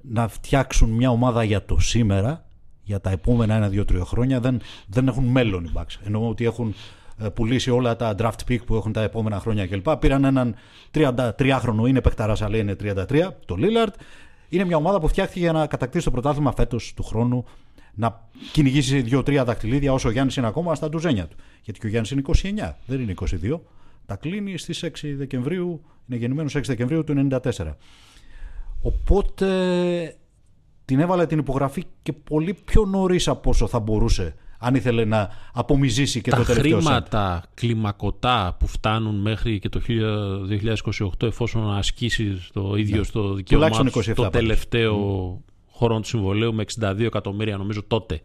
να 0.00 0.28
φτιάξουν 0.28 0.90
μια 0.90 1.10
ομάδα 1.10 1.44
για 1.44 1.64
το 1.64 1.78
σήμερα, 1.78 2.46
για 2.82 3.00
τα 3.00 3.10
επόμενα 3.10 3.54
ένα, 3.54 3.68
δύο, 3.68 3.84
τρία 3.84 4.04
χρόνια. 4.04 4.40
Δεν, 4.40 4.60
δεν 4.86 5.08
έχουν 5.08 5.24
μέλλον 5.24 5.64
οι 5.64 5.70
Bucks. 5.74 5.96
Εννοώ 6.04 6.28
ότι 6.28 6.44
έχουν 6.44 6.74
ε, 7.18 7.28
πουλήσει 7.28 7.70
όλα 7.70 7.96
τα 7.96 8.14
draft 8.18 8.48
pick 8.48 8.64
που 8.66 8.74
έχουν 8.74 8.92
τα 8.92 9.02
επόμενα 9.02 9.40
χρόνια 9.40 9.66
κλπ. 9.66 9.96
Πήραν 9.96 10.24
έναν 10.24 10.54
33χρονο, 10.94 11.86
είναι 11.88 12.00
παιχταράς, 12.00 12.42
αλλά 12.42 12.56
είναι 12.56 12.76
33, 12.82 13.28
το 13.46 13.56
Lillard. 13.58 13.92
Είναι 14.48 14.64
μια 14.64 14.76
ομάδα 14.76 15.00
που 15.00 15.08
φτιάχτηκε 15.08 15.40
για 15.40 15.52
να 15.52 15.66
κατακτήσει 15.66 16.04
το 16.04 16.10
πρωτάθλημα 16.10 16.52
φέτος 16.52 16.92
του 16.96 17.02
χρόνου, 17.02 17.44
να 17.94 18.28
κυνηγήσει 18.52 19.00
δύο-τρία 19.00 19.44
δαχτυλίδια 19.44 19.92
όσο 19.92 20.08
ο 20.08 20.10
Γιάννης 20.10 20.36
είναι 20.36 20.46
ακόμα 20.46 20.74
στα 20.74 20.88
ντουζένια 20.88 21.26
του. 21.26 21.36
Γιατί 21.62 21.80
και 21.80 21.86
ο 21.86 21.88
Γιάννης 21.88 22.10
είναι 22.10 22.22
29, 22.66 22.72
δεν 22.86 23.00
είναι 23.00 23.14
22. 23.52 23.60
Τα 24.06 24.16
κλείνει 24.16 24.58
στις 24.58 24.84
6 24.84 24.88
Δεκεμβρίου, 25.16 25.84
είναι 26.06 26.18
γεννημένος 26.18 26.56
6 26.56 26.60
Δεκεμβρίου 26.64 27.04
του 27.04 27.28
1994. 27.30 27.74
Οπότε 28.82 30.16
την 30.84 31.00
έβαλε 31.00 31.26
την 31.26 31.38
υπογραφή 31.38 31.84
και 32.02 32.12
πολύ 32.12 32.54
πιο 32.64 32.84
νωρίς 32.84 33.28
από 33.28 33.50
όσο 33.50 33.66
θα 33.66 33.80
μπορούσε 33.80 34.34
αν 34.64 34.74
ήθελε 34.74 35.04
να 35.04 35.30
απομυζήσει 35.52 36.20
και 36.20 36.30
τα 36.30 36.36
το 36.36 36.42
τελευταίο 36.44 36.80
σετ. 36.80 36.82
χρήματα 36.82 37.42
κλιμακωτά 37.54 38.56
που 38.58 38.66
φτάνουν 38.66 39.14
μέχρι 39.20 39.58
και 39.58 39.68
το 39.68 39.80
2028 39.88 41.26
εφόσον 41.26 41.74
ασκήσει 41.76 42.38
το 42.52 42.74
ίδιο 42.76 43.04
στο 43.04 43.34
δικαίωμά 43.34 43.68
Ναι. 43.68 43.70
Τουλάχιστον 43.72 44.02
τους 44.02 44.10
27 44.10 44.14
το 44.14 44.22
πάντως. 44.22 44.40
τελευταίο 44.40 44.96
χρόνο 45.76 46.00
του 46.00 46.06
συμβολέου 46.06 46.54
με 46.54 46.64
62 46.80 47.00
εκατομμύρια 47.00 47.56
νομίζω 47.56 47.82
τότε 47.86 48.20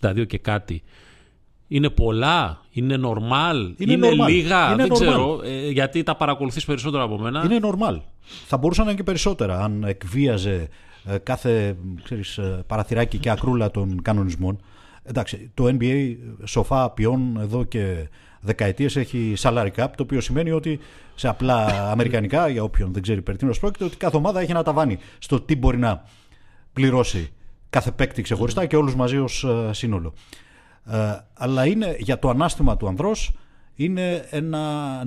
62 0.00 0.26
και 0.26 0.38
κάτι 0.38 0.82
είναι 1.68 1.88
πολλά, 1.90 2.60
είναι 2.70 2.98
normal, 3.02 3.74
Είναι 3.76 3.92
είναι, 3.92 4.08
normal. 4.08 4.28
λίγα, 4.28 4.66
Είναι 4.72 4.76
δεν 4.76 4.86
normal. 4.86 4.94
ξέρω, 4.94 5.40
ε, 5.44 5.70
γιατί 5.70 6.02
τα 6.02 6.16
παρακολουθείς 6.16 6.64
περισσότερο 6.64 7.02
από 7.02 7.18
μένα. 7.18 7.42
Είναι 7.44 7.58
normal. 7.62 8.00
Θα 8.46 8.56
μπορούσαν 8.56 8.84
να 8.84 8.90
είναι 8.90 8.98
και 9.00 9.04
περισσότερα 9.06 9.60
αν 9.64 9.84
εκβίαζε 9.84 10.68
ε, 11.04 11.18
κάθε 11.18 11.76
ξέρεις, 12.02 12.38
ε, 12.38 12.64
παραθυράκι 12.66 13.18
και 13.18 13.30
ακρούλα 13.30 13.70
των 13.70 14.02
κανονισμών. 14.02 14.60
Εντάξει, 15.04 15.50
το 15.54 15.76
NBA 15.78 16.16
σοφά 16.44 16.90
ποιόν 16.90 17.36
εδώ 17.40 17.64
και 17.64 18.08
δεκαετίες 18.40 18.96
έχει 18.96 19.34
salary 19.38 19.70
cap, 19.76 19.88
το 19.96 20.02
οποίο 20.02 20.20
σημαίνει 20.20 20.50
ότι 20.50 20.78
σε 21.14 21.28
απλά 21.28 21.66
αμερικανικά, 21.92 22.48
για 22.48 22.62
όποιον 22.62 22.92
δεν 22.92 23.02
ξέρει 23.02 23.22
περί 23.22 23.38
τίνος 23.38 23.58
πρόκειται, 23.58 23.84
ότι 23.84 23.96
κάθε 23.96 24.16
ομάδα 24.16 24.40
έχει 24.40 24.50
ένα 24.50 24.62
ταβάνι 24.62 24.98
στο 25.18 25.40
τι 25.40 25.56
μπορεί 25.56 25.78
να 25.78 26.04
πληρώσει 26.72 27.32
κάθε 27.70 27.90
παίκτη 27.90 28.22
ξεχωριστά 28.22 28.66
και 28.66 28.76
όλους 28.76 28.94
μαζί 28.94 29.18
ως 29.18 29.44
ε, 29.44 29.72
σύνολο. 29.72 30.14
Ε, 30.84 31.16
αλλά 31.34 31.66
είναι 31.66 31.96
για 31.98 32.18
το 32.18 32.28
ανάστημα 32.28 32.76
του 32.76 32.88
ανδρός 32.88 33.32
είναι 33.76 34.24
ένα 34.30 34.62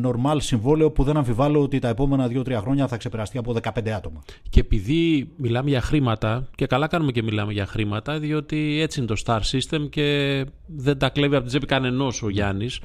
normal 0.05 0.37
συμβόλαιο 0.37 0.91
που 0.91 1.03
δεν 1.03 1.17
αμφιβάλλω 1.17 1.61
ότι 1.61 1.79
τα 1.79 1.87
επόμενα 1.87 2.27
2-3 2.31 2.53
χρόνια 2.61 2.87
θα 2.87 2.97
ξεπεραστεί 2.97 3.37
από 3.37 3.55
15 3.63 3.89
άτομα. 3.89 4.23
Και 4.49 4.59
επειδή 4.59 5.29
μιλάμε 5.37 5.69
για 5.69 5.81
χρήματα, 5.81 6.47
και 6.55 6.65
καλά 6.65 6.87
κάνουμε 6.87 7.11
και 7.11 7.23
μιλάμε 7.23 7.53
για 7.53 7.65
χρήματα, 7.65 8.19
διότι 8.19 8.79
έτσι 8.81 8.99
είναι 8.99 9.07
το 9.07 9.21
Star 9.25 9.39
System 9.39 9.89
και 9.89 10.45
δεν 10.65 10.97
τα 10.97 11.09
κλέβει 11.09 11.33
από 11.33 11.41
την 11.41 11.47
τσέπη 11.49 11.65
κανενός 11.65 12.23
ο 12.23 12.29
Γιάννης. 12.29 12.79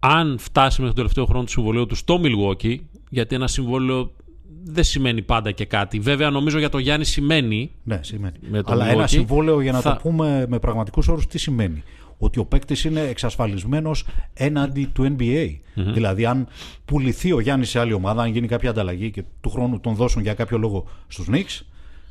Αν 0.00 0.38
φτάσει 0.38 0.80
μέχρι 0.80 0.94
το 0.94 1.00
τελευταίο 1.00 1.24
χρόνο 1.24 1.44
του 1.44 1.50
συμβολέου 1.50 1.86
του 1.86 1.94
στο 1.94 2.20
Milwaukee, 2.22 2.76
γιατί 3.10 3.34
ένα 3.34 3.46
συμβόλαιο 3.48 4.10
δεν 4.64 4.84
σημαίνει 4.84 5.22
πάντα 5.22 5.50
και 5.50 5.64
κάτι. 5.64 5.98
Βέβαια, 5.98 6.30
νομίζω 6.30 6.58
για 6.58 6.68
το 6.68 6.78
Γιάννη 6.78 7.04
σημαίνει. 7.04 7.70
Ναι, 7.82 8.00
σημαίνει. 8.02 8.36
Με 8.50 8.62
το 8.62 8.72
Αλλά 8.72 8.86
ένα 8.88 9.02
Milwaukee 9.04 9.08
συμβόλαιο, 9.08 9.60
για 9.60 9.72
να 9.72 9.80
θα- 9.80 9.92
το 9.92 9.98
πούμε 10.02 10.46
με 10.48 10.58
πραγματικούς 10.58 11.08
όρους, 11.08 11.26
τι 11.26 11.38
σημαίνει; 11.38 11.82
Ότι 12.18 12.38
ο 12.38 12.44
παίκτης 12.44 12.84
είναι 12.84 13.00
εξασφαλισμένος 13.00 14.04
έναντι 14.34 14.90
του 14.92 15.16
NBA. 15.18 15.56
Δηλαδή, 15.74 16.26
αν 16.26 16.46
πουληθεί 16.84 17.32
ο 17.32 17.40
Γιάννης 17.40 17.70
σε 17.70 17.78
άλλη 17.80 17.92
ομάδα, 17.92 18.22
αν 18.22 18.30
γίνει 18.30 18.46
κάποια 18.46 18.70
ανταλλαγή 18.70 19.10
και 19.10 19.24
του 19.40 19.50
χρόνου 19.50 19.80
τον 19.80 19.94
δώσουν 19.94 20.22
για 20.22 20.34
κάποιο 20.34 20.58
λόγο 20.58 20.86
στους 21.08 21.26
Knicks, 21.32 21.60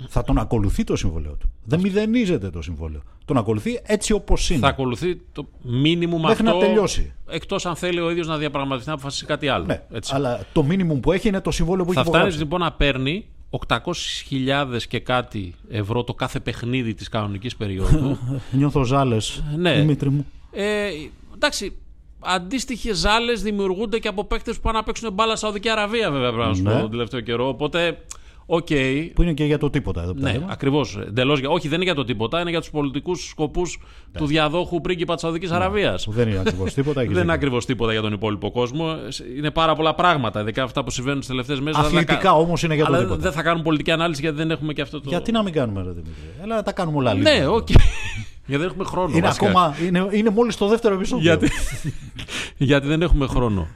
θα 0.08 0.24
τον 0.24 0.38
ακολουθεί 0.38 0.84
το 0.84 0.96
συμβόλαιο 0.96 1.32
του. 1.40 1.50
Δεν 1.64 1.80
μηδενίζεται 1.80 2.50
το 2.50 2.62
συμβόλαιο. 2.62 3.02
Τον 3.26 3.38
ακολουθεί 3.38 3.80
έτσι 3.84 4.14
όπως 4.14 4.50
είναι. 4.50 4.60
Θα 4.60 4.68
ακολουθεί 4.68 5.22
το 5.32 5.48
μήνυμου 5.62 6.20
Μέχρι 6.20 6.48
αυτό. 6.48 6.60
να 6.60 6.66
τελειώσει. 6.66 7.14
Εκτός 7.30 7.66
αν 7.66 7.76
θέλει 7.76 8.00
ο 8.00 8.10
ίδιος 8.10 8.28
να 8.28 8.38
διαπραγματευτεί 8.38 8.88
να 8.88 8.94
αποφασίσει 8.94 9.26
κάτι 9.26 9.48
άλλο. 9.48 9.66
Ναι, 9.66 9.82
Έτσι. 9.92 10.12
αλλά 10.16 10.46
το 10.54 10.64
μίνιμουμ 10.64 10.96
που 10.96 11.12
έχει 11.12 11.28
είναι 11.28 11.42
το 11.42 11.52
συμβόλαιο 11.52 11.86
που 11.86 11.94
Θα 11.94 12.00
έχει 12.00 12.10
φτάνεις 12.10 12.36
υπογράψει. 12.36 12.56
λοιπόν 12.56 12.60
να 12.60 12.72
παίρνει 12.72 13.26
800.000 13.68 14.82
και 14.88 15.00
κάτι 15.00 15.56
ευρώ 15.70 16.04
το 16.04 16.14
κάθε 16.14 16.40
παιχνίδι 16.40 16.94
της 16.94 17.10
κανονικής 17.10 17.56
περίοδου. 17.56 18.18
Νιώθω 18.52 18.84
ζάλες, 18.84 19.44
Ναι. 19.58 19.74
Δημήτρη 19.74 20.10
μου. 20.10 20.26
ε, 20.52 20.88
εντάξει, 21.36 21.78
αντίστοιχες 22.20 22.98
ζάλες 22.98 23.42
δημιουργούνται 23.42 24.00
και 24.00 24.08
από 24.08 24.24
παίκτες 24.26 24.56
που 24.56 24.62
πάνε 24.62 24.78
να 24.78 24.84
παίξουν 24.84 25.14
μπάλα 25.14 25.32
στη 25.32 25.40
Σαουδική 25.40 25.70
Αραβία, 25.70 26.12
βέβαια, 26.12 26.32
πρέπει 26.34 26.48
να 26.48 26.54
σου 26.54 26.62
Ναι. 26.64 26.74
πω 26.74 26.80
τον 26.80 26.90
τελευταίο 26.92 27.20
καιρό. 27.20 27.48
Οπότε, 27.48 27.98
οκ. 28.46 28.68
Που 29.14 29.22
είναι 29.22 29.34
και 29.34 29.44
για 29.46 29.58
το 29.58 29.70
τίποτα 29.70 30.02
εδώ 30.02 30.14
που 30.14 30.20
τα 30.20 30.26
Ναι, 30.28 30.34
λέμε. 30.34 30.46
ακριβώς. 30.50 30.98
Όχι, 31.50 31.68
δεν 31.68 31.76
είναι 31.76 31.84
για 31.84 31.96
το 31.96 32.04
τίποτα, 32.04 32.42
είναι 32.42 32.50
για 32.50 32.60
τους 32.60 32.70
πολιτικούς 32.70 33.28
σκοπούς 33.30 33.80
Ναι. 34.12 34.20
του 34.20 34.26
διαδόχου 34.26 34.82
πρίγκιπα 34.82 35.14
της 35.14 35.22
Σαουδικής 35.24 35.52
Αραβίας. 35.52 36.06
Που 36.06 36.12
δεν 36.12 36.28
είναι 36.30 36.40
ακριβώς 36.40 36.74
τίποτα. 36.74 37.02
έχεις 37.02 37.14
Δεν 37.14 37.24
είναι 37.24 37.32
δίκιο. 37.32 37.34
ακριβώς 37.34 37.66
τίποτα 37.66 37.92
για 37.92 38.02
τον 38.02 38.14
υπόλοιπο 38.14 38.52
κόσμο. 38.52 38.96
Είναι 39.38 39.52
πάρα 39.52 39.76
πολλά 39.76 39.96
πράγματα, 39.96 40.42
ειδικά 40.42 40.64
αυτά 40.64 40.84
που 40.84 40.90
συμβαίνουν 40.92 41.20
τις 41.22 41.28
τελευταίες 41.28 41.60
μέρες. 41.60 41.80
Αθλητικά 41.80 42.34
όμως 42.34 42.64
είναι 42.64 42.76
για 42.76 42.86
το 42.86 42.94
Αλλά 42.94 43.02
τίποτα. 43.02 43.22
δεν 43.22 43.32
θα 43.32 43.42
κάνουν 43.42 43.64
πολιτική 43.64 43.92
ανάλυση 43.92 44.22
γιατί 44.22 44.36
δεν 44.38 44.52
έχουμε 44.52 44.74
και 44.74 44.82
αυτό 44.82 45.02
το. 45.02 45.10
Γιατί 45.10 45.32
να 45.32 45.44
μην 45.44 45.54
κάνουμε, 45.54 45.82
ρε 45.82 45.90
Δημήτρη; 45.90 46.12
Έλα, 46.44 46.64
τα 46.64 46.72
κάνουμε 46.72 46.98
όλα 46.98 47.14
Ναι, 47.14 47.32
λίγο. 47.40 47.56
οκ. 47.56 47.68
γιατί 48.48 48.62
δεν 48.64 48.72
έχουμε 48.72 48.84
χρόνο. 48.84 49.10
Είναι, 49.12 49.28
βασικά. 49.28 49.46
ακόμα, 49.50 49.76
είναι, 49.86 50.08
είναι 50.12 50.30
μόλις 50.30 50.58
το 50.58 50.68
δεύτερο 50.68 50.96
επεισόδιο. 50.96 51.24
Γιατί, 51.24 51.52
γιατί 52.58 52.88
δεν 52.88 53.02
έχουμε 53.02 53.28
χρόνο. 53.28 53.68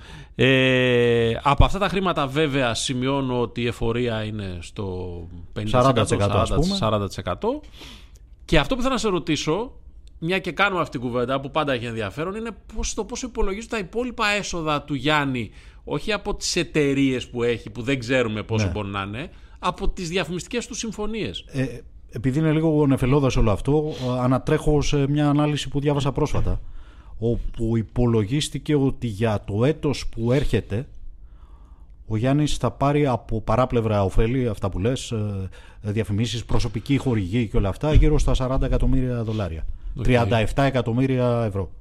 Ε, 0.41 1.39
από 1.43 1.65
αυτά 1.65 1.79
τα 1.79 1.87
χρήματα 1.87 2.27
βέβαια 2.27 2.73
σημειώνω 2.73 3.41
ότι 3.41 3.61
η 3.61 3.67
εφορία 3.67 4.23
είναι 4.23 4.57
στο 4.61 5.27
50%, 5.53 5.63
40% 5.71 6.05
ας 6.19 6.49
πούμε. 6.49 6.77
40%. 6.79 7.61
Και 8.45 8.59
αυτό 8.59 8.75
που 8.75 8.81
θέλω 8.81 8.93
να 8.93 8.99
σε 8.99 9.09
ρωτήσω, 9.09 9.71
μια 10.19 10.39
και 10.39 10.51
κάνουμε 10.51 10.81
αυτή 10.81 10.99
την 10.99 11.07
κουβέντα 11.07 11.39
που 11.39 11.51
πάντα 11.51 11.73
έχει 11.73 11.85
ενδιαφέρον, 11.85 12.35
είναι 12.35 12.49
πώς, 12.75 12.93
το 12.93 13.03
πώς 13.03 13.21
υπολογίζουν 13.21 13.69
τα 13.69 13.77
υπόλοιπα 13.77 14.27
έσοδα 14.27 14.81
του 14.81 14.93
Γιάννη, 14.93 15.51
όχι 15.83 16.11
από 16.13 16.35
τις 16.35 16.55
εταιρείες 16.55 17.27
που 17.27 17.43
έχει, 17.43 17.69
που 17.69 17.81
δεν 17.81 17.99
ξέρουμε 17.99 18.43
πόσο 18.43 18.65
Ναι. 18.65 18.71
μπορεί 18.71 18.87
να 18.87 19.01
είναι, 19.01 19.29
από 19.59 19.89
τις 19.89 20.09
διαφημιστικές 20.09 20.67
του 20.67 20.73
συμφωνίες. 20.73 21.45
Ε, 21.47 21.65
επειδή 22.11 22.39
είναι 22.39 22.51
λίγο 22.51 22.87
νεφελώδας 22.87 23.35
όλο 23.35 23.51
αυτό, 23.51 23.93
ε, 24.15 24.19
ανατρέχω 24.19 24.81
σε 24.81 25.09
μια 25.09 25.29
ανάλυση 25.29 25.69
που 25.69 25.79
διάβασα 25.79 26.11
πρόσφατα, 26.11 26.61
όπου 27.19 27.77
υπολογίστηκε 27.77 28.75
ότι 28.75 29.07
για 29.07 29.43
το 29.45 29.65
έτος 29.65 30.07
που 30.07 30.31
έρχεται, 30.31 30.87
ο 32.07 32.17
Γιάννης 32.17 32.57
θα 32.57 32.71
πάρει 32.71 33.05
από 33.05 33.41
παράπλευρα 33.41 34.03
ωφέλη, 34.03 34.47
αυτά 34.47 34.69
που 34.69 34.79
λες, 34.79 35.11
ε, 35.11 35.49
διαφημίσεις, 35.81 36.45
προσωπική 36.45 36.97
χορηγή 36.97 37.47
και 37.47 37.57
όλα 37.57 37.69
αυτά, 37.69 37.93
γύρω 37.93 38.19
στα 38.19 38.33
40 38.35 38.61
εκατομμύρια 38.65 39.23
δολάρια. 39.23 39.65
37 40.03 40.63
εκατομμύρια 40.63 41.43
ευρώ. 41.47 41.71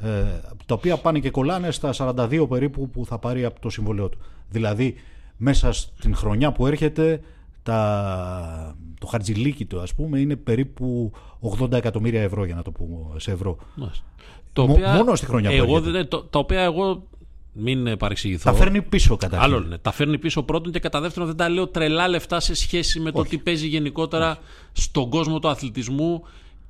Ε, 0.00 0.24
τα 0.66 0.74
οποία 0.74 0.96
πάνε 0.96 1.18
και 1.18 1.30
κολλάνε 1.30 1.70
στα 1.70 1.92
42 1.92 2.46
περίπου 2.48 2.90
που 2.90 3.06
θα 3.06 3.18
πάρει 3.18 3.44
από 3.44 3.60
το 3.60 3.70
συμβολέο 3.70 4.08
του. 4.08 4.18
Δηλαδή, 4.50 4.94
μέσα 5.36 5.72
στην 5.72 6.14
χρονιά 6.14 6.52
που 6.52 6.66
έρχεται, 6.66 7.20
τα, 7.62 8.76
το 9.00 9.06
χαρτζιλίκι 9.06 9.64
του, 9.64 9.80
ας 9.80 9.94
πούμε, 9.94 10.20
είναι 10.20 10.36
περίπου 10.36 11.12
80 11.60 11.72
εκατομμύρια 11.72 12.22
ευρώ, 12.22 12.44
για 12.44 12.54
να 12.54 12.62
το 12.62 12.70
πούμε 12.70 13.20
σε 13.20 13.30
ευρώ. 13.30 13.56
Μάλιστα. 13.74 14.04
Το 14.52 14.66
Μο- 14.66 14.72
οποία 14.72 14.92
μόνο 14.92 15.14
στη 15.14 15.26
χρονιά 15.26 15.50
που 15.50 15.56
εγώ, 15.56 15.72
έρχεται. 15.76 15.90
δεν- 15.90 16.08
το, 16.08 16.22
τα 16.22 16.38
οποία 16.38 16.60
εγώ 16.60 17.06
μην 17.52 17.86
ε, 17.86 17.96
παρεξηγηθώ. 17.96 18.50
Τα 18.50 18.56
φέρνει 18.56 18.82
πίσω 18.82 19.16
καταρχήν. 19.16 19.52
Άλλο 19.54 19.64
είναι. 19.66 19.78
Τα 19.78 19.92
φέρνει 19.92 20.18
πίσω 20.18 20.42
πρώτον 20.42 20.72
και 20.72 20.78
κατά 20.78 21.00
δεύτερον 21.00 21.28
δεν 21.28 21.36
τα 21.36 21.48
λέω 21.48 21.66
τρελά 21.66 22.08
λεφτά 22.08 22.40
σε 22.40 22.54
σχέση 22.54 23.00
με 23.00 23.10
το 23.12 23.22
τι 23.22 23.38
παίζει 23.38 23.66
γενικότερα 23.66 24.38
στον 24.72 25.08
κόσμο 25.10 25.38
του 25.38 25.48
αθλητισμού 25.48 26.22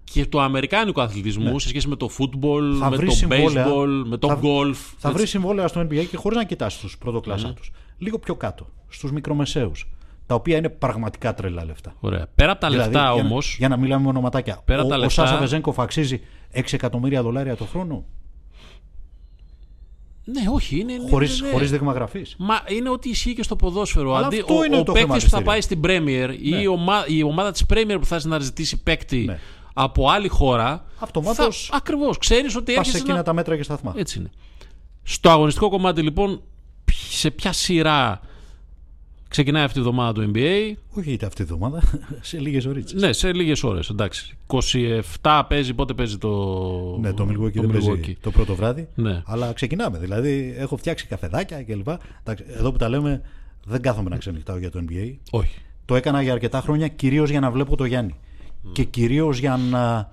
και 0.04 0.26
του 0.26 0.40
αμερικάνικου 0.40 1.00
αθλητισμού 1.00 1.58
σε 1.58 1.68
σχέση 1.68 1.88
με 1.88 1.96
το 1.96 2.10
football, 2.18 2.60
Ναι. 2.62 2.78
Θα 2.78 2.90
με 2.90 2.96
βρει 2.96 3.06
το 3.06 3.12
συμβόλαια. 3.14 3.66
baseball, 3.68 4.02
με 4.06 4.16
το 4.16 4.28
Θα- 4.28 4.40
golf. 4.42 4.74
Θα 4.98 5.12
βρει 5.12 5.26
συμβόλαια 5.26 5.68
στο 5.68 5.80
NBA 5.80 6.04
και 6.10 6.16
χωρίς 6.16 6.38
να 6.38 6.44
κοιτάς 6.44 6.78
τους 6.78 6.98
πρωτοκλάσσα 6.98 7.46
Ναι. 7.46 7.52
τους. 7.52 7.70
Λίγο 7.98 8.18
πιο 8.18 8.34
κάτω, 8.34 8.66
στους 8.88 9.12
μικρομεσαίους. 9.12 9.88
Τα 10.28 10.34
οποία 10.34 10.56
είναι 10.56 10.68
πραγματικά 10.68 11.34
τρελά 11.34 11.64
λεφτά. 11.64 11.94
Ωραία. 12.00 12.26
Πέρα 12.34 12.52
από 12.52 12.60
τα 12.60 12.68
Δηλαδή, 12.70 12.92
λεφτά 12.92 13.12
για 13.12 13.22
να- 13.22 13.28
όμω. 13.28 13.38
Για 13.58 13.68
να 13.68 13.76
μιλάμε 13.76 14.02
με 14.02 14.08
ονοματάκια. 14.08 14.60
Πέρα 14.64 14.82
ο, 14.82 14.86
τα 14.86 14.94
ο 14.94 14.98
λεφτά- 14.98 15.26
Σάσα 15.26 15.38
Βεζέγκοφ 15.40 15.78
αξίζει 15.78 16.20
6 16.54 16.62
εκατομμύρια 16.72 17.22
δολάρια 17.22 17.56
το 17.56 17.64
χρόνο; 17.64 18.04
Ναι, 20.24 20.40
όχι. 20.54 20.78
Είναι, 20.80 20.92
είναι- 20.92 21.10
Χωρί 21.10 21.26
ναι. 21.42 21.50
χωρίς 21.50 21.70
δείγμα 21.70 21.92
γραφής. 21.92 22.34
Μα 22.38 22.60
είναι 22.68 22.88
ό,τι 22.90 23.08
ισχύει 23.08 23.34
και 23.34 23.42
στο 23.42 23.56
ποδόσφαιρο. 23.56 24.14
Αλλά 24.14 24.26
Αντί, 24.26 24.38
αυτό 24.40 24.56
ο, 24.58 24.64
είναι 24.64 24.76
ο 24.78 24.82
το 24.82 24.92
παίκτης 24.92 25.24
που 25.24 25.30
θα 25.30 25.36
χρηματιστήριο. 25.36 25.44
πάει 25.46 25.60
στην 25.60 25.80
Premier 25.84 26.36
ή 26.42 26.50
Ναι. 26.50 26.56
η, 26.60 26.66
ομα, 26.66 27.04
η 27.06 27.22
ομάδα 27.22 27.50
της 27.52 27.64
Premier 27.68 27.96
που 28.00 28.06
θα 28.06 28.14
έρθει 28.14 28.28
να 28.28 28.38
ζητήσει 28.38 28.82
παίκτη 28.82 29.16
Ναι. 29.24 29.38
από 29.74 30.08
άλλη 30.10 30.28
χώρα. 30.28 30.84
Αυτομάτως 30.98 31.70
Ακριβώς. 31.74 32.18
Ξέρεις 32.18 32.56
ότι 32.56 32.64
Πας 32.64 32.72
σε 32.74 32.78
έρχεσαι 32.78 32.98
εκείνα 32.98 33.16
να... 33.16 33.22
τα 33.22 33.32
μέτρα 33.32 33.56
και 33.56 33.62
σταθμά. 33.62 33.92
Έτσι 33.96 34.18
είναι. 34.18 34.30
Στο 35.02 35.30
αγωνιστικό 35.30 35.68
κομμάτι 35.68 36.02
λοιπόν, 36.02 36.42
σε 37.10 37.30
ποια 37.30 37.52
σειρά 37.52 38.20
ξεκινάει 39.28 39.62
αυτή 39.64 39.78
η 39.78 39.80
εβδομάδα 39.80 40.12
του 40.12 40.30
NBA. 40.34 40.72
Όχι 40.90 41.12
είτε 41.12 41.26
αυτή 41.26 41.44
τη 41.44 41.52
εβδομάδα, 41.52 41.82
σε 42.20 42.38
λίγες 42.38 42.66
ώρες. 42.66 42.92
Ναι, 42.94 43.12
σε 43.12 43.32
λίγες 43.32 43.62
ώρες. 43.62 43.88
Εντάξει. 43.88 44.36
27 45.20 45.42
παίζει, 45.48 45.74
πότε 45.74 45.94
παίζει 45.94 46.18
το. 46.18 46.28
Ναι, 47.00 47.12
το 47.12 47.24
Milwaukee 47.30 47.52
το 47.52 47.60
δεν 47.60 47.70
παίζει 47.70 47.90
Milwaukee. 47.90 48.12
το 48.20 48.30
πρώτο 48.30 48.54
βράδυ. 48.54 48.88
Ναι. 48.94 49.22
Αλλά 49.26 49.52
ξεκινάμε. 49.52 49.98
Δηλαδή, 49.98 50.54
έχω 50.58 50.76
φτιάξει 50.76 51.06
καφεδάκια 51.06 51.62
κλπ. 51.62 51.88
Εντάξει, 52.20 52.44
Εδώ 52.48 52.72
που 52.72 52.78
τα 52.78 52.88
λέμε, 52.88 53.22
δεν 53.64 53.80
κάθομαι 53.82 54.08
να 54.10 54.16
ξενυχτάω 54.16 54.58
για 54.58 54.70
το 54.70 54.84
NBA. 54.88 55.14
Όχι. 55.30 55.58
Το 55.84 55.94
έκανα 55.94 56.22
για 56.22 56.32
αρκετά 56.32 56.60
χρόνια 56.60 56.88
κυρίως 56.88 57.30
για 57.30 57.40
να 57.40 57.50
βλέπω 57.50 57.76
το 57.76 57.84
Γιάννη. 57.84 58.14
Και 58.72 58.84
κυρίως 58.84 59.38
για 59.38 59.56
να 59.56 60.12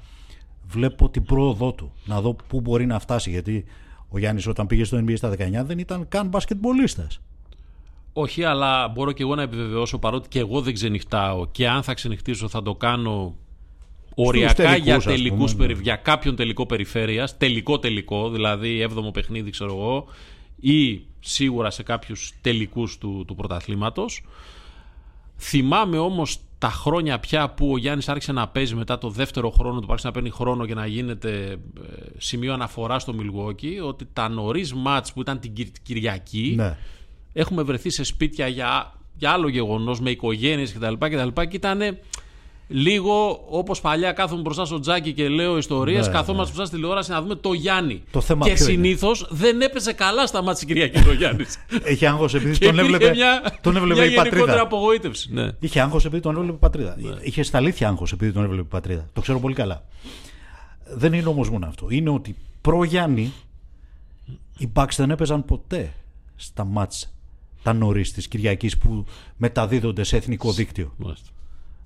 βλέπω 0.68 1.10
την 1.10 1.24
πρόοδό 1.24 1.72
του. 1.74 1.92
Να 2.06 2.22
δω 2.22 2.36
πού 2.48 2.62
μπορεί 2.62 2.86
να 2.86 3.00
φτάσει. 3.00 3.30
Γιατί 3.30 3.66
ο 4.10 4.20
Γιάννης 4.20 4.48
όταν 4.48 4.68
πήγε 4.68 4.84
στο 4.84 4.98
NBA 4.98 5.14
στα 5.16 5.30
19 5.30 5.66
δεν 5.66 5.80
ήταν 5.80 6.08
καν 6.08 6.28
μπασκετμπολίστας. 6.28 7.22
Όχι, 8.18 8.44
αλλά 8.44 8.88
μπορώ 8.88 9.12
και 9.12 9.24
εγώ 9.24 9.36
να 9.36 9.42
επιβεβαιώσω 9.42 9.98
παρότι 10.00 10.28
και 10.30 10.40
εγώ 10.40 10.62
δεν 10.62 10.74
ξενυχτάω 10.74 11.48
και 11.52 11.68
αν 11.70 11.84
θα 11.84 11.94
ξενυχτήσω 11.94 12.48
θα 12.48 12.62
το 12.62 12.76
κάνω 12.76 13.36
οριακά 14.16 14.54
τελικούς, 14.54 14.84
για, 14.84 14.96
ας 14.96 15.04
πούμε, 15.04 15.16
τελικούς, 15.16 15.54
ναι. 15.56 15.66
περι- 15.66 15.82
για 15.82 15.96
κάποιον 15.96 16.36
τελικό 16.36 16.66
περιφέρειας, 16.66 17.38
τελικό 17.38 17.80
τελικό, 17.80 18.30
δηλαδή 18.30 18.80
έβδομο 18.80 19.12
παιχνίδι 19.12 19.50
ξέρω 19.50 19.72
εγώ 19.72 20.06
ή 20.60 21.02
σίγουρα 21.20 21.70
σε 21.70 21.84
κάποιους 21.84 22.34
τελικούς 22.42 22.98
του, 22.98 23.24
του 23.28 23.36
πρωταθλήματος. 23.36 24.24
Θυμάμαι 25.38 25.98
όμως 25.98 26.40
τα 26.58 26.70
χρόνια 26.70 27.20
πια 27.20 27.50
που 27.50 27.72
ο 27.72 27.78
Γιάννης 27.78 28.10
άρχισε 28.10 28.32
να 28.32 28.48
παίζει 28.48 28.76
μετά 28.76 28.98
το 28.98 29.10
δεύτερο 29.10 29.50
χρόνο 29.50 29.80
του, 29.80 29.86
άρχισε 29.90 30.08
να 30.08 30.14
παίρνει 30.14 30.30
χρόνο 30.30 30.66
και 30.66 30.74
να 30.74 30.86
γίνεται 30.86 31.48
ε, 31.52 31.56
σημείο 32.18 32.54
αναφοράς 32.54 33.02
στο 33.02 33.14
Milwaukee, 33.20 33.88
ότι 33.88 34.08
τα 34.14 34.30
νωρίς 34.30 34.74
μάτς 34.74 35.14
που 35.14 35.22
ήταν 35.22 35.40
την 35.40 35.54
Κυρ- 35.54 35.76
Κυριακή, 35.84 36.54
Ναι. 36.58 36.78
Έχουμε 37.38 37.64
βρεθεί 37.64 37.90
σε 37.90 38.04
σπίτια 38.04 38.48
για, 38.48 38.94
για 39.18 39.32
άλλο 39.32 39.48
γεγονός, 39.48 40.00
με 40.00 40.10
οικογένειες 40.10 40.74
κτλ. 40.74 40.94
κτλ. 41.00 41.42
Και 41.42 41.56
ήταν 41.56 41.82
λίγο 42.68 43.46
όπως 43.50 43.82
παλιά 43.82 44.12
κάθομαι 44.12 44.42
μπροστά 44.42 44.66
στο 44.66 44.80
τζάκι 44.80 45.14
και 45.14 45.28
λέω 45.28 45.58
ιστορίες. 45.58 46.08
Ναι, 46.08 46.14
καθόμαστε 46.14 46.34
ναι. 46.34 46.56
μπροστά 46.56 46.66
στη 46.66 46.76
τηλεόραση 46.76 47.12
να 47.12 47.22
δούμε 47.22 47.36
το 47.36 47.54
Γιάννη. 47.54 48.04
Το 48.12 48.22
θέμα 48.22 48.46
και 48.46 48.54
ποιο 48.54 48.64
είναι; 48.66 48.74
συνήθως 48.74 49.28
δεν 49.30 49.62
έπαιζε 49.62 49.94
καλά 49.94 50.28
στα 50.28 50.42
μάτια 50.42 50.68
Κυριακής 50.68 51.04
το 51.04 51.12
Γιάννης. 51.12 51.58
Έχει 51.84 52.06
άγχος 52.06 52.34
επειδή 52.34 52.58
και 52.58 52.66
τον 52.66 52.74
υπήρχε 52.78 52.94
έβλεπε, 52.96 53.16
μια, 53.16 53.58
τον 53.62 53.76
έβλεπε 53.76 54.00
μια 54.00 54.06
η 54.06 54.10
γενικότερη 54.10 54.40
πατρίδα. 54.40 54.62
απογοήτευση. 54.62 55.34
Ναι. 55.34 55.52
Είχε 55.60 55.82
άγχος 55.82 56.06
επειδή 56.06 56.22
τον 56.22 56.36
έβλεπε 56.36 56.56
η 56.56 56.60
πατρίδα. 56.60 56.98
Είχε 57.22 57.44
στα 57.44 57.58
αλήθεια 57.58 57.88
άγχος 57.88 58.12
επειδή 58.12 58.32
τον 58.32 58.44
έβλεπε 58.44 58.62
η 58.62 58.70
πατρίδα. 58.70 59.10
Το 59.14 59.22
ξέρω 59.22 59.40
πολύ 59.40 59.54
καλά. 59.54 59.86
Δεν 60.96 61.14
είναι 61.14 61.28
όμως 61.28 61.50
μόνο 61.50 61.66
αυτό. 61.68 61.88
Είναι 61.90 62.10
ότι 62.10 62.36
προ 62.62 62.84
Γιάννη 62.84 63.34
οι 64.58 64.72
Bucks 64.74 64.96
δεν 64.96 65.12
έπαιζαν 65.12 65.46
ποτέ 65.46 65.94
στα 66.36 66.66
μάτς 66.66 67.15
τα 67.66 67.74
νωρίς 67.74 68.12
της 68.12 68.28
Κυριακής 68.28 68.78
που 68.78 69.06
μεταδίδονται 69.38 70.04
σε 70.04 70.18
εθνικό 70.18 70.52
δίκτυο. 70.52 70.94
Μάλιστα. 70.98 71.30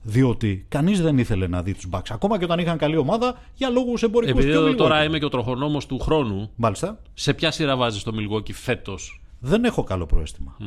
Διότι 0.01 0.65
κανείς 0.69 1.01
δεν 1.01 1.17
ήθελε 1.17 1.47
να 1.47 1.63
δει 1.63 1.73
τους 1.73 1.87
Bucks. 1.91 2.09
Ακόμα 2.09 2.37
και 2.37 2.43
όταν 2.43 2.59
είχαν 2.59 2.77
καλή 2.77 2.97
ομάδα 2.97 3.37
για 3.53 3.69
λόγους 3.69 4.03
εμπορικούς 4.03 4.43
Επειδή 4.43 4.57
εδώ 4.57 4.75
τώρα 4.75 5.03
είμαι 5.03 5.19
και 5.19 5.25
ο 5.25 5.29
τροχονόμος 5.29 5.85
του 5.85 5.99
χρόνου, 5.99 6.51
Μάλιστα. 6.55 6.99
σε 7.13 7.33
ποια 7.33 7.51
σειρά 7.51 7.75
βάζεις 7.75 8.03
το 8.03 8.11
Milwaukee 8.15 8.51
φέτος; 8.51 9.21
δεν 9.39 9.63
έχω 9.63 9.83
καλό 9.83 10.05
πρόαισθημα. 10.05 10.57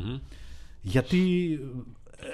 Γιατί 0.81 1.51
ε, 2.17 2.27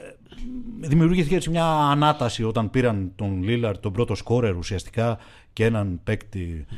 δημιουργήθηκε 0.89 1.35
έτσι 1.35 1.51
μια 1.51 1.67
ανάταση 1.67 2.45
όταν 2.45 2.71
πήραν 2.71 3.13
τον 3.17 3.43
Λίλαρ, 3.43 3.79
τον 3.79 3.93
πρώτο 3.93 4.15
σκόρερ 4.15 4.57
ουσιαστικά 4.57 5.19
και 5.53 5.65
έναν 5.65 6.01
παίκτη 6.05 6.67
ε, 6.71 6.75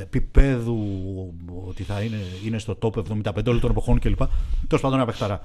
επίπεδου 0.00 0.78
ότι 1.68 1.82
θα 1.82 2.00
είναι, 2.00 2.16
είναι 2.44 2.58
στο 2.58 2.78
top 2.82 2.92
75 2.92 3.46
όλων 3.46 3.60
των 3.60 3.70
εποχών 3.70 3.98
κλπ. 3.98 4.20
Τέλος 4.66 4.82
πάντων 4.82 4.94
ένα 4.94 5.06
παιχταρά. 5.06 5.44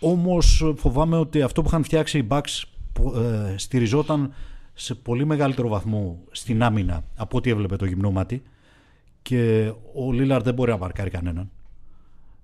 Όμως 0.00 0.72
φοβάμαι 0.76 1.16
ότι 1.16 1.42
αυτό 1.42 1.62
που 1.62 1.68
είχαν 1.68 1.84
φτιάξει 1.84 2.18
οι 2.18 2.26
Bucks 2.30 2.62
ε, 3.16 3.54
στηριζόταν 3.56 4.32
σε 4.74 4.94
πολύ 4.94 5.24
μεγαλύτερο 5.24 5.68
βαθμό 5.68 6.18
στην 6.30 6.62
άμυνα 6.62 7.04
από 7.16 7.36
ό,τι 7.36 7.50
έβλεπε 7.50 7.76
το 7.76 7.84
γυμνό 7.84 8.10
μάτι 8.10 8.42
και 9.22 9.72
ο 9.94 10.12
Λίλαρ 10.12 10.42
δεν 10.42 10.54
μπορεί 10.54 10.70
να 10.70 10.78
μαρκάρει 10.78 11.10
κανέναν. 11.10 11.50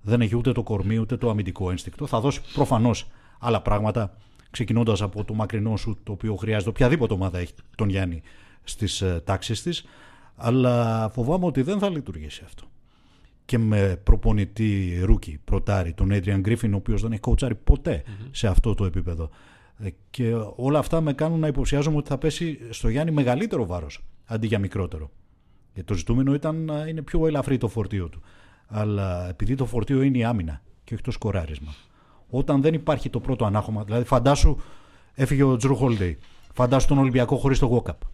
Δεν 0.01 0.21
έχει 0.21 0.35
ούτε 0.35 0.51
το 0.51 0.63
κορμί 0.63 0.97
ούτε 0.97 1.17
το 1.17 1.29
αμυντικό 1.29 1.71
ένστικτο. 1.71 2.07
Θα 2.07 2.19
δώσει 2.19 2.41
προφανώς 2.53 3.07
άλλα 3.39 3.61
πράγματα 3.61 4.17
ξεκινώντας 4.51 5.01
από 5.01 5.23
το 5.23 5.33
μακρινό 5.33 5.77
σουτ 5.77 5.97
το 6.03 6.11
οποίο 6.11 6.35
χρειάζεται 6.35 6.69
οποιαδήποτε 6.69 7.13
ομάδα 7.13 7.39
έχει 7.39 7.53
τον 7.75 7.89
Γιάννη 7.89 8.21
στις 8.63 9.01
ε, 9.01 9.21
τάξεις 9.25 9.61
της. 9.61 9.85
Αλλά 10.35 11.09
φοβάμαι 11.09 11.45
ότι 11.45 11.61
δεν 11.61 11.79
θα 11.79 11.89
λειτουργήσει 11.89 12.41
αυτό. 12.45 12.63
Και 13.45 13.57
με 13.57 14.01
προπονητή 14.03 14.99
rookie, 15.03 15.39
πρωτάρι, 15.45 15.93
τον 15.93 16.09
Adrian 16.11 16.41
Griffin, 16.45 16.69
ο 16.71 16.75
οποίος 16.75 17.01
δεν 17.01 17.11
έχει 17.11 17.21
κοουτσάρει 17.21 17.57
σε 18.31 18.47
αυτό 18.47 18.73
το 18.73 18.85
επίπεδο. 18.85 19.29
Ε, 19.77 19.89
και 20.09 20.33
όλα 20.55 20.79
αυτά 20.79 21.01
με 21.01 21.13
κάνουν 21.13 21.39
να 21.39 21.47
υποψιάζομαι 21.47 21.97
ότι 21.97 22.07
θα 22.07 22.17
πέσει 22.17 22.59
στο 22.69 22.89
Γιάννη 22.89 23.11
μεγαλύτερο 23.11 23.65
βάρος 23.65 24.03
αντί 24.25 24.47
για 24.47 24.59
μικρότερο. 24.59 25.11
Γιατί 25.73 25.87
το 25.87 25.93
ζητούμενο 25.93 26.33
ήταν 26.33 26.65
να 26.65 26.87
είναι 26.87 27.01
πιο 27.01 27.27
ελαφρύ 27.27 27.57
το 27.57 27.67
φορτίο 27.67 28.09
του. 28.09 28.21
Αλλά 28.67 29.29
επειδή 29.29 29.55
το 29.55 29.65
φορτίο 29.65 30.01
είναι 30.01 30.17
η 30.17 30.23
άμυνα 30.23 30.61
και 30.83 30.93
όχι 30.93 31.03
το 31.03 31.11
σκοράρισμα. 31.11 31.73
Όταν 32.29 32.61
δεν 32.61 32.73
υπάρχει 32.73 33.09
το 33.09 33.19
πρώτο 33.19 33.45
ανάχωμα, 33.45 33.83
δηλαδή 33.83 34.05
φαντάσου 34.05 34.57
έφυγε 35.13 35.43
ο 35.43 35.55
Τζρου 35.55 35.75
Χόλντεϊ, 35.75 36.17
φαντάσου 36.53 36.87
τον 36.87 36.97
Ολυμπιακό 36.97 37.35
χωρίς 37.35 37.59
το 37.59 37.83
walk-up. 37.83 38.07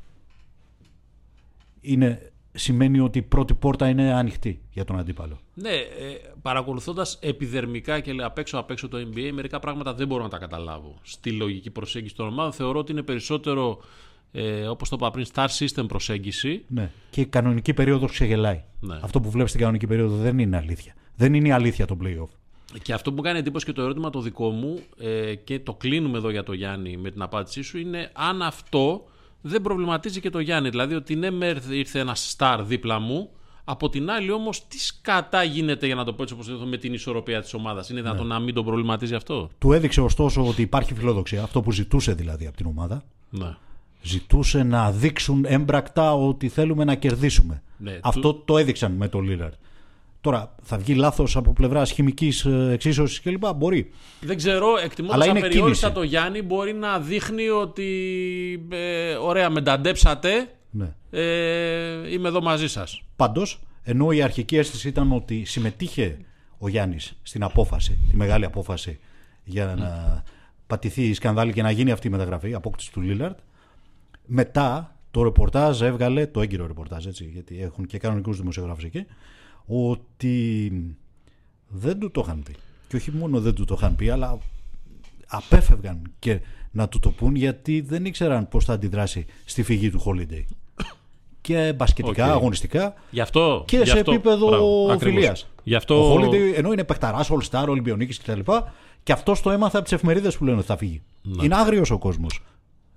Είναι, 1.81 2.31
σημαίνει 2.51 2.99
ότι 2.99 3.17
η 3.17 3.21
πρώτη 3.21 3.53
πόρτα 3.53 3.89
είναι 3.89 4.13
ανοιχτή 4.13 4.61
για 4.71 4.85
τον 4.85 4.99
αντίπαλο. 4.99 5.39
Ναι, 5.53 5.69
ε, 5.69 5.85
παρακολουθώντας 6.41 7.19
επιδερμικά 7.21 7.99
και 7.99 8.15
απ' 8.23 8.37
έξω 8.37 8.57
απ' 8.57 8.71
έξω 8.71 8.87
το 8.87 8.97
NBA, 8.97 9.29
μερικά 9.33 9.59
πράγματα 9.59 9.93
δεν 9.93 10.07
μπορώ 10.07 10.23
να 10.23 10.29
τα 10.29 10.37
καταλάβω. 10.37 10.95
Στη 11.01 11.31
λογική 11.31 11.69
προσέγγιση 11.69 12.15
των 12.15 12.27
ομάδων 12.27 12.51
θεωρώ 12.51 12.79
ότι 12.79 12.91
είναι 12.91 13.01
περισσότερο 13.01 13.79
ε, 14.31 14.67
όπως 14.67 14.89
το 14.89 14.95
είπα 14.99 15.11
πριν, 15.11 15.25
star 15.33 15.47
system 15.47 15.87
προσέγγιση. 15.87 16.63
Ναι. 16.67 16.91
Και 17.09 17.21
η 17.21 17.25
κανονική 17.25 17.73
περίοδος 17.73 18.11
ξεγελάει. 18.11 18.63
Ναι. 18.79 18.99
Αυτό 19.01 19.21
που 19.21 19.29
βλέπεις 19.29 19.49
στην 19.49 19.61
κανονική 19.61 19.87
περίοδο 19.87 20.15
δεν 20.15 20.39
είναι 20.39 20.57
αλήθεια. 20.57 20.93
Δεν 21.15 21.33
είναι 21.33 21.47
η 21.47 21.51
αλήθεια 21.51 21.85
το 21.85 21.97
playoff. 22.03 22.29
Και 22.81 22.93
αυτό 22.93 23.09
που 23.09 23.15
μου 23.15 23.21
κάνει 23.21 23.39
εντύπωση 23.39 23.65
και 23.65 23.71
το 23.71 23.81
ερώτημα 23.81 24.09
το 24.09 24.21
δικό 24.21 24.49
μου 24.49 24.79
ε, 24.97 25.35
και 25.35 25.59
το 25.59 25.73
κλείνουμε 25.73 26.17
εδώ 26.17 26.29
για 26.29 26.43
το 26.43 26.53
Γιάννη 26.53 26.97
με 26.97 27.11
την 27.11 27.21
απάντησή 27.21 27.61
σου 27.61 27.77
είναι 27.77 28.11
αν 28.13 28.41
αυτό 28.41 29.03
δεν 29.41 29.61
προβληματίζει 29.61 30.19
και 30.19 30.29
το 30.29 30.39
Γιάννη. 30.39 30.69
Δηλαδή 30.69 30.95
ότι 30.95 31.15
ναι, 31.15 31.27
ήρθε 31.69 31.99
ένα 31.99 32.15
star 32.15 32.59
δίπλα 32.63 32.99
μου, 32.99 33.29
από 33.63 33.89
την 33.89 34.09
άλλη 34.09 34.31
όμως 34.31 34.67
τι 34.67 34.79
σκατά 34.79 35.43
γίνεται 35.43 35.85
για 35.85 35.95
να 35.95 36.03
το 36.03 36.13
πω 36.13 36.21
έτσι 36.21 36.33
όπως 36.33 36.47
με 36.65 36.77
την 36.77 36.93
ισορροπία 36.93 37.41
της 37.41 37.53
ομάδας. 37.53 37.89
Είναι 37.89 38.01
δυνατόν 38.01 38.27
ναι. 38.27 38.33
να 38.33 38.39
μην 38.39 38.53
τον 38.53 38.65
προβληματίζει 38.65 39.15
αυτό; 39.15 39.49
Του 39.59 39.71
έδειξε 39.73 40.01
ωστόσο 40.01 40.47
ότι 40.47 40.61
υπάρχει 40.61 40.93
φιλοδοξία, 40.93 41.43
αυτό 41.43 41.61
που 41.61 41.71
ζητούσε 41.71 42.13
δηλαδή 42.13 42.47
από 42.47 42.57
την 42.57 42.65
ομάδα. 42.65 43.03
Ναι 43.29 43.55
ζητούσε 44.01 44.63
να 44.63 44.91
δείξουν 44.91 45.45
έμπρακτα 45.47 46.13
ότι 46.13 46.49
θέλουμε 46.49 46.83
να 46.83 46.95
κερδίσουμε. 46.95 47.61
Ναι, 47.77 47.99
Αυτό 48.01 48.33
το 48.33 48.57
έδειξαν 48.57 48.91
με 48.91 49.07
τον 49.07 49.23
Λίλαρντ. 49.23 49.53
Τώρα, 50.21 50.55
θα 50.61 50.77
βγει 50.77 50.93
λάθος 50.93 51.35
από 51.35 51.53
πλευράς 51.53 51.91
χημικής 51.91 52.45
ε, 52.45 52.69
εξίσωσης 52.71 53.21
κλπ. 53.21 53.45
Μπορεί. 53.55 53.91
Δεν 54.21 54.37
ξέρω, 54.37 54.67
εκτιμώντας 54.83 55.27
αν 55.27 55.39
περιόρισα 55.39 55.91
το 55.91 56.03
Γιάννη, 56.03 56.41
μπορεί 56.41 56.73
να 56.73 56.99
δείχνει 56.99 57.49
ότι. 57.49 57.87
Ε, 58.69 59.13
ωραία, 59.13 59.49
με 59.49 59.61
ταντέψατε. 59.61 60.49
Ναι. 60.69 60.93
Ε, 61.09 62.11
είμαι 62.11 62.27
εδώ 62.27 62.41
μαζί 62.41 62.67
σας. 62.67 63.01
Πάντως, 63.15 63.59
ενώ 63.83 64.11
η 64.11 64.21
αρχική 64.21 64.57
αίσθηση 64.57 64.87
ήταν 64.87 65.11
ότι 65.11 65.45
συμμετείχε 65.45 66.17
ο 66.57 66.67
Γιάννης 66.67 67.13
στην 67.23 67.43
απόφαση, 67.43 67.99
τη 68.09 68.15
μεγάλη 68.15 68.45
απόφαση 68.45 68.99
για 69.43 69.75
να 69.77 70.23
πατηθεί 70.67 71.03
η 71.03 71.13
σκανδάλη 71.13 71.53
και 71.53 71.61
να 71.61 71.71
γίνει 71.71 71.91
αυτή 71.91 72.07
η 72.07 72.09
μεταγραφή, 72.09 72.49
η 72.49 72.53
απόκτηση 72.53 72.91
του 72.91 73.01
Λίλαρντ, 73.01 73.37
μετά 74.25 74.95
το 75.11 75.23
ρεπορτάζ 75.23 75.81
έβγαλε, 75.81 76.25
το 76.27 76.41
έγκυρο 76.41 76.67
ρεπορτάζ 76.67 77.05
έτσι, 77.05 77.29
γιατί 77.33 77.61
έχουν 77.61 77.85
και 77.85 77.97
κανονικούς 77.97 78.37
δημοσιογράφους 78.37 78.83
εκεί, 78.83 79.05
ότι 79.65 80.71
δεν 81.67 81.99
του 81.99 82.11
το 82.11 82.21
είχαν 82.25 82.43
πει. 82.43 82.55
Και 82.87 82.95
όχι 82.95 83.11
μόνο 83.11 83.41
δεν 83.41 83.53
του 83.53 83.65
το 83.65 83.75
είχαν 83.77 83.95
πει, 83.95 84.09
αλλά 84.09 84.37
απέφευγαν 85.27 86.01
και 86.19 86.39
να 86.71 86.87
του 86.87 86.99
το 86.99 87.09
πούν 87.09 87.35
γιατί 87.35 87.81
δεν 87.81 88.05
ήξεραν 88.05 88.47
πώς 88.47 88.65
θα 88.65 88.73
αντιδράσει 88.73 89.25
στη 89.45 89.63
φυγή 89.63 89.89
του 89.89 90.03
Holiday. 90.05 90.43
Και 91.41 91.73
μπασκετικά, 91.75 92.27
okay. 92.27 92.31
αγωνιστικά 92.31 92.93
γι 93.09 93.19
αυτό, 93.19 93.63
και 93.67 93.85
σε 93.85 93.99
αυτό, 93.99 94.11
επίπεδο 94.11 94.97
φιλίας. 94.99 95.47
Αυτό... 95.75 96.13
Ο 96.13 96.15
Holiday 96.15 96.53
ενώ 96.55 96.71
είναι 96.71 96.83
παιχταράς, 96.83 97.29
All 97.31 97.49
Star, 97.49 97.67
Ολυμπιονίκης 97.67 98.19
κτλ. 98.19 98.39
Και 99.03 99.11
αυτό 99.11 99.35
το 99.43 99.51
έμαθε 99.51 99.75
από 99.77 99.85
τις 99.85 99.93
εφημερίδες 99.93 100.37
που 100.37 100.43
λένε 100.43 100.57
ότι 100.57 100.65
θα 100.65 100.77
φύγει. 100.77 101.01
Ναι. 101.21 101.43
Είναι 101.43 101.55
άγριος 101.55 101.91
ο 101.91 101.97
κόσμος. 101.97 102.41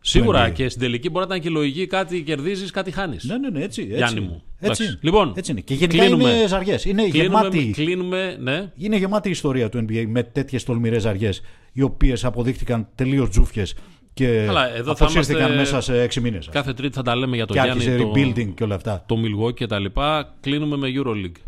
Σίγουρα 0.07 0.51
και 0.51 0.69
στην 0.69 0.81
τελική 0.81 1.11
μπορεί 1.11 1.27
να 1.29 1.35
ήταν 1.35 1.47
και 1.47 1.59
λογική 1.59 1.87
κάτι 1.87 2.23
κερδίζεις, 2.23 2.71
κάτι 2.71 2.91
χάνεις. 2.91 3.25
Ναι, 3.25 3.39
ναι, 3.39 3.49
ναι, 3.49 3.63
έτσι. 3.63 3.81
έτσι. 3.81 3.95
Γιάννη 3.97 4.21
μου. 4.21 4.43
Έτσι. 4.61 4.99
Λοιπόν, 5.01 5.33
έτσι 5.37 5.51
είναι. 5.51 5.61
Και 5.61 5.75
γενικά 5.75 6.05
κλείνουμε. 6.05 6.31
είναι 6.31 6.47
ζαριές. 6.47 6.85
Είναι 6.85 7.09
κλείνουμε, 7.09 7.39
γεμάτη. 7.39 7.71
Κλείνουμε, 7.75 8.37
ναι. 8.41 8.73
Είναι 8.77 8.97
γεμάτη 8.97 9.29
η 9.29 9.31
ιστορία 9.31 9.69
του 9.69 9.79
NBA 9.79 10.05
με 10.09 10.23
τέτοιες 10.23 10.65
τολμηρές 10.65 11.03
ζαριές, 11.03 11.43
οι 11.73 11.83
οποίες 11.83 12.25
αποδείχτηκαν 12.25 12.89
τελείως 12.95 13.29
τζούφιες 13.29 13.75
και 14.15 14.49
αποσύρθηκαν 14.85 15.55
μέσα 15.55 15.81
σε 15.81 16.03
έξι 16.03 16.21
μήνες. 16.21 16.49
Κάθε 16.53 16.73
Τρίτη 16.73 16.95
θα 16.95 17.03
τα 17.03 17.17
λέμε 17.17 17.37
για 17.37 17.47
το 17.47 17.55
και 17.55 17.61
Γιάννη. 17.63 17.85
Και 17.85 17.97
rebuilding 17.99 18.55
και 18.55 18.65
όλα 18.65 18.75
αυτά. 18.75 19.05
Το 19.07 19.17
Milwaukee 19.25 19.55
και 19.55 19.67
τα 19.67 19.79
λοιπά. 19.79 20.35
Κλείνουμε 20.41 20.77
με 20.77 20.89
Euroleague. 20.95 21.41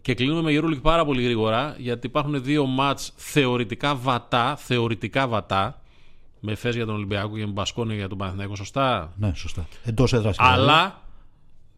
Και 0.00 0.14
κλείνουμε 0.14 0.52
με 0.52 0.60
Euroleague 0.60 0.82
πάρα 0.82 1.04
πολύ 1.04 1.22
γρήγορα 1.22 1.74
γιατί 1.78 2.06
υπάρχουν 2.06 2.42
δύο 2.42 2.66
μάτς 2.66 3.12
θεωρητικά 3.16 3.94
βατά, 3.94 4.56
θεωρητικά 4.56 5.28
βατά 5.28 5.79
με 6.40 6.54
φες 6.54 6.74
για 6.74 6.86
τον 6.86 6.94
Ολυμπιακό 6.94 7.36
και 7.36 7.46
με 7.46 7.52
Μπασκόνη 7.52 7.94
για 7.94 8.08
τον 8.08 8.18
Παναθηναϊκό, 8.18 8.54
σωστά; 8.54 9.12
Ναι, 9.16 9.32
σωστά. 9.34 9.68
Εντός 9.84 10.12
έδρας. 10.12 10.36
Αλλά 10.38 11.02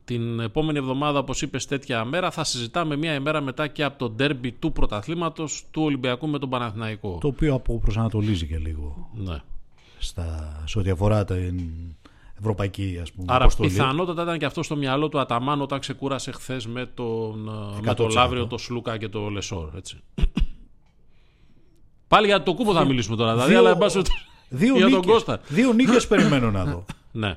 την 0.04 0.40
επόμενη 0.40 0.78
εβδομάδα, 0.78 1.18
όπως 1.18 1.42
είπες, 1.42 1.66
τέτοια 1.66 2.04
μέρα 2.04 2.30
θα 2.30 2.44
συζητάμε 2.44 2.96
μία 2.96 3.14
ημέρα 3.14 3.40
μετά 3.40 3.66
και 3.66 3.84
από 3.84 3.98
το 3.98 4.10
ντέρμπι 4.10 4.52
του 4.52 4.72
πρωταθλήματος 4.72 5.64
του 5.70 5.82
Ολυμπιακού 5.82 6.28
με 6.28 6.38
τον 6.38 6.48
Παναθηναϊκό. 6.48 7.18
Το 7.20 7.28
οποίο 7.28 7.62
προσανατολίζει 7.80 8.46
και 8.46 8.58
λίγο. 8.58 9.10
Ναι. 9.14 9.40
Στα, 9.98 10.62
σε 10.66 10.78
ό,τι 10.78 10.90
αφορά 10.90 11.24
την 11.24 11.70
ευρωπαϊκή 12.38 12.98
ας 13.02 13.12
πούμε, 13.12 13.26
Άρα 13.28 13.44
αποστολή. 13.44 13.68
πιθανότατα 13.70 14.22
ήταν 14.22 14.38
και 14.38 14.44
αυτό 14.44 14.62
στο 14.62 14.76
μυαλό 14.76 15.08
του 15.08 15.20
Αταμάν 15.20 15.60
όταν 15.60 15.78
ξεκούρασε 15.78 16.32
χθες 16.32 16.66
με 16.66 16.86
τον, 16.86 17.50
με 17.82 17.94
τον 17.94 18.10
Λαύριο, 18.10 18.46
τον 18.46 18.58
Σλούκα 18.58 18.98
και 18.98 19.08
τον 19.08 19.32
Λεσόρ. 19.32 19.68
Έτσι. 19.76 20.00
Πάλι 22.08 22.26
για 22.26 22.42
το 22.42 22.54
κούμπο 22.54 22.72
θα 22.72 22.84
μιλήσουμε 22.84 23.16
τώρα. 23.16 23.32
Δηλαδή, 23.32 23.54
αλλά 23.54 23.76
Δύο 24.52 24.76
για 24.76 24.86
νίκες, 24.86 25.24
Δύο 25.48 25.72
νίκες 25.72 26.06
περιμένω 26.06 26.50
να 26.50 26.64
δω. 26.64 26.84
ναι. 27.12 27.36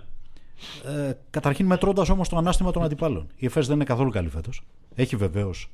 Ε, 0.86 1.14
καταρχήν 1.30 1.66
μετρώντας 1.66 2.10
όμως 2.10 2.30
το 2.30 2.38
ανάστημα 2.38 2.72
των 2.72 2.84
αντιπάλων. 2.84 3.28
Η 3.36 3.46
ΕΦΕΣ 3.46 3.68
δεν 3.68 3.76
είναι 3.76 3.86
καθόλου 3.86 4.10
καλή 4.10 4.30
φέτος. 4.30 4.62
Έχει 4.96 5.16
βεβαίως 5.16 5.70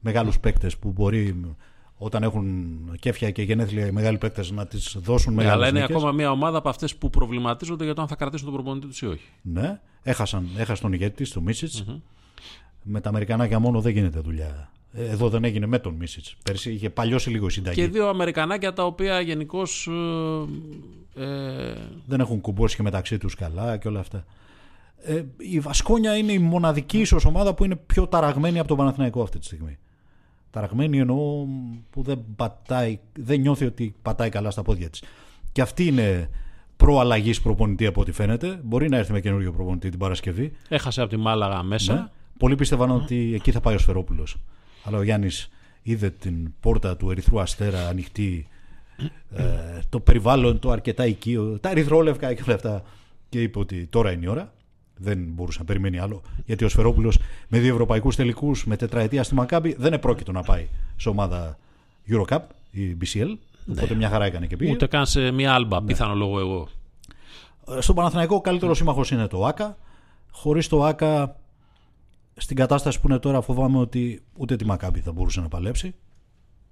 μεγάλους 0.00 0.40
παίκτες 0.40 0.76
που 0.76 0.90
μπορεί 0.90 1.56
όταν 1.96 2.22
έχουν 2.22 2.54
κέφια 3.00 3.30
και 3.30 3.42
γενέθλια 3.42 3.86
οι 3.86 3.90
μεγάλοι 3.90 4.18
παίκτες 4.18 4.50
να 4.50 4.66
τις 4.66 4.96
δώσουν 5.00 5.34
μεγάλες. 5.34 5.58
Ναι, 5.58 5.66
αλλά 5.66 5.76
είναι 5.76 5.84
ακόμα 5.84 6.12
μια 6.12 6.30
ομάδα 6.30 6.58
από 6.58 6.68
αυτές 6.68 6.96
που 6.96 7.10
προβληματίζονται 7.10 7.84
για 7.84 7.94
το 7.94 8.02
αν 8.02 8.08
θα 8.08 8.14
κρατήσουν 8.14 8.46
τον 8.46 8.54
προπονητή 8.54 8.86
τους 8.86 9.00
ή 9.00 9.06
όχι. 9.06 9.28
Ναι, 9.42 9.80
έχασαν, 10.02 10.48
έχασαν 10.56 10.82
τον 10.82 10.92
ηγέτη 10.92 11.14
της, 11.14 11.32
τον 11.32 11.42
Μίσιτς. 11.42 11.84
Mm-hmm. 11.88 12.00
Με 12.82 13.00
τα 13.00 13.08
Αμερικανάκια 13.08 13.58
μόνο 13.58 13.80
δεν 13.80 13.92
γίνεται 13.92 14.20
δουλειά 14.20 14.70
εδώ 14.94 15.28
δεν 15.28 15.44
έγινε 15.44 15.66
με 15.66 15.78
τον 15.78 15.94
Μίσιτς. 15.94 16.36
Πέρσι 16.42 16.72
είχε 16.72 16.90
παλιώσει 16.90 17.30
λίγο 17.30 17.46
η 17.46 17.50
συνταγή. 17.50 17.80
Και 17.80 17.88
δύο 17.88 18.08
Αμερικανάκια 18.08 18.72
τα 18.72 18.84
οποία 18.84 19.20
γενικώς. 19.20 19.88
Ε, 21.16 21.22
ε, 21.24 21.74
δεν 22.06 22.20
έχουν 22.20 22.40
κουμπώσει 22.40 22.76
και 22.76 22.82
μεταξύ 22.82 23.18
τους 23.18 23.34
καλά 23.34 23.76
και 23.76 23.88
όλα 23.88 24.00
αυτά. 24.00 24.24
Ε, 25.02 25.22
η 25.36 25.60
Βασκόνια 25.60 26.16
είναι 26.16 26.32
η 26.32 26.38
μοναδική 26.38 26.98
ίσως 26.98 27.24
ομάδα 27.24 27.54
που 27.54 27.64
είναι 27.64 27.76
πιο 27.76 28.06
ταραγμένη 28.06 28.58
από 28.58 28.68
τον 28.68 28.76
Παναθηναϊκό 28.76 29.22
αυτή 29.22 29.38
τη 29.38 29.44
στιγμή. 29.44 29.78
Ταραγμένη 30.50 30.98
εννοώ 30.98 31.46
που 31.90 32.02
δεν, 32.02 32.24
πατάει, 32.36 32.98
δεν 33.18 33.40
νιώθει 33.40 33.64
ότι 33.64 33.94
πατάει 34.02 34.28
καλά 34.28 34.50
στα 34.50 34.62
πόδια 34.62 34.90
της. 34.90 35.02
Και 35.52 35.60
αυτή 35.60 35.86
είναι 35.86 36.30
προαλλαγής 36.76 37.40
προπονητή 37.40 37.86
από 37.86 38.00
ό,τι 38.00 38.12
φαίνεται. 38.12 38.60
Μπορεί 38.62 38.88
να 38.88 38.96
έρθει 38.96 39.12
με 39.12 39.20
καινούριο 39.20 39.52
προπονητή 39.52 39.88
την 39.88 39.98
Παρασκευή. 39.98 40.52
Έχασε 40.68 41.00
από 41.00 41.10
τη 41.10 41.16
Μάλαγα 41.16 41.62
μέσα. 41.62 41.94
Ναι. 41.94 42.06
Πολλοί 42.38 42.54
πίστευαν 42.54 42.90
ότι 42.90 43.32
εκεί 43.34 43.50
θα 43.52 43.60
πάει 43.60 43.74
ο 43.74 43.78
Σφερόπουλος. 43.78 44.36
Αλλά 44.84 44.98
ο 44.98 45.02
Γιάννης 45.02 45.50
είδε 45.82 46.10
την 46.10 46.52
πόρτα 46.60 46.96
του 46.96 47.10
Ερυθρού 47.10 47.40
Αστέρα 47.40 47.88
ανοιχτή, 47.88 48.48
ε, 49.30 49.44
το 49.88 50.00
περιβάλλον 50.00 50.58
το 50.58 50.70
αρκετά 50.70 51.06
οικείο, 51.06 51.58
τα 51.58 51.70
ερυθρόλευκα 51.70 52.34
και 52.34 52.42
όλα 52.46 52.54
αυτά. 52.54 52.82
Και 53.28 53.42
είπε 53.42 53.58
ότι 53.58 53.86
τώρα 53.86 54.12
είναι 54.12 54.24
η 54.24 54.28
ώρα. 54.28 54.52
Δεν 54.96 55.18
μπορούσε 55.18 55.58
να 55.58 55.64
περιμένει 55.64 55.98
άλλο. 55.98 56.22
Γιατί 56.44 56.64
ο 56.64 56.68
Σφερόπουλος 56.68 57.18
με 57.48 57.58
δύο 57.58 57.72
ευρωπαϊκούς 57.72 58.16
τελικούς, 58.16 58.66
με 58.66 58.76
τετραετία 58.76 59.22
στη 59.22 59.34
Μακάμπη, 59.34 59.74
δεν 59.78 59.92
επρόκειτο 59.92 60.32
να 60.32 60.42
πάει 60.42 60.68
σε 60.96 61.08
ομάδα 61.08 61.58
Eurocup 62.08 62.40
ή 62.70 62.96
BCL. 63.00 63.36
Ναι. 63.64 63.74
Οπότε 63.80 63.94
μια 63.94 64.08
χαρά 64.08 64.24
έκανε 64.24 64.46
και 64.46 64.56
πήγε. 64.56 64.72
Ούτε 64.72 64.86
καν 64.86 65.06
σε 65.06 65.30
μια 65.30 65.54
άλμπα, 65.54 65.80
ναι. 65.80 65.86
πιθανό 65.86 66.14
λόγο 66.14 66.40
εγώ. 66.40 66.68
Στον 67.78 67.94
Παναθηναϊκό 67.94 68.34
ο 68.34 68.40
καλύτερος 68.40 68.76
σύμμαχος 68.76 69.10
είναι 69.10 69.26
το 69.26 69.46
ΑΚΑ. 69.46 69.76
Χωρίς 70.30 70.68
το 70.68 70.84
ΑΚΑ 70.84 71.36
στην 72.36 72.56
κατάσταση 72.56 73.00
που 73.00 73.08
είναι 73.08 73.18
τώρα 73.18 73.40
φοβάμαι 73.40 73.78
ότι 73.78 74.22
ούτε 74.38 74.56
τη 74.56 74.64
Μακάμπη 74.64 75.00
θα 75.00 75.12
μπορούσε 75.12 75.40
να 75.40 75.48
παλέψει 75.48 75.94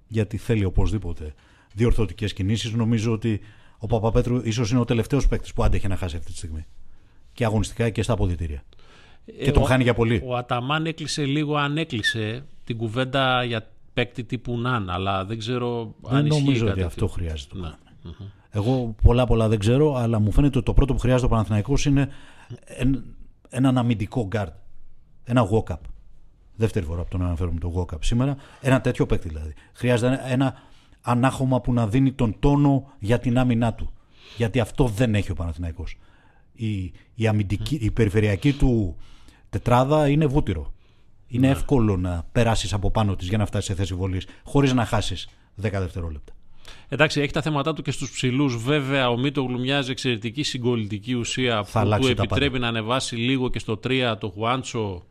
γιατί 0.07 0.37
θέλει 0.37 0.65
οπωσδήποτε 0.65 1.33
διορθωτικές 1.73 2.33
κινήσεις. 2.33 2.71
Νομίζω 2.73 3.11
ότι 3.11 3.39
ο 3.77 3.87
Παπαπέτρου 3.87 4.41
ίσως 4.43 4.71
είναι 4.71 4.79
ο 4.79 4.85
τελευταίος 4.85 5.27
παίκτης 5.27 5.53
που 5.53 5.63
άντεχε 5.63 5.87
να 5.87 5.95
χάσει 5.95 6.15
αυτή 6.15 6.31
τη 6.31 6.37
στιγμή. 6.37 6.65
Και 7.33 7.45
αγωνιστικά 7.45 7.89
και 7.89 8.03
στα 8.03 8.13
αποδητήρια. 8.13 8.63
και 9.43 9.51
τον 9.51 9.63
ο- 9.63 9.65
χάνει 9.65 9.83
για 9.83 9.93
πολύ. 9.93 10.21
Ο 10.25 10.35
Αταμάν 10.35 10.85
έκλεισε 10.85 11.25
λίγο, 11.25 11.55
αν 11.55 11.77
έκλεισε 11.77 12.45
την 12.63 12.77
κουβέντα 12.77 13.43
για 13.43 13.67
παίκτη 13.93 14.23
τύπου 14.23 14.57
Ναν, 14.59 14.89
αλλά 14.89 15.25
δεν 15.25 15.37
ξέρω 15.37 15.95
αν 16.03 16.15
Δεν 16.15 16.25
ισχύει 16.25 16.39
νομίζω 16.43 16.65
κάτι 16.65 16.81
ότι 16.81 16.89
τέτοιο. 16.89 17.05
αυτό 17.05 17.07
χρειάζεται. 17.07 17.57
Ναι. 17.59 17.69
Εγώ 18.49 18.95
πολλά 19.03 19.25
πολλά 19.25 19.47
δεν 19.47 19.59
ξέρω, 19.59 19.95
αλλά 19.95 20.19
μου 20.19 20.31
φαίνεται 20.31 20.57
ότι 20.57 20.65
το 20.65 20.73
πρώτο 20.73 20.93
που 20.93 20.99
χρειάζεται 20.99 21.25
ο 21.25 21.29
Παναθηναϊκός 21.29 21.85
είναι 21.85 22.09
εν- 22.65 23.03
έναν 23.49 23.77
αμυντικό 23.77 24.27
guard. 24.31 24.47
Ένα 25.23 25.47
walk-up. 25.51 25.79
Δεύτερη 26.55 26.85
φορά 26.85 27.01
που 27.01 27.07
τον 27.09 27.21
αναφέρουμε 27.21 27.59
το 27.59 27.73
walk-up 27.77 27.97
σήμερα. 28.01 28.37
Ένα 28.61 28.81
τέτοιο 28.81 29.05
παίκτη 29.05 29.27
δηλαδή. 29.27 29.53
Χρειάζεται 29.73 30.13
ένα, 30.13 30.27
ένα 30.27 30.55
ανάχωμα 31.01 31.61
που 31.61 31.73
να 31.73 31.87
δίνει 31.87 32.11
τον 32.11 32.35
τόνο 32.39 32.91
για 32.99 33.19
την 33.19 33.37
άμυνά 33.37 33.73
του. 33.73 33.91
Γιατί 34.37 34.59
αυτό 34.59 34.87
δεν 34.87 35.15
έχει 35.15 35.31
ο 35.31 35.33
Παναθηναϊκός. 35.33 35.97
Η, 36.53 36.93
η, 37.15 37.27
αμυντική, 37.27 37.75
η 37.81 37.91
περιφερειακή 37.91 38.53
του 38.53 38.95
τετράδα 39.49 40.09
είναι 40.09 40.25
βούτυρο. 40.25 40.73
Είναι 41.27 41.47
εύκολο 41.47 41.97
να 41.97 42.25
περάσεις 42.31 42.73
από 42.73 42.91
πάνω 42.91 43.15
της 43.15 43.27
για 43.27 43.37
να 43.37 43.45
φτάσεις 43.45 43.67
σε 43.67 43.73
θέση 43.73 43.93
βολής 43.93 44.27
χωρίς 44.43 44.73
να 44.73 44.85
χάσεις 44.85 45.27
10 45.61 45.69
δευτερόλεπτα. 45.71 46.33
Εντάξει, 46.89 47.21
έχει 47.21 47.31
τα 47.31 47.41
θέματα 47.41 47.73
του 47.73 47.81
και 47.81 47.91
στους 47.91 48.11
ψηλούς. 48.11 48.57
Βέβαια, 48.57 49.09
ο 49.09 49.17
Μίτογλου 49.17 49.59
μοιάζει 49.59 49.91
εξαιρετική 49.91 50.43
συγκολητική 50.43 51.13
ουσία 51.13 51.55
Θα 51.55 51.61
που 51.63 51.71
του 51.71 51.79
αλλάξει 51.79 52.13
τα 52.13 52.23
επιτρέπει 52.23 52.59
να 52.59 52.67
ανεβάσει 52.67 53.15
λίγο 53.15 53.49
και 53.49 53.59
στο 53.59 53.79
3 53.83 54.15
το 54.19 54.29
Χουάντσο 54.29 55.03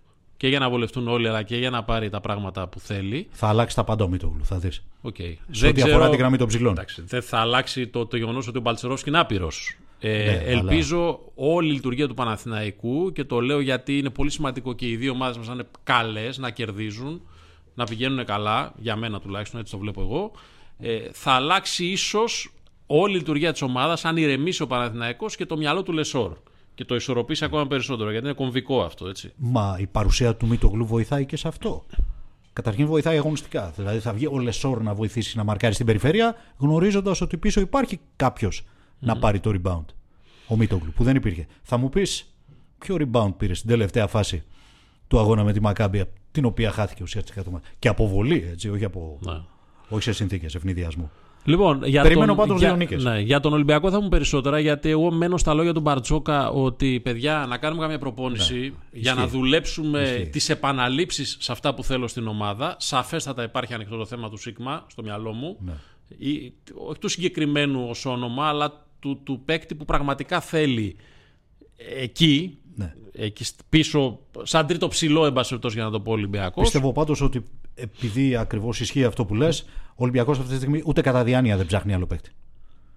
και 0.42 0.48
για 0.48 0.58
να 0.58 0.70
βολευτούν 0.70 1.08
όλοι, 1.08 1.28
αλλά 1.28 1.42
και 1.42 1.56
για 1.56 1.70
να 1.70 1.84
πάρει 1.84 2.08
τα 2.08 2.20
πράγματα 2.20 2.68
που 2.68 2.80
θέλει. 2.80 3.28
Θα 3.30 3.48
αλλάξει 3.48 3.76
τα 3.76 3.84
πάντα 3.84 4.04
ο 4.04 4.08
Μίτογλου, 4.08 4.44
θα 4.44 4.58
δεις. 4.58 4.82
Okay. 5.02 5.34
Σε 5.50 5.66
ό,τι 5.66 5.82
αφορά 5.82 6.10
τη 6.10 6.16
γραμμή 6.16 6.36
των 6.36 6.48
ψηλών. 6.48 6.72
Εντάξει, 6.72 7.02
δεν 7.06 7.22
θα 7.22 7.38
αλλάξει 7.38 7.86
το, 7.86 8.06
το 8.06 8.16
γεγονός 8.16 8.48
ότι 8.48 8.58
ο 8.58 8.60
Μπαλτσερόφσκι 8.60 9.08
είναι 9.08 9.18
άπειρος. 9.18 9.76
Ε, 9.98 10.24
Ναι, 10.24 10.42
ελπίζω 10.44 11.20
όλη 11.34 11.68
η 11.68 11.72
λειτουργία 11.72 12.08
του 12.08 12.14
Παναθηναϊκού 12.14 13.12
και 13.12 13.24
το 13.24 13.40
λέω 13.40 13.60
γιατί 13.60 13.98
είναι 13.98 14.10
πολύ 14.10 14.30
σημαντικό 14.30 14.72
και 14.72 14.88
οι 14.88 14.96
δύο 14.96 15.12
ομάδες 15.12 15.36
μας 15.36 15.46
να 15.46 15.52
είναι 15.52 15.66
καλές, 15.84 16.38
να 16.38 16.50
κερδίζουν, 16.50 17.22
να 17.74 17.84
πηγαίνουν 17.84 18.24
καλά, 18.24 18.72
για 18.76 18.96
μένα 18.96 19.20
τουλάχιστον 19.20 19.60
έτσι 19.60 19.72
το 19.72 19.78
βλέπω 19.78 20.00
εγώ. 20.00 20.30
Ε, 20.78 20.98
θα 21.12 21.32
αλλάξει 21.32 21.84
ίσως 21.84 22.52
όλη 22.86 23.14
η 23.14 23.16
λειτουργία 23.16 23.52
της 23.52 23.62
ομάδας 23.62 24.04
αν 24.04 24.16
ηρεμήσει 24.16 24.62
ο 24.62 24.66
Παναθηναϊκός 24.66 25.36
και 25.36 25.46
το 25.46 25.56
μυαλό 25.56 25.82
του 25.82 25.92
Λεσόρ. 25.92 26.36
Και 26.74 26.84
το 26.84 26.94
ισορροπήσει 26.94 27.44
ακόμα 27.44 27.66
περισσότερο, 27.66 28.10
γιατί 28.10 28.26
είναι 28.26 28.34
κομβικό 28.34 28.82
αυτό, 28.82 29.08
έτσι. 29.08 29.32
Μα 29.36 29.76
η 29.80 29.86
παρουσία 29.86 30.36
του 30.36 30.46
Μίτογλου 30.46 30.86
βοηθάει 30.86 31.26
και 31.26 31.36
σε 31.36 31.48
αυτό. 31.48 31.84
Καταρχήν 32.52 32.86
βοηθάει 32.86 33.16
αγωνιστικά. 33.16 33.72
Δηλαδή 33.76 33.98
θα 33.98 34.12
βγει 34.12 34.26
ο 34.26 34.38
Λεσόρ 34.38 34.82
να 34.82 34.94
βοηθήσει 34.94 35.36
να 35.36 35.44
μαρκάρει 35.44 35.74
στην 35.74 35.86
περιφέρεια, 35.86 36.36
γνωρίζοντας 36.56 37.20
ότι 37.20 37.36
πίσω 37.36 37.60
υπάρχει 37.60 38.00
κάποιος 38.16 38.64
να 38.98 39.18
πάρει 39.18 39.40
το 39.40 39.52
rebound. 39.54 39.84
Ο 40.48 40.56
Μίτογλου, 40.56 40.92
που 40.92 41.04
δεν 41.04 41.16
υπήρχε. 41.16 41.46
Θα 41.62 41.76
μου 41.76 41.88
πεις, 41.88 42.34
ποιο 42.78 42.96
rebound 42.98 43.32
πήρε 43.36 43.54
στην 43.54 43.68
τελευταία 43.68 44.06
φάση 44.06 44.42
του 45.08 45.18
αγώνα 45.18 45.44
με 45.44 45.52
τη 45.52 45.60
Μακάμπια, 45.60 46.06
την 46.30 46.44
οποία 46.44 46.70
χάθηκε 46.70 47.02
ουσιαστικά 47.02 47.42
το 47.42 47.50
μάτι. 47.50 47.68
Και 47.78 47.88
αποβολή, 47.88 48.48
έτσι, 48.50 48.68
όχι, 48.70 48.84
από, 48.84 49.18
Ναι. 49.20 49.40
όχι 49.88 50.02
σε 50.02 50.12
συνθήκες 50.12 50.54
ευνηδιασμού. 50.54 51.10
Λοιπόν, 51.44 51.84
για 51.84 52.02
Περιμένω 52.02 52.26
τον, 52.26 52.36
πάντως 52.36 52.58
για, 52.58 52.68
δύο 52.68 52.76
νίκες. 52.76 53.04
Ναι, 53.04 53.20
για 53.20 53.40
τον 53.40 53.52
Ολυμπιακό 53.52 53.90
θα 53.90 54.00
μου 54.00 54.08
περισσότερα, 54.08 54.58
γιατί 54.58 54.88
εγώ 54.88 55.10
μένω 55.10 55.36
στα 55.36 55.54
λόγια 55.54 55.72
του 55.72 55.80
Μπαρτζόκα 55.80 56.50
ότι 56.50 57.00
παιδιά 57.00 57.46
να 57.48 57.56
κάνουμε 57.58 57.82
καμία 57.82 57.98
προπόνηση 57.98 58.74
για 58.92 59.14
να 59.14 59.26
δουλέψουμε 59.26 60.00
Ναι. 60.00 60.08
Ισχύει. 60.08 60.28
τις 60.28 60.48
επαναλήψεις 60.48 61.36
σε 61.40 61.52
αυτά 61.52 61.74
που 61.74 61.84
θέλω 61.84 62.08
στην 62.08 62.26
ομάδα. 62.26 62.76
Σαφέστατα 62.78 63.42
υπάρχει 63.42 63.74
ανοιχτό 63.74 63.96
το 63.96 64.06
θέμα 64.06 64.30
του 64.30 64.36
Σίγμα 64.36 64.84
στο 64.90 65.02
μυαλό 65.02 65.32
μου. 65.32 65.56
Ναι. 65.60 65.72
Ή, 66.18 66.52
όχι 66.74 66.98
του 66.98 67.08
συγκεκριμένου 67.08 67.86
ως 67.88 68.04
όνομα, 68.06 68.46
αλλά 68.48 68.84
του, 69.00 69.20
του 69.24 69.42
παίκτη 69.44 69.74
που 69.74 69.84
πραγματικά 69.84 70.40
θέλει 70.40 70.96
εκεί, 72.00 72.58
Ναι. 72.74 72.94
εκεί 73.12 73.44
σ- 73.44 73.60
πίσω, 73.68 74.18
σαν 74.42 74.66
τρίτο 74.66 74.88
ψηλό, 74.88 75.24
εν 75.26 75.32
πάση 75.32 75.48
περιπτώσει, 75.48 75.74
για 75.74 75.84
να 75.84 75.90
το 75.90 76.00
πω 76.00 76.12
Ολυμπιακός. 76.12 76.62
Πιστεύω 76.62 76.92
πάντω 76.92 77.14
ότι 77.20 77.42
επειδή 77.74 78.36
ακριβώς 78.36 78.80
ισχύει 78.80 79.04
αυτό 79.04 79.24
που 79.24 79.34
λες, 79.34 79.60
ο 79.60 79.66
Ολυμπιακός 79.94 80.38
αυτή 80.38 80.50
τη 80.50 80.56
στιγμή 80.56 80.82
ούτε 80.84 81.00
κατά 81.00 81.24
διάνοια 81.24 81.56
δεν 81.56 81.66
ψάχνει 81.66 81.94
άλλο 81.94 82.06
παίκτη. 82.06 82.30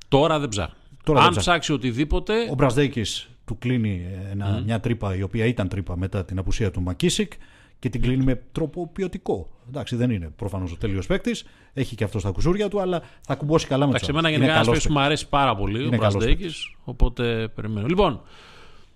Τώρα 0.08 0.40
δεν 0.40 0.50
ψάχνει. 0.50 0.76
Τώρα 1.04 1.20
Αν 1.20 1.26
δεν 1.26 1.34
ψάχνει. 1.34 1.60
ψάξει 1.60 1.74
οτιδήποτε. 1.74 2.34
Ο 2.52 2.54
Μπραζδέκης 2.56 3.30
του 3.46 3.58
κλείνει 3.58 4.06
ένα, 4.32 4.62
μια 4.66 4.80
τρύπα 4.80 5.16
η 5.16 5.22
οποία 5.22 5.46
ήταν 5.46 5.68
τρύπα 5.68 5.98
μετά 5.98 6.26
την 6.26 6.40
απουσία 6.40 6.72
του 6.72 6.82
Μακίσικ 6.82 7.34
και 7.80 7.90
την 7.90 8.02
κλείνει 8.02 8.24
με 8.24 8.42
τρόπο 8.52 8.88
ποιοτικό. 8.88 9.50
Εντάξει, 9.68 9.96
δεν 9.96 10.10
είναι 10.10 10.30
προφανώς 10.36 10.72
ο 10.72 10.78
τέλειος 10.78 11.06
παίκτης, 11.06 11.46
έχει 11.74 11.96
και 11.96 12.04
αυτό 12.04 12.20
στα 12.20 12.32
κουσούρια 12.32 12.70
του, 12.70 12.82
αλλά 12.82 13.02
θα 13.22 13.36
κουμπώσει 13.36 13.68
καλά 13.68 13.84
με 13.84 13.90
Εντάξει, 13.90 14.06
του 14.06 14.12
εμένα 14.12 14.30
γενικά 14.30 14.54
ένας 14.54 14.66
παίκτης 14.66 14.88
που 14.88 14.94
μου 14.94 15.00
αρέσει 15.00 15.30
πάρα 15.30 15.56
πολύ, 15.56 15.86
Είναι 15.86 15.96
ο 15.96 16.00
καλός 16.00 16.16
Μπραντέκης, 16.16 16.76
οπότε 16.84 17.48
περιμένω. 17.56 17.88
Λοιπόν, 17.88 18.22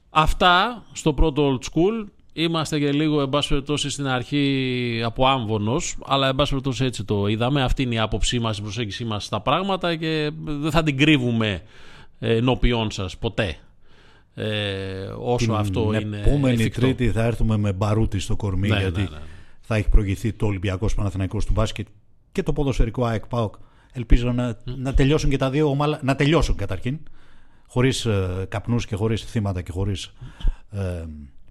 αυτά 0.10 0.84
στο 0.91 1.14
πρώτο 1.14 1.60
old 1.60 1.66
school. 1.66 2.06
Είμαστε 2.40 2.80
και 2.80 2.92
λίγο, 2.92 3.22
εν 3.22 3.30
πάση 3.30 3.50
περιπτώσει, 3.50 3.90
στην 3.90 4.08
αρχή 4.08 5.02
από 5.06 5.28
άμβονος, 5.28 5.96
αλλά 6.06 6.28
εν 6.28 6.36
πάση 6.36 6.50
περιπτώσει 6.50 6.86
έτσι 6.86 7.04
το 7.04 7.28
είδαμε. 7.28 7.62
Αυτή 7.62 7.82
είναι 7.82 7.96
η 7.96 8.00
άποψή 8.00 8.40
μας, 8.40 8.58
η 8.58 8.62
προσέγγιση 8.62 9.06
μας 9.06 9.26
στα 9.26 9.42
πράγματα 9.42 9.96
και 9.96 10.32
δεν 10.44 10.72
θα 10.72 10.84
την 10.84 10.98
κρύβουμε 10.98 11.62
ε, 12.20 12.36
ενώπιόν 12.36 12.92
σας 12.92 13.18
ποτέ. 13.18 13.56
Ε, 14.34 15.14
όσο 15.20 15.46
Την 15.46 15.54
αυτό 15.54 15.94
είναι 15.94 16.18
επόμενη 16.18 16.54
εφικτό. 16.54 16.82
Τρίτη 16.82 17.12
θα 17.12 17.24
έρθουμε 17.24 17.58
με 17.58 17.74
μπαρούτι 17.74 18.20
στο 18.20 18.36
κορμί 18.36 18.68
Ναι, 18.68 18.80
γιατί 18.80 19.02
ναι, 19.02 19.08
ναι. 19.10 19.18
θα 19.62 19.76
έχει 19.76 19.90
προηγηθεί 19.90 20.34
το 20.34 20.46
Ολυμπιακός 20.46 20.96
Παναθηναϊκός 20.96 21.46
του 21.46 21.52
μπάσκετ 21.52 21.88
και 22.32 22.44
το 22.44 22.54
ποδοσφαιρικό 22.54 23.06
ΑΕΚ 23.06 23.28
ΠΑΟΚ. 23.28 23.56
Ελπίζω 23.94 24.32
να, 24.32 24.58
να 24.64 24.94
τελειώσουν 24.94 25.30
και 25.30 25.38
τα 25.38 25.50
δύο 25.50 25.70
ομαλά, 25.70 26.00
να 26.04 26.16
τελειώσουν 26.16 26.56
καταρχήν, 26.56 27.00
χωρίς 27.68 28.06
ε, 28.06 28.46
καπνούς 28.50 28.86
και 28.86 28.96
χωρίς 28.96 29.24
θύματα 29.24 29.62
και 29.62 29.72
χωρίς 29.72 30.14
ε, 30.72 31.06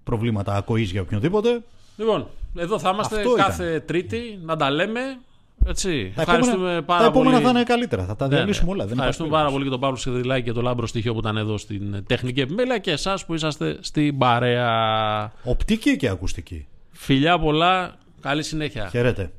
προβλήματα 0.08 0.54
ακοής 0.56 0.90
για 0.90 1.00
οποιονδήποτε. 1.00 1.60
Λοιπόν, 1.96 2.26
εδώ 2.56 2.78
θα 2.78 2.90
είμαστε 2.94 3.16
Αυτό 3.16 3.32
ήταν. 3.32 3.46
κάθε 3.46 3.80
Τρίτη 3.80 4.38
να 4.42 4.56
τα 4.56 4.70
λέμε. 4.70 5.00
Έτσι. 5.66 6.12
Τα 6.14 6.22
Ευχαριστούμε 6.22 6.56
επόμενα, 6.62 6.82
πάρα 6.82 7.00
τα 7.00 7.06
επόμενα 7.06 7.30
πολύ. 7.30 7.44
θα 7.44 7.50
είναι 7.50 7.62
καλύτερα. 7.62 8.04
Θα 8.04 8.16
τα 8.16 8.28
Ναι, 8.28 8.36
διαλύσουμε 8.36 8.66
ναι. 8.66 8.72
όλα. 8.72 8.84
Δεν 8.84 8.92
Ευχαριστούμε 8.92 9.28
υπάρχει 9.28 9.42
πάρα 9.44 9.52
πολύ 9.54 9.64
και 9.64 9.70
τον 9.70 9.80
Παύλο 9.80 9.96
Σιδηλάκη 9.96 10.42
και 10.44 10.52
τον 10.52 10.62
Λάμπρο 10.64 10.86
Στοιχείο 10.86 11.12
που 11.12 11.18
ήταν 11.18 11.36
εδώ 11.36 11.58
στην 11.58 12.04
τεχνική 12.06 12.40
επιμέλεια 12.40 12.78
και 12.78 12.90
εσάς 12.90 13.26
που 13.26 13.34
είσαστε 13.34 13.76
στην 13.80 14.18
παρέα. 14.18 14.66
περίπτωση. 15.18 15.50
Οπτική 15.50 15.96
και 15.96 16.08
ακουστική. 16.08 16.66
Φιλιά 16.92 17.38
πολλά. 17.38 17.94
Καλή 18.20 18.42
συνέχεια. 18.42 18.88
Χαίρετε. 18.90 19.30